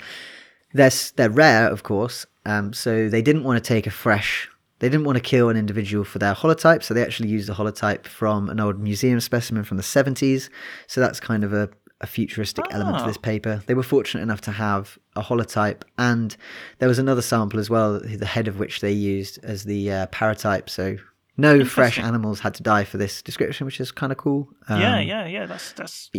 They're, 0.74 0.92
they're 1.16 1.30
rare, 1.30 1.70
of 1.70 1.84
course, 1.84 2.26
um, 2.46 2.74
so 2.74 3.10
they 3.10 3.22
didn't 3.22 3.44
want 3.44 3.64
to 3.64 3.68
take 3.68 3.88
a 3.88 3.92
fresh. 3.92 4.50
They 4.80 4.88
didn't 4.88 5.06
want 5.06 5.18
to 5.18 5.22
kill 5.22 5.50
an 5.50 5.58
individual 5.58 6.06
for 6.06 6.20
their 6.20 6.34
holotype, 6.34 6.84
so 6.84 6.94
they 6.94 7.02
actually 7.02 7.30
used 7.30 7.50
a 7.50 7.54
holotype 7.54 8.06
from 8.06 8.50
an 8.50 8.60
old 8.60 8.80
museum 8.80 9.20
specimen 9.20 9.64
from 9.64 9.78
the 9.78 9.84
70s. 9.84 10.50
So 10.88 11.02
that's 11.02 11.20
kind 11.20 11.44
of 11.44 11.54
a, 11.54 11.70
a 12.02 12.08
futuristic 12.08 12.66
element 12.72 13.00
to 13.00 13.06
this 13.06 13.18
paper. 13.18 13.62
They 13.66 13.74
were 13.74 13.84
fortunate 13.84 14.22
enough 14.24 14.42
to 14.42 14.52
have 14.52 14.98
a 15.16 15.22
holotype, 15.22 15.82
and 15.98 16.36
there 16.80 16.88
was 16.88 17.00
another 17.00 17.22
sample 17.22 17.60
as 17.60 17.70
well, 17.70 18.00
the 18.00 18.26
head 18.26 18.48
of 18.48 18.58
which 18.60 18.80
they 18.82 18.92
used 18.92 19.40
as 19.44 19.64
the 19.66 19.92
uh, 19.92 20.08
paratype. 20.08 20.70
So 20.70 20.98
no 21.38 21.64
fresh 21.66 22.00
animals 22.00 22.40
had 22.40 22.54
to 22.56 22.64
die 22.64 22.84
for 22.86 22.98
this 22.98 23.22
description, 23.22 23.66
which 23.66 23.80
is 23.82 23.92
kind 23.92 24.12
of 24.12 24.18
cool. 24.18 24.50
yeah, 24.70 24.76
Um, 25.00 25.08
yeah, 25.08 25.26
yeah. 25.28 25.46
That's 25.46 25.74
that's 25.74 26.10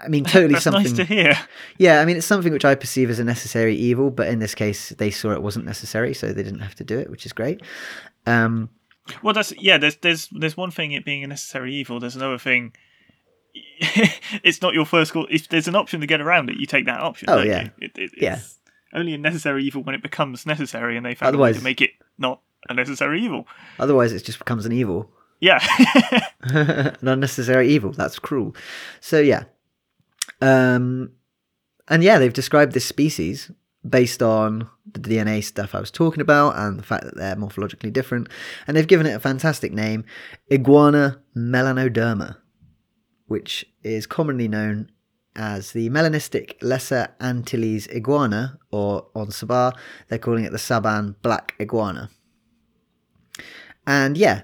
I 0.00 0.08
mean, 0.08 0.24
totally 0.34 0.52
that's 0.52 0.64
something. 0.64 0.82
nice 0.84 0.92
to 0.92 1.04
hear. 1.04 1.36
Yeah, 1.78 2.00
I 2.00 2.04
mean, 2.04 2.16
it's 2.16 2.26
something 2.26 2.52
which 2.52 2.64
I 2.64 2.74
perceive 2.74 3.10
as 3.10 3.18
a 3.18 3.24
necessary 3.24 3.74
evil, 3.74 4.10
but 4.10 4.28
in 4.28 4.38
this 4.38 4.54
case, 4.54 4.90
they 4.90 5.10
saw 5.10 5.32
it 5.32 5.42
wasn't 5.42 5.64
necessary, 5.66 6.14
so 6.14 6.32
they 6.32 6.42
didn't 6.42 6.60
have 6.60 6.74
to 6.76 6.84
do 6.84 6.98
it, 6.98 7.10
which 7.10 7.26
is 7.26 7.32
great. 7.32 7.60
Um, 8.26 8.70
Well, 9.22 9.34
that's 9.34 9.52
yeah. 9.60 9.78
There's 9.78 9.96
there's 9.96 10.28
there's 10.32 10.56
one 10.56 10.70
thing 10.70 10.92
it 10.92 11.04
being 11.04 11.24
a 11.24 11.26
necessary 11.26 11.74
evil. 11.74 11.98
There's 12.00 12.16
another 12.16 12.38
thing. 12.38 12.72
it's 14.42 14.60
not 14.62 14.74
your 14.74 14.84
first 14.84 15.12
call. 15.12 15.26
If 15.30 15.48
there's 15.48 15.68
an 15.68 15.76
option 15.76 16.00
to 16.00 16.06
get 16.06 16.20
around 16.20 16.50
it, 16.50 16.56
you 16.56 16.66
take 16.66 16.86
that 16.86 17.00
option. 17.00 17.28
Oh, 17.30 17.42
yeah. 17.42 17.68
It, 17.78 17.92
it, 17.96 18.10
Yeah. 18.16 18.40
Only 18.92 19.14
a 19.14 19.18
necessary 19.18 19.64
evil 19.64 19.82
when 19.82 19.94
it 19.94 20.02
becomes 20.02 20.46
necessary, 20.46 20.96
and 20.96 21.04
they 21.04 21.14
found 21.14 21.26
a 21.26 21.28
Otherwise- 21.30 21.54
way 21.54 21.58
to 21.58 21.64
make 21.64 21.80
it 21.80 21.90
not 22.18 22.40
a 22.68 22.74
necessary 22.74 23.20
evil. 23.22 23.46
otherwise, 23.78 24.12
it 24.12 24.24
just 24.24 24.38
becomes 24.38 24.64
an 24.66 24.72
evil. 24.72 25.10
Yeah. 25.40 25.58
an 26.42 27.06
unnecessary 27.08 27.68
evil. 27.68 27.92
That's 27.92 28.18
cruel. 28.18 28.54
So 29.00 29.18
yeah, 29.20 29.44
um, 30.40 31.10
and 31.88 32.02
yeah, 32.02 32.18
they've 32.18 32.32
described 32.32 32.72
this 32.72 32.84
species 32.86 33.50
based 33.86 34.22
on 34.22 34.68
the 34.90 35.00
DNA 35.00 35.44
stuff 35.44 35.74
I 35.74 35.80
was 35.80 35.90
talking 35.90 36.20
about 36.22 36.56
and 36.56 36.78
the 36.78 36.82
fact 36.82 37.04
that 37.04 37.16
they're 37.16 37.36
morphologically 37.36 37.92
different, 37.92 38.28
and 38.66 38.76
they've 38.76 38.86
given 38.86 39.06
it 39.06 39.12
a 39.12 39.20
fantastic 39.20 39.72
name, 39.72 40.04
Iguana 40.50 41.20
melanoderma, 41.36 42.36
which 43.34 43.64
is 43.82 44.06
commonly 44.06 44.46
known 44.46 44.88
as 45.34 45.72
the 45.72 45.90
melanistic 45.90 46.54
Lesser 46.62 47.08
Antilles 47.20 47.88
iguana, 47.88 48.60
or 48.70 49.08
on 49.16 49.32
Saba, 49.32 49.72
they're 50.06 50.20
calling 50.20 50.44
it 50.44 50.52
the 50.52 50.58
Saban 50.58 51.16
black 51.20 51.56
iguana. 51.60 52.10
And 53.88 54.16
yeah, 54.16 54.42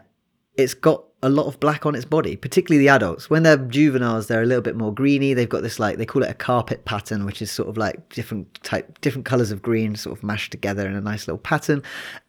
it's 0.56 0.74
got 0.74 1.04
a 1.22 1.28
lot 1.28 1.46
of 1.46 1.60
black 1.60 1.86
on 1.86 1.94
its 1.94 2.04
body, 2.04 2.34
particularly 2.34 2.84
the 2.84 2.88
adults. 2.88 3.30
When 3.30 3.44
they're 3.44 3.58
juveniles, 3.58 4.26
they're 4.26 4.42
a 4.42 4.46
little 4.46 4.60
bit 4.60 4.74
more 4.74 4.92
greeny. 4.92 5.34
They've 5.34 5.48
got 5.48 5.62
this 5.62 5.78
like 5.78 5.96
they 5.96 6.04
call 6.04 6.24
it 6.24 6.30
a 6.30 6.34
carpet 6.34 6.84
pattern, 6.84 7.24
which 7.24 7.40
is 7.40 7.52
sort 7.52 7.68
of 7.68 7.76
like 7.76 8.08
different 8.08 8.52
type, 8.64 9.00
different 9.02 9.24
colors 9.24 9.52
of 9.52 9.62
green, 9.62 9.94
sort 9.94 10.18
of 10.18 10.24
mashed 10.24 10.50
together 10.50 10.84
in 10.88 10.96
a 10.96 11.00
nice 11.00 11.28
little 11.28 11.38
pattern. 11.38 11.84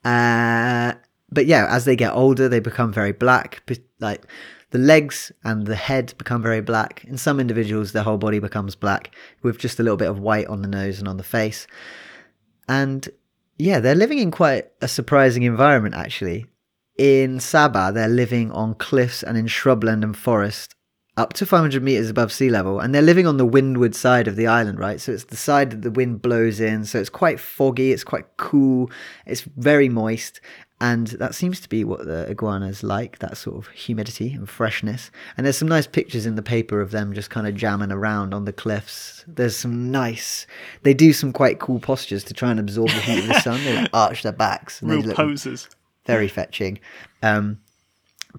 Uh, 0.06 0.94
but 1.32 1.48
yeah, 1.48 1.66
as 1.72 1.86
they 1.86 1.96
get 1.96 2.14
older, 2.14 2.48
they 2.48 2.60
become 2.60 2.94
very 2.94 3.14
black. 3.14 3.64
Like 4.00 4.28
the 4.72 4.80
legs 4.80 5.32
and 5.44 5.68
the 5.68 5.76
head 5.76 6.14
become 6.18 6.42
very 6.42 6.62
black. 6.62 7.04
In 7.06 7.18
some 7.18 7.40
individuals, 7.40 7.92
their 7.92 8.04
whole 8.04 8.18
body 8.18 8.40
becomes 8.40 8.76
black 8.76 9.14
with 9.44 9.60
just 9.60 9.80
a 9.80 9.84
little 9.84 9.98
bit 9.98 10.10
of 10.10 10.20
white 10.20 10.48
on 10.48 10.62
the 10.62 10.68
nose 10.68 11.00
and 11.00 11.08
on 11.08 11.18
the 11.18 11.24
face. 11.24 11.68
And 12.68 13.08
yeah, 13.58 13.80
they're 13.80 13.96
living 13.96 14.20
in 14.20 14.32
quite 14.32 14.72
a 14.82 14.88
surprising 14.88 15.44
environment 15.44 15.96
actually. 15.96 16.48
In 16.98 17.40
Saba, 17.40 17.92
they're 17.94 18.08
living 18.08 18.52
on 18.52 18.76
cliffs 18.76 19.24
and 19.24 19.38
in 19.38 19.46
shrubland 19.46 20.04
and 20.04 20.16
forest 20.16 20.76
up 21.18 21.34
to 21.34 21.46
500 21.46 21.84
meters 21.84 22.10
above 22.10 22.32
sea 22.32 22.50
level, 22.50 22.80
and 22.80 22.96
they're 22.96 23.02
living 23.02 23.28
on 23.28 23.38
the 23.38 23.46
windward 23.46 23.94
side 23.94 24.28
of 24.28 24.36
the 24.36 24.48
island, 24.48 24.80
right? 24.80 25.02
So 25.02 25.12
it's 25.12 25.26
the 25.26 25.36
side 25.36 25.72
that 25.72 25.82
the 25.82 25.92
wind 25.92 26.22
blows 26.22 26.60
in, 26.60 26.86
so 26.86 27.00
it's 27.00 27.10
quite 27.10 27.40
foggy, 27.40 27.92
it's 27.92 28.04
quite 28.04 28.26
cool, 28.38 28.90
it's 29.26 29.42
very 29.42 29.90
moist, 29.90 30.40
and 30.82 31.08
that 31.08 31.36
seems 31.36 31.60
to 31.60 31.70
be 31.70 31.84
what 31.84 32.08
the 32.08 32.28
iguanas 32.28 32.82
like 32.82 33.20
that 33.20 33.38
sort 33.38 33.56
of 33.56 33.68
humidity 33.72 34.34
and 34.34 34.50
freshness. 34.50 35.12
And 35.38 35.46
there's 35.46 35.56
some 35.58 35.68
nice 35.68 35.86
pictures 35.86 36.26
in 36.26 36.34
the 36.34 36.42
paper 36.42 36.82
of 36.82 36.90
them 36.90 37.14
just 37.14 37.30
kind 37.30 37.46
of 37.46 37.54
jamming 37.54 37.92
around 37.92 38.34
on 38.34 38.46
the 38.46 38.52
cliffs. 38.52 39.24
There's 39.28 39.56
some 39.56 39.92
nice, 39.92 40.48
they 40.82 40.96
do 40.96 41.14
some 41.14 41.34
quite 41.34 41.60
cool 41.60 41.80
postures 41.80 42.24
to 42.26 42.34
try 42.34 42.50
and 42.50 42.60
absorb 42.60 42.90
the 42.90 42.96
heat 43.00 43.20
of 43.20 43.28
the 43.28 43.40
sun. 43.42 43.64
They 43.64 43.86
arch 43.94 44.24
their 44.24 44.32
backs 44.32 44.82
and 44.82 44.90
Real 44.90 45.02
look 45.02 45.16
posers. 45.16 45.70
very 46.08 46.28
fetching. 46.28 46.80
Um, 47.22 47.60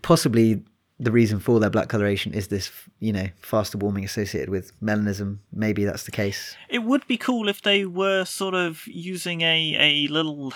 possibly 0.03 0.65
the 0.99 1.13
reason 1.13 1.39
for 1.39 1.61
their 1.61 1.71
black 1.71 1.89
coloration 1.89 2.35
is 2.35 2.49
this, 2.49 2.73
you 2.99 3.13
know, 3.13 3.29
faster 3.41 3.79
warming 3.79 4.05
associated 4.05 4.49
with 4.51 4.73
melanism. 4.81 5.39
Maybe 5.53 5.85
that's 5.85 6.07
the 6.07 6.11
case. 6.11 6.57
It 6.69 6.81
would 6.81 7.07
be 7.07 7.19
cool 7.19 7.49
if 7.49 7.63
they 7.63 7.85
were 7.85 8.25
sort 8.25 8.55
of 8.55 8.83
using 8.89 9.43
a 9.43 9.77
a 9.79 10.13
little. 10.13 10.53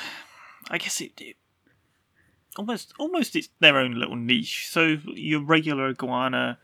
I 0.68 0.78
guess 0.78 1.00
it, 1.00 1.12
it 1.20 1.36
almost 2.58 2.92
almost 2.98 3.36
it's 3.36 3.48
their 3.60 3.78
own 3.78 3.94
little 3.94 4.16
niche. 4.16 4.68
So 4.68 4.98
your 5.06 5.42
regular 5.42 5.88
iguana 5.88 6.58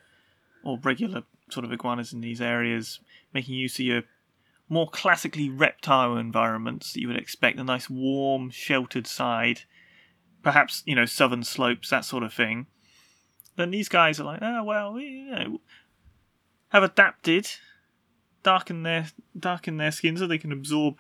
or 0.65 0.79
regular 0.83 1.23
sort 1.51 1.65
of 1.65 1.73
iguanas 1.73 2.13
in 2.13 2.21
these 2.21 2.41
areas, 2.41 3.01
making 3.33 3.55
use 3.55 3.79
of 3.79 3.87
your 3.87 4.03
more 4.69 4.89
classically 4.89 5.51
reptile 5.51 6.17
environments 6.17 6.93
that 6.93 7.01
you 7.01 7.09
would 7.09 7.19
expect 7.19 7.59
a 7.59 7.65
nice 7.65 7.91
warm 7.91 8.49
sheltered 8.49 9.07
side 9.07 9.61
perhaps 10.43 10.83
you 10.87 10.95
know 10.95 11.05
southern 11.05 11.45
slopes 11.45 11.91
that 11.91 12.05
sort 12.05 12.23
of 12.23 12.33
thing 12.33 12.67
then 13.57 13.71
these 13.71 13.89
guys 13.89 14.19
are 14.19 14.25
like 14.25 14.41
oh 14.43 14.65
well 14.65 14.99
you 14.99 15.27
know 15.27 15.61
have 16.69 16.83
adapted 16.83 17.47
darken 18.43 18.83
their 18.83 19.07
darken 19.39 19.77
their 19.77 19.93
skin 19.93 20.17
so 20.17 20.27
they 20.27 20.39
can 20.39 20.53
absorb 20.53 20.97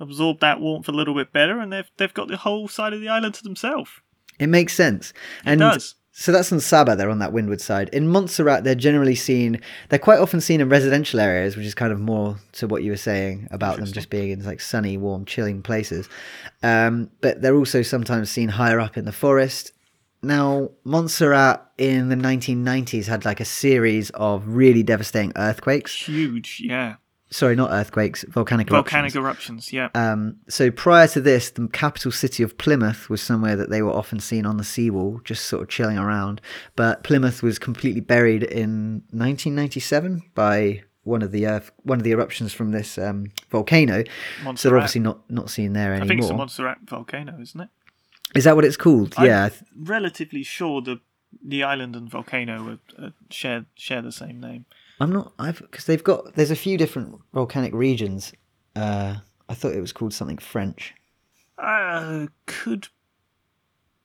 absorb 0.00 0.40
that 0.40 0.58
warmth 0.58 0.88
a 0.88 0.92
little 0.92 1.14
bit 1.14 1.32
better 1.32 1.60
and 1.60 1.72
they've 1.72 1.90
they've 1.98 2.14
got 2.14 2.28
the 2.28 2.38
whole 2.38 2.66
side 2.66 2.92
of 2.92 3.00
the 3.00 3.08
island 3.08 3.34
to 3.34 3.42
themselves 3.42 3.90
It 4.38 4.48
makes 4.48 4.74
sense. 4.74 5.12
And 5.44 5.60
does. 5.60 5.94
so 6.12 6.32
that's 6.32 6.52
on 6.52 6.60
Saba, 6.60 6.96
they're 6.96 7.10
on 7.10 7.18
that 7.20 7.32
windward 7.32 7.60
side. 7.60 7.88
In 7.90 8.08
Montserrat, 8.08 8.64
they're 8.64 8.74
generally 8.74 9.14
seen, 9.14 9.60
they're 9.88 9.98
quite 9.98 10.18
often 10.18 10.40
seen 10.40 10.60
in 10.60 10.68
residential 10.68 11.20
areas, 11.20 11.56
which 11.56 11.66
is 11.66 11.74
kind 11.74 11.92
of 11.92 12.00
more 12.00 12.36
to 12.52 12.66
what 12.66 12.82
you 12.82 12.90
were 12.90 12.96
saying 12.96 13.48
about 13.50 13.76
them 13.76 13.86
just 13.86 14.10
being 14.10 14.30
in 14.30 14.44
like 14.44 14.60
sunny, 14.60 14.96
warm, 14.96 15.24
chilling 15.24 15.62
places. 15.62 16.08
Um, 16.62 17.10
but 17.20 17.42
they're 17.42 17.56
also 17.56 17.82
sometimes 17.82 18.30
seen 18.30 18.48
higher 18.48 18.80
up 18.80 18.96
in 18.96 19.04
the 19.04 19.12
forest. 19.12 19.72
Now, 20.22 20.70
Montserrat 20.84 21.70
in 21.76 22.08
the 22.08 22.16
1990s 22.16 23.06
had 23.06 23.24
like 23.24 23.40
a 23.40 23.44
series 23.44 24.10
of 24.10 24.46
really 24.46 24.82
devastating 24.82 25.32
earthquakes. 25.36 25.92
huge 25.92 26.62
yeah 26.64 26.96
Sorry, 27.34 27.56
not 27.56 27.72
earthquakes, 27.72 28.24
volcanic 28.28 28.70
eruptions. 28.70 28.92
volcanic 28.92 29.16
eruptions 29.16 29.72
yeah 29.72 29.88
Um, 29.96 30.36
so 30.48 30.70
prior 30.70 31.08
to 31.08 31.20
this, 31.20 31.50
the 31.50 31.66
capital 31.66 32.12
city 32.12 32.44
of 32.44 32.56
Plymouth 32.58 33.10
was 33.10 33.20
somewhere 33.20 33.56
that 33.56 33.70
they 33.70 33.82
were 33.82 33.90
often 33.90 34.20
seen 34.20 34.46
on 34.46 34.56
the 34.56 34.62
seawall, 34.62 35.20
just 35.24 35.46
sort 35.46 35.62
of 35.64 35.68
chilling 35.68 35.98
around. 35.98 36.40
But 36.76 37.02
Plymouth 37.02 37.42
was 37.42 37.58
completely 37.58 38.00
buried 38.00 38.44
in 38.44 39.02
1997 39.10 40.22
by 40.36 40.84
one 41.02 41.22
of 41.22 41.32
the 41.32 41.48
earth, 41.48 41.72
one 41.82 41.98
of 41.98 42.04
the 42.04 42.12
eruptions 42.12 42.52
from 42.52 42.70
this 42.70 42.98
um, 42.98 43.32
volcano. 43.50 44.04
So 44.54 44.68
they're 44.68 44.78
obviously 44.78 45.00
not 45.00 45.28
not 45.28 45.50
seen 45.50 45.72
there 45.72 45.92
anymore. 45.92 46.04
i 46.04 46.08
think 46.08 46.20
it's 46.20 46.28
the 46.28 46.34
montserrat 46.36 46.78
volcano 46.84 47.36
isn't 47.40 47.60
it 47.60 47.68
Is 48.36 48.44
that 48.44 48.54
what 48.54 48.64
it's 48.64 48.76
called? 48.76 49.12
I'm 49.16 49.26
yeah, 49.26 49.48
relatively 49.76 50.44
sure 50.44 50.80
the 50.80 51.00
the 51.44 51.64
island 51.64 51.96
and 51.96 52.08
volcano 52.08 52.78
are, 52.98 53.06
uh, 53.06 53.10
share 53.28 53.66
share 53.74 54.02
the 54.02 54.12
same 54.12 54.40
name 54.40 54.66
I'm 55.00 55.12
not. 55.12 55.32
I've 55.38 55.58
because 55.60 55.84
they've 55.86 56.02
got. 56.04 56.34
There's 56.34 56.50
a 56.50 56.56
few 56.56 56.76
different 56.78 57.20
volcanic 57.32 57.72
regions. 57.74 58.32
Uh, 58.76 59.16
I 59.48 59.54
thought 59.54 59.72
it 59.74 59.80
was 59.80 59.92
called 59.92 60.12
something 60.14 60.38
French. 60.38 60.94
Uh, 61.58 62.26
could 62.46 62.88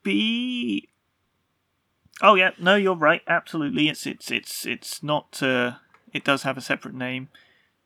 be. 0.03 0.89
Oh 2.21 2.35
yeah, 2.35 2.51
no, 2.59 2.75
you're 2.75 2.95
right. 2.95 3.21
Absolutely, 3.27 3.87
it's 3.89 4.05
it's 4.05 4.31
it's 4.31 4.65
it's 4.65 5.01
not. 5.03 5.41
Uh, 5.41 5.73
it 6.13 6.23
does 6.23 6.43
have 6.43 6.57
a 6.57 6.61
separate 6.61 6.95
name. 6.95 7.29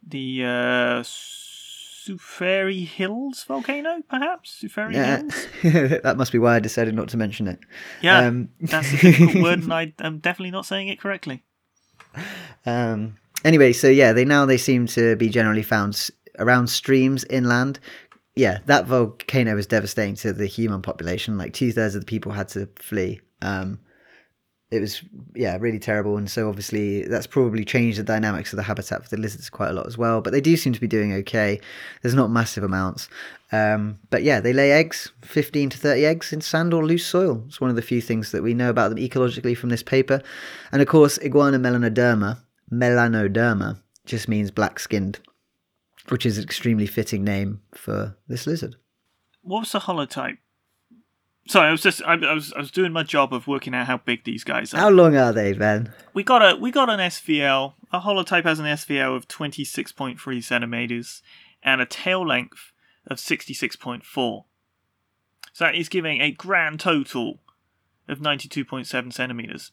The 0.06 0.44
uh, 0.44 1.04
Soufriere 1.04 2.86
Hills 2.86 3.44
volcano, 3.44 4.02
perhaps 4.10 4.62
Soufriere 4.62 4.94
Yeah, 4.94 5.18
Hills. 5.18 5.48
that 6.04 6.18
must 6.18 6.32
be 6.32 6.40
why 6.40 6.56
I 6.56 6.60
decided 6.60 6.94
not 6.96 7.10
to 7.10 7.18
mention 7.18 7.48
it. 7.48 7.60
Yeah, 8.02 8.28
Um, 8.28 8.50
that's 8.60 8.94
a 8.94 8.98
difficult 9.02 9.36
word, 9.44 9.60
and 9.64 9.74
I 9.74 9.94
am 10.00 10.20
definitely 10.20 10.52
not 10.52 10.66
saying 10.66 10.88
it 10.90 11.00
correctly. 11.00 11.44
Um, 12.66 13.18
anyway, 13.44 13.74
so 13.74 13.88
yeah, 13.88 14.14
they 14.14 14.26
now 14.26 14.46
they 14.46 14.58
seem 14.58 14.88
to 14.88 15.16
be 15.16 15.30
generally 15.30 15.64
found 15.64 16.10
around 16.40 16.68
streams 16.68 17.26
inland. 17.30 17.80
Yeah, 18.36 18.60
that 18.66 18.86
volcano 18.86 19.56
was 19.56 19.68
devastating 19.68 20.16
to 20.16 20.34
the 20.34 20.48
human 20.48 20.82
population. 20.82 21.38
Like 21.38 21.54
two 21.54 21.72
thirds 21.72 21.94
of 21.96 22.02
the 22.02 22.06
people 22.06 22.32
had 22.32 22.48
to 22.50 22.68
flee. 22.78 23.22
Um, 23.42 23.80
it 24.74 24.80
was 24.80 25.02
yeah 25.36 25.58
really 25.60 25.80
terrible, 25.80 26.18
and 26.18 26.30
so 26.30 26.50
obviously 26.50 27.04
that's 27.04 27.28
probably 27.28 27.64
changed 27.64 28.00
the 28.00 28.04
dynamics 28.04 28.52
of 28.52 28.58
the 28.58 28.64
habitat 28.64 29.04
for 29.04 29.10
the 29.10 29.22
lizards 29.22 29.50
quite 29.50 29.70
a 29.70 29.74
lot 29.74 29.86
as 29.86 29.98
well. 29.98 30.20
But 30.22 30.34
they 30.34 30.42
do 30.42 30.58
seem 30.58 30.74
to 30.74 30.82
be 30.82 30.88
doing 30.88 31.14
okay. 31.14 31.60
There's 32.02 32.16
not 32.16 32.32
massive 32.32 32.64
amounts, 32.64 33.08
um, 33.52 34.00
but 34.10 34.24
yeah, 34.24 34.40
they 34.40 34.54
lay 34.54 34.72
eggs, 34.72 35.12
fifteen 35.22 35.70
to 35.70 35.78
thirty 35.78 36.06
eggs 36.06 36.34
in 36.34 36.42
sand 36.42 36.74
or 36.74 36.86
loose 36.86 37.06
soil. 37.06 37.44
It's 37.48 37.62
one 37.62 37.70
of 37.70 37.76
the 37.76 37.82
few 37.82 38.02
things 38.02 38.32
that 38.32 38.42
we 38.42 38.54
know 38.54 38.70
about 38.70 38.90
them 38.90 38.98
ecologically 38.98 39.56
from 39.56 39.70
this 39.70 39.84
paper. 39.84 40.22
And 40.72 40.82
of 40.82 40.88
course, 40.88 41.20
iguana 41.20 41.60
melanoderma, 41.60 42.40
melanoderma, 42.72 43.80
just 44.06 44.28
means 44.28 44.50
black 44.50 44.80
skinned, 44.80 45.20
which 46.10 46.26
is 46.26 46.38
an 46.38 46.44
extremely 46.44 46.88
fitting 46.88 47.24
name 47.24 47.62
for 47.74 48.18
this 48.28 48.48
lizard. 48.48 48.76
What 49.44 49.60
was 49.60 49.72
the 49.72 49.80
holotype? 49.82 50.38
Sorry, 51.48 51.68
I 51.68 51.72
was 51.72 51.82
just 51.82 52.02
I, 52.04 52.14
I 52.14 52.34
was 52.34 52.54
I 52.54 52.60
was 52.60 52.72
doing 52.72 52.94
my 52.94 53.04
job 53.04 53.34
of 53.34 53.48
working 53.48 53.76
out 53.76 53.88
how 53.88 53.98
big 53.98 54.24
these 54.24 54.44
guys 54.44 54.74
are. 54.74 54.78
How 54.78 54.90
long 54.90 55.16
are 55.18 55.34
they, 55.34 55.54
Ben? 55.54 55.94
we 56.14 56.24
got 56.24 56.42
a 56.42 56.56
we 56.56 56.72
got 56.72 56.90
an 56.90 57.00
SVL. 57.00 57.74
A 57.92 58.00
holotype 58.00 58.44
has 58.46 58.60
an 58.60 58.66
SVL 58.66 59.16
of 59.16 59.28
twenty 59.28 59.66
six 59.66 59.92
point 59.92 60.20
three 60.20 60.42
centimeters 60.42 61.22
and 61.62 61.82
a 61.82 61.86
tail 61.86 62.26
length 62.26 62.72
of 63.08 63.20
sixty 63.20 63.54
six 63.54 63.76
point 63.76 64.06
four. 64.06 64.46
So 65.52 65.66
that 65.66 65.76
is 65.76 65.90
giving 65.90 66.22
a 66.22 66.32
grand 66.32 66.80
total 66.80 67.40
of 68.08 68.22
ninety 68.22 68.48
two 68.48 68.64
point 68.64 68.88
seven 68.88 69.12
centimeters. 69.12 69.72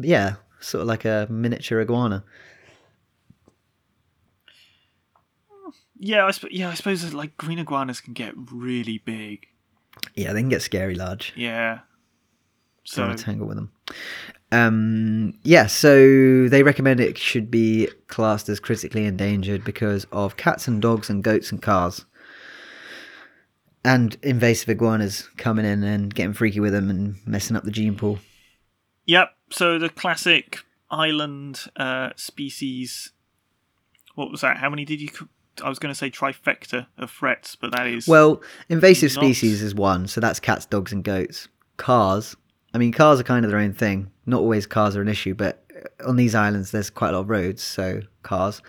Yeah, 0.00 0.34
sort 0.60 0.82
of 0.82 0.88
like 0.88 1.04
a 1.04 1.28
miniature 1.30 1.80
iguana. 1.80 2.24
Yeah, 5.96 6.26
I 6.26 6.32
sp- 6.34 6.50
yeah, 6.50 6.70
I 6.70 6.74
suppose 6.74 7.14
like 7.14 7.36
green 7.36 7.60
iguanas 7.60 8.00
can 8.00 8.12
get 8.14 8.34
really 8.36 8.98
big. 8.98 9.46
Yeah, 10.14 10.32
they 10.32 10.40
can 10.40 10.48
get 10.48 10.62
scary 10.62 10.94
large. 10.94 11.32
Yeah. 11.36 11.80
Don't 12.94 13.10
So 13.10 13.16
to 13.16 13.22
tangle 13.22 13.46
with 13.46 13.56
them. 13.56 13.72
Um, 14.50 15.38
yeah, 15.42 15.66
so 15.66 16.48
they 16.48 16.62
recommend 16.62 17.00
it 17.00 17.16
should 17.16 17.50
be 17.50 17.88
classed 18.08 18.48
as 18.48 18.60
critically 18.60 19.06
endangered 19.06 19.64
because 19.64 20.06
of 20.12 20.36
cats 20.36 20.68
and 20.68 20.82
dogs 20.82 21.08
and 21.08 21.24
goats 21.24 21.50
and 21.50 21.62
cars. 21.62 22.04
And 23.84 24.16
invasive 24.22 24.68
iguanas 24.68 25.28
coming 25.38 25.64
in 25.64 25.82
and 25.82 26.14
getting 26.14 26.34
freaky 26.34 26.60
with 26.60 26.72
them 26.72 26.90
and 26.90 27.16
messing 27.26 27.56
up 27.56 27.64
the 27.64 27.70
gene 27.70 27.96
pool. 27.96 28.18
Yep. 29.06 29.30
So 29.50 29.78
the 29.78 29.88
classic 29.88 30.58
island 30.90 31.60
uh, 31.76 32.10
species. 32.16 33.12
What 34.14 34.30
was 34.30 34.42
that? 34.42 34.58
How 34.58 34.70
many 34.70 34.84
did 34.84 35.00
you? 35.00 35.08
I 35.62 35.68
was 35.68 35.78
going 35.78 35.92
to 35.92 35.98
say 35.98 36.10
trifecta 36.10 36.86
of 36.98 37.10
threats, 37.10 37.56
but 37.56 37.72
that 37.72 37.86
is 37.86 38.06
Well, 38.08 38.42
invasive 38.68 39.14
Not- 39.14 39.22
species 39.22 39.62
is 39.62 39.74
one, 39.74 40.06
so 40.08 40.20
that's 40.20 40.40
cats, 40.40 40.66
dogs, 40.66 40.92
and 40.92 41.02
goats. 41.04 41.48
Cars, 41.76 42.36
I 42.74 42.78
mean, 42.78 42.92
cars 42.92 43.20
are 43.20 43.24
kind 43.24 43.44
of 43.44 43.50
their 43.50 43.60
own 43.60 43.72
thing. 43.72 44.10
Not 44.26 44.40
always 44.40 44.66
cars 44.66 44.96
are 44.96 45.02
an 45.02 45.08
issue, 45.08 45.34
but 45.34 45.64
on 46.06 46.16
these 46.16 46.34
islands, 46.34 46.70
there's 46.70 46.90
quite 46.90 47.10
a 47.10 47.12
lot 47.12 47.20
of 47.22 47.30
roads, 47.30 47.62
so 47.62 48.00
cars. 48.22 48.62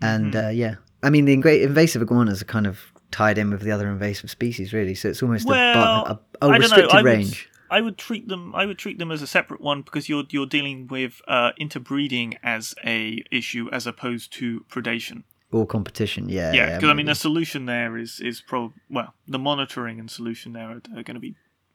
And 0.00 0.32
Mm-hmm. 0.34 0.46
uh, 0.46 0.50
yeah, 0.50 0.74
I 1.02 1.10
mean, 1.10 1.24
the 1.26 1.32
invasive 1.34 2.02
iguanas 2.02 2.42
are 2.42 2.46
kind 2.46 2.66
of 2.66 2.80
tied 3.10 3.38
in 3.38 3.50
with 3.50 3.60
the 3.60 3.70
other 3.70 3.88
invasive 3.88 4.30
species, 4.30 4.72
really. 4.72 4.94
So 4.94 5.08
it's 5.08 5.22
almost 5.22 5.46
well, 5.46 5.78
a, 5.78 6.10
a, 6.10 6.12
a 6.12 6.20
I 6.40 6.40
don't 6.40 6.50
know. 6.52 6.58
restricted 6.58 6.96
I 6.96 7.00
range. 7.02 7.48
I 7.70 7.80
would 7.80 7.96
treat 7.98 8.28
them. 8.28 8.54
I 8.54 8.66
would 8.66 8.78
treat 8.78 8.98
them 8.98 9.10
as 9.10 9.22
a 9.22 9.26
separate 9.26 9.60
one 9.60 9.82
because 9.82 10.08
you're 10.08 10.24
you're 10.30 10.46
dealing 10.46 10.86
with 10.86 11.20
uh, 11.28 11.52
interbreeding 11.58 12.34
as 12.42 12.74
a 12.84 13.22
issue 13.30 13.68
as 13.72 13.86
opposed 13.86 14.32
to 14.34 14.64
predation. 14.70 15.22
Or 15.54 15.66
competition, 15.66 16.28
yeah. 16.28 16.52
Yeah, 16.52 16.74
because 16.76 16.90
I 16.90 16.94
mean 16.94 17.06
the 17.06 17.14
solution 17.14 17.66
there 17.66 17.96
is 18.04 18.18
is 18.20 18.40
prob 18.40 18.72
well 18.90 19.14
the 19.34 19.38
monitoring 19.38 20.00
and 20.00 20.10
solution 20.10 20.52
there 20.52 20.68
are, 20.68 20.80
are 20.98 21.04
going 21.08 21.14
to 21.14 21.20
be 21.28 21.34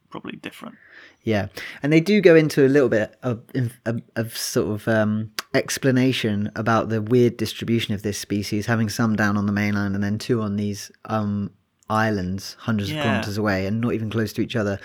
probably 0.09 0.37
different. 0.37 0.75
Yeah, 1.23 1.47
and 1.81 1.93
they 1.93 2.01
do 2.01 2.19
go 2.19 2.35
into 2.35 2.65
a 2.65 2.71
little 2.75 2.89
bit 2.89 3.15
of 3.23 3.41
of, 3.85 4.01
of 4.15 4.35
sort 4.35 4.67
of 4.75 4.87
um, 4.87 5.31
explanation 5.53 6.51
about 6.55 6.89
the 6.89 7.01
weird 7.01 7.37
distribution 7.37 7.93
of 7.95 8.01
this 8.01 8.17
species, 8.17 8.65
having 8.65 8.89
some 8.89 9.15
down 9.15 9.37
on 9.37 9.45
the 9.45 9.53
mainland 9.53 9.95
and 9.95 10.03
then 10.03 10.17
two 10.17 10.41
on 10.41 10.57
these 10.57 10.91
um, 11.05 11.51
islands, 11.89 12.55
hundreds 12.59 12.91
Yeah. 12.91 12.97
of 12.97 13.03
kilometers 13.03 13.37
away, 13.37 13.65
and 13.67 13.79
not 13.81 13.93
even 13.93 14.09
close 14.09 14.33
to 14.33 14.41
each 14.41 14.55
other. 14.57 14.77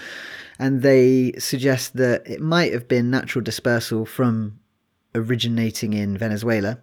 And 0.59 0.83
they 0.83 1.33
suggest 1.39 1.97
that 1.97 2.23
it 2.31 2.41
might 2.41 2.73
have 2.73 2.87
been 2.87 3.11
natural 3.11 3.43
dispersal 3.43 4.07
from 4.07 4.61
originating 5.17 5.93
in 5.95 6.17
Venezuela, 6.17 6.79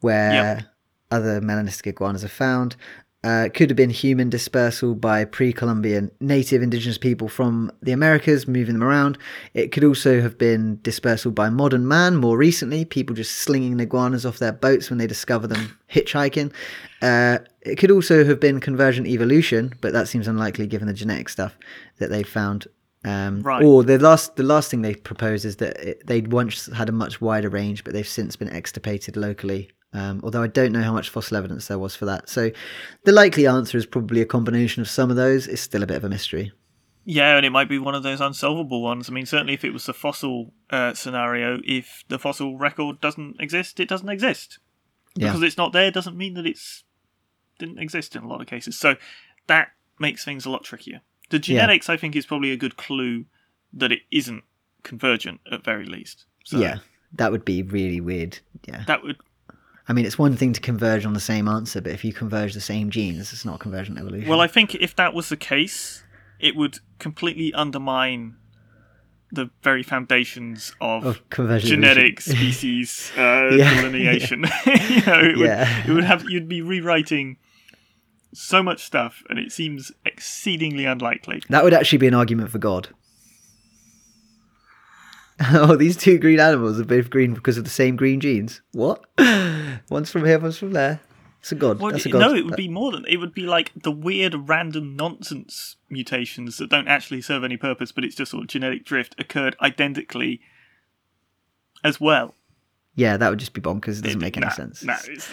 where 0.00 0.32
Yep. 0.56 0.64
Other 1.10 1.40
melanistic 1.40 1.86
iguanas 1.86 2.24
are 2.24 2.28
found. 2.28 2.76
Uh, 3.22 3.50
could 3.52 3.68
have 3.68 3.76
been 3.76 3.90
human 3.90 4.30
dispersal 4.30 4.94
by 4.94 5.26
pre-Columbian 5.26 6.10
native 6.20 6.62
indigenous 6.62 6.96
people 6.96 7.28
from 7.28 7.70
the 7.82 7.92
Americas, 7.92 8.48
moving 8.48 8.72
them 8.72 8.82
around. 8.82 9.18
It 9.52 9.72
could 9.72 9.84
also 9.84 10.22
have 10.22 10.38
been 10.38 10.80
dispersal 10.80 11.30
by 11.30 11.50
modern 11.50 11.86
man 11.86 12.16
more 12.16 12.38
recently, 12.38 12.86
people 12.86 13.14
just 13.14 13.36
slinging 13.36 13.78
iguanas 13.78 14.24
off 14.24 14.38
their 14.38 14.52
boats 14.52 14.88
when 14.88 14.98
they 14.98 15.06
discover 15.06 15.46
them 15.46 15.78
hitchhiking. 15.92 16.50
Uh, 17.02 17.40
it 17.60 17.76
could 17.76 17.90
also 17.90 18.24
have 18.24 18.40
been 18.40 18.58
convergent 18.58 19.06
evolution, 19.06 19.74
but 19.82 19.92
that 19.92 20.08
seems 20.08 20.26
unlikely 20.26 20.66
given 20.66 20.88
the 20.88 20.94
genetic 20.94 21.28
stuff 21.28 21.58
that 21.98 22.08
they 22.08 22.22
found. 22.22 22.68
Um, 23.04 23.42
Right. 23.42 23.62
Or 23.62 23.82
the 23.84 23.98
last, 23.98 24.36
the 24.36 24.44
last 24.44 24.70
thing 24.70 24.80
they 24.80 24.94
propose 24.94 25.44
is 25.44 25.56
that 25.56 25.76
it, 25.76 26.06
they'd 26.06 26.32
once 26.32 26.72
had 26.74 26.88
a 26.88 26.92
much 26.92 27.20
wider 27.20 27.50
range, 27.50 27.84
but 27.84 27.92
they've 27.92 28.08
since 28.08 28.34
been 28.36 28.48
extirpated 28.48 29.14
locally. 29.14 29.70
Um, 29.92 30.20
although 30.22 30.42
I 30.42 30.46
don't 30.46 30.72
know 30.72 30.82
how 30.82 30.92
much 30.92 31.08
fossil 31.10 31.36
evidence 31.36 31.66
there 31.66 31.78
was 31.78 31.96
for 31.96 32.04
that. 32.04 32.28
So 32.28 32.50
the 33.04 33.12
likely 33.12 33.46
answer 33.46 33.76
is 33.76 33.86
probably 33.86 34.20
a 34.20 34.26
combination 34.26 34.82
of 34.82 34.88
some 34.88 35.10
of 35.10 35.16
those. 35.16 35.48
It's 35.48 35.62
still 35.62 35.82
a 35.82 35.86
bit 35.86 35.96
of 35.96 36.04
a 36.04 36.08
mystery. 36.08 36.52
Yeah, 37.04 37.36
and 37.36 37.46
it 37.46 37.50
might 37.50 37.68
be 37.68 37.78
one 37.78 37.94
of 37.94 38.02
those 38.02 38.20
unsolvable 38.20 38.82
ones. 38.82 39.08
I 39.08 39.12
mean, 39.12 39.26
certainly 39.26 39.54
if 39.54 39.64
it 39.64 39.72
was 39.72 39.86
the 39.86 39.94
fossil 39.94 40.52
uh, 40.68 40.94
scenario, 40.94 41.60
if 41.64 42.04
the 42.08 42.18
fossil 42.18 42.56
record 42.56 43.00
doesn't 43.00 43.40
exist, 43.40 43.80
it 43.80 43.88
doesn't 43.88 44.08
exist. 44.08 44.58
Yeah. 45.16 45.28
Because 45.28 45.42
it's 45.42 45.56
not 45.56 45.72
there 45.72 45.90
doesn't 45.90 46.16
mean 46.16 46.34
that 46.34 46.46
it's 46.46 46.84
didn't 47.58 47.78
exist 47.78 48.14
in 48.14 48.22
a 48.22 48.28
lot 48.28 48.40
of 48.40 48.46
cases. 48.46 48.78
So 48.78 48.96
that 49.48 49.72
makes 49.98 50.24
things 50.24 50.46
a 50.46 50.50
lot 50.50 50.64
trickier. 50.64 51.00
The 51.30 51.38
genetics, 51.38 51.88
I 51.88 51.96
think, 51.96 52.16
is 52.16 52.26
probably 52.26 52.52
a 52.52 52.56
good 52.56 52.76
clue 52.76 53.24
that 53.72 53.92
it 53.92 54.00
isn't 54.10 54.44
convergent 54.82 55.40
at 55.50 55.64
very 55.64 55.84
least. 55.84 56.26
So 56.44 56.58
yeah, 56.58 56.78
that 57.14 57.32
would 57.32 57.44
be 57.44 57.62
really 57.62 58.00
weird. 58.00 58.38
Yeah. 58.66 58.84
that 58.86 59.02
would 59.02 59.16
I 59.90 59.92
mean, 59.92 60.06
it's 60.06 60.16
one 60.16 60.36
thing 60.36 60.52
to 60.52 60.60
converge 60.60 61.04
on 61.04 61.14
the 61.14 61.20
same 61.20 61.48
answer, 61.48 61.80
but 61.80 61.90
if 61.90 62.04
you 62.04 62.12
converge 62.12 62.54
the 62.54 62.60
same 62.60 62.90
genes, 62.90 63.32
it's 63.32 63.44
not 63.44 63.58
convergent 63.58 63.98
evolution. 63.98 64.28
Well, 64.28 64.40
I 64.40 64.46
think 64.46 64.76
if 64.76 64.94
that 64.94 65.14
was 65.14 65.30
the 65.30 65.36
case, 65.36 66.04
it 66.38 66.54
would 66.54 66.78
completely 67.00 67.52
undermine 67.54 68.36
the 69.32 69.50
very 69.64 69.82
foundations 69.82 70.72
of, 70.80 71.04
Of 71.04 71.28
genetic 71.28 72.20
evolution. 72.20 72.20
species 72.20 73.10
uh, 73.18 73.48
Yeah. 73.50 73.74
delineation. 73.82 74.44
you 74.66 75.02
know, 75.06 75.20
it 75.20 75.36
would, 75.36 75.46
Yeah. 75.46 75.84
it 75.88 75.92
would 75.92 76.04
have 76.04 76.22
you'd 76.30 76.48
be 76.48 76.62
rewriting 76.62 77.38
so 78.32 78.62
much 78.62 78.84
stuff, 78.84 79.24
and 79.28 79.40
it 79.40 79.50
seems 79.50 79.90
exceedingly 80.06 80.84
unlikely. 80.84 81.42
That 81.48 81.64
would 81.64 81.74
actually 81.74 81.98
be 81.98 82.06
an 82.06 82.14
argument 82.14 82.50
for 82.52 82.58
God. 82.58 82.90
oh, 85.52 85.76
these 85.76 85.96
two 85.96 86.18
green 86.18 86.38
animals 86.40 86.78
are 86.80 86.84
both 86.84 87.10
green 87.10 87.34
because 87.34 87.56
of 87.56 87.64
the 87.64 87.70
same 87.70 87.96
green 87.96 88.20
genes. 88.20 88.60
What? 88.72 89.04
one's 89.90 90.10
from 90.10 90.24
here, 90.24 90.38
one's 90.38 90.58
from 90.58 90.72
there. 90.72 91.00
It's 91.40 91.52
a 91.52 91.54
god. 91.54 91.80
Well, 91.80 91.90
That's 91.92 92.04
a 92.04 92.10
god. 92.10 92.18
no, 92.18 92.34
it 92.34 92.44
would 92.44 92.56
be 92.56 92.68
more 92.68 92.92
than 92.92 93.06
it 93.08 93.16
would 93.16 93.32
be 93.32 93.46
like 93.46 93.72
the 93.74 93.90
weird 93.90 94.48
random 94.48 94.94
nonsense 94.94 95.76
mutations 95.88 96.58
that 96.58 96.68
don't 96.68 96.86
actually 96.88 97.22
serve 97.22 97.44
any 97.44 97.56
purpose, 97.56 97.92
but 97.92 98.04
it's 98.04 98.14
just 98.14 98.30
sort 98.32 98.42
of 98.42 98.48
genetic 98.48 98.84
drift 98.84 99.14
occurred 99.18 99.56
identically 99.62 100.40
as 101.82 101.98
well. 101.98 102.34
Yeah, 102.94 103.16
that 103.16 103.30
would 103.30 103.38
just 103.38 103.54
be 103.54 103.62
bonkers. 103.62 104.00
It 104.00 104.02
doesn't 104.04 104.20
make 104.20 104.36
any 104.36 104.46
Nah, 104.46 104.52
sense. 104.52 104.82
nah, 104.84 104.96
it's- 105.04 105.30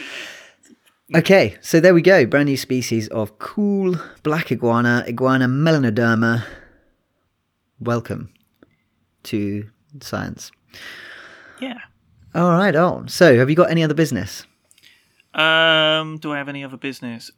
Okay, 1.15 1.57
so 1.61 1.79
there 1.79 1.93
we 1.93 2.01
go. 2.01 2.25
Brand 2.25 2.47
new 2.47 2.57
species 2.57 3.07
of 3.09 3.39
cool 3.39 3.95
black 4.23 4.51
iguana, 4.51 5.03
iguana 5.07 5.47
melanoderma. 5.47 6.45
Welcome 7.79 8.33
to 9.23 9.69
science. 10.03 10.51
yeah. 11.59 11.79
All 12.35 12.51
right, 12.51 12.75
on. 12.75 13.07
So, 13.07 13.37
have 13.37 13.49
you 13.49 13.55
got 13.55 13.71
any 13.71 13.83
other 13.83 13.93
business? 13.93 14.45
Um, 15.33 16.17
do 16.17 16.33
I 16.33 16.37
have 16.37 16.49
any 16.49 16.63
other 16.63 16.77
business? 16.77 17.31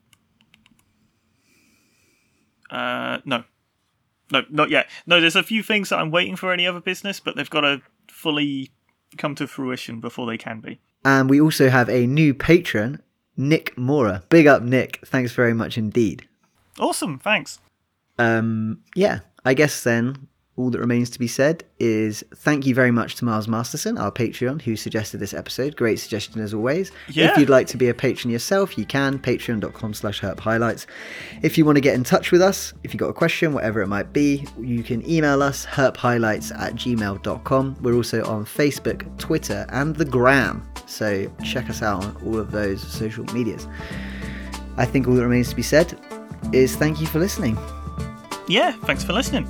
Uh, 2.69 3.19
no, 3.25 3.43
no, 4.31 4.43
not 4.49 4.69
yet. 4.69 4.89
No, 5.05 5.21
there's 5.21 5.35
a 5.35 5.43
few 5.43 5.63
things 5.63 5.89
that 5.89 5.99
I'm 5.99 6.11
waiting 6.11 6.35
for 6.35 6.51
any 6.51 6.67
other 6.67 6.81
business, 6.81 7.19
but 7.19 7.35
they've 7.35 7.49
got 7.49 7.61
to 7.61 7.81
fully 8.07 8.71
come 9.17 9.35
to 9.35 9.47
fruition 9.47 9.99
before 9.99 10.27
they 10.27 10.37
can 10.37 10.59
be. 10.59 10.79
And 11.03 11.29
we 11.29 11.39
also 11.39 11.69
have 11.69 11.89
a 11.89 12.05
new 12.05 12.33
patron, 12.33 13.01
Nick 13.37 13.77
Mora. 13.77 14.23
Big 14.29 14.47
up, 14.47 14.61
Nick. 14.61 14.99
Thanks 15.05 15.31
very 15.31 15.53
much 15.53 15.77
indeed. 15.77 16.27
Awesome, 16.77 17.19
thanks. 17.19 17.59
Um, 18.17 18.81
yeah, 18.95 19.19
I 19.45 19.53
guess 19.53 19.83
then 19.83 20.27
all 20.59 20.69
that 20.69 20.79
remains 20.79 21.09
to 21.09 21.17
be 21.17 21.27
said 21.27 21.63
is 21.79 22.21
thank 22.35 22.65
you 22.65 22.75
very 22.75 22.91
much 22.91 23.15
to 23.15 23.25
Miles 23.25 23.47
Masterson, 23.47 23.97
our 23.97 24.11
Patreon, 24.11 24.61
who 24.61 24.75
suggested 24.75 25.19
this 25.19 25.33
episode. 25.33 25.77
Great 25.77 25.99
suggestion 25.99 26.41
as 26.41 26.53
always. 26.53 26.91
Yeah. 27.07 27.31
If 27.31 27.37
you'd 27.37 27.49
like 27.49 27.67
to 27.67 27.77
be 27.77 27.87
a 27.87 27.93
patron 27.93 28.29
yourself, 28.29 28.77
you 28.77 28.85
can, 28.85 29.19
patreon.com 29.19 29.93
slash 29.93 30.19
herp 30.19 30.39
highlights. 30.39 30.85
If 31.41 31.57
you 31.57 31.63
want 31.63 31.77
to 31.77 31.81
get 31.81 31.95
in 31.95 32.03
touch 32.03 32.31
with 32.31 32.41
us, 32.41 32.73
if 32.83 32.93
you've 32.93 32.99
got 32.99 33.07
a 33.07 33.13
question, 33.13 33.53
whatever 33.53 33.81
it 33.81 33.87
might 33.87 34.11
be, 34.11 34.45
you 34.59 34.83
can 34.83 35.09
email 35.09 35.41
us 35.41 35.65
herphighlights 35.65 36.53
at 36.59 36.75
gmail.com. 36.75 37.77
We're 37.81 37.95
also 37.95 38.25
on 38.25 38.43
Facebook, 38.43 39.17
Twitter, 39.17 39.65
and 39.69 39.95
the 39.95 40.05
Gram. 40.05 40.67
So 40.87 41.31
check 41.41 41.69
us 41.69 41.81
out 41.81 42.03
on 42.03 42.17
all 42.25 42.37
of 42.37 42.51
those 42.51 42.81
social 42.81 43.23
medias. 43.33 43.65
I 44.75 44.85
think 44.85 45.07
all 45.07 45.15
that 45.15 45.23
remains 45.23 45.49
to 45.49 45.55
be 45.55 45.63
said 45.63 45.97
is 46.51 46.75
thank 46.75 46.99
you 46.99 47.07
for 47.07 47.19
listening. 47.19 47.57
Yeah, 48.49 48.73
thanks 48.83 49.05
for 49.05 49.13
listening. 49.13 49.47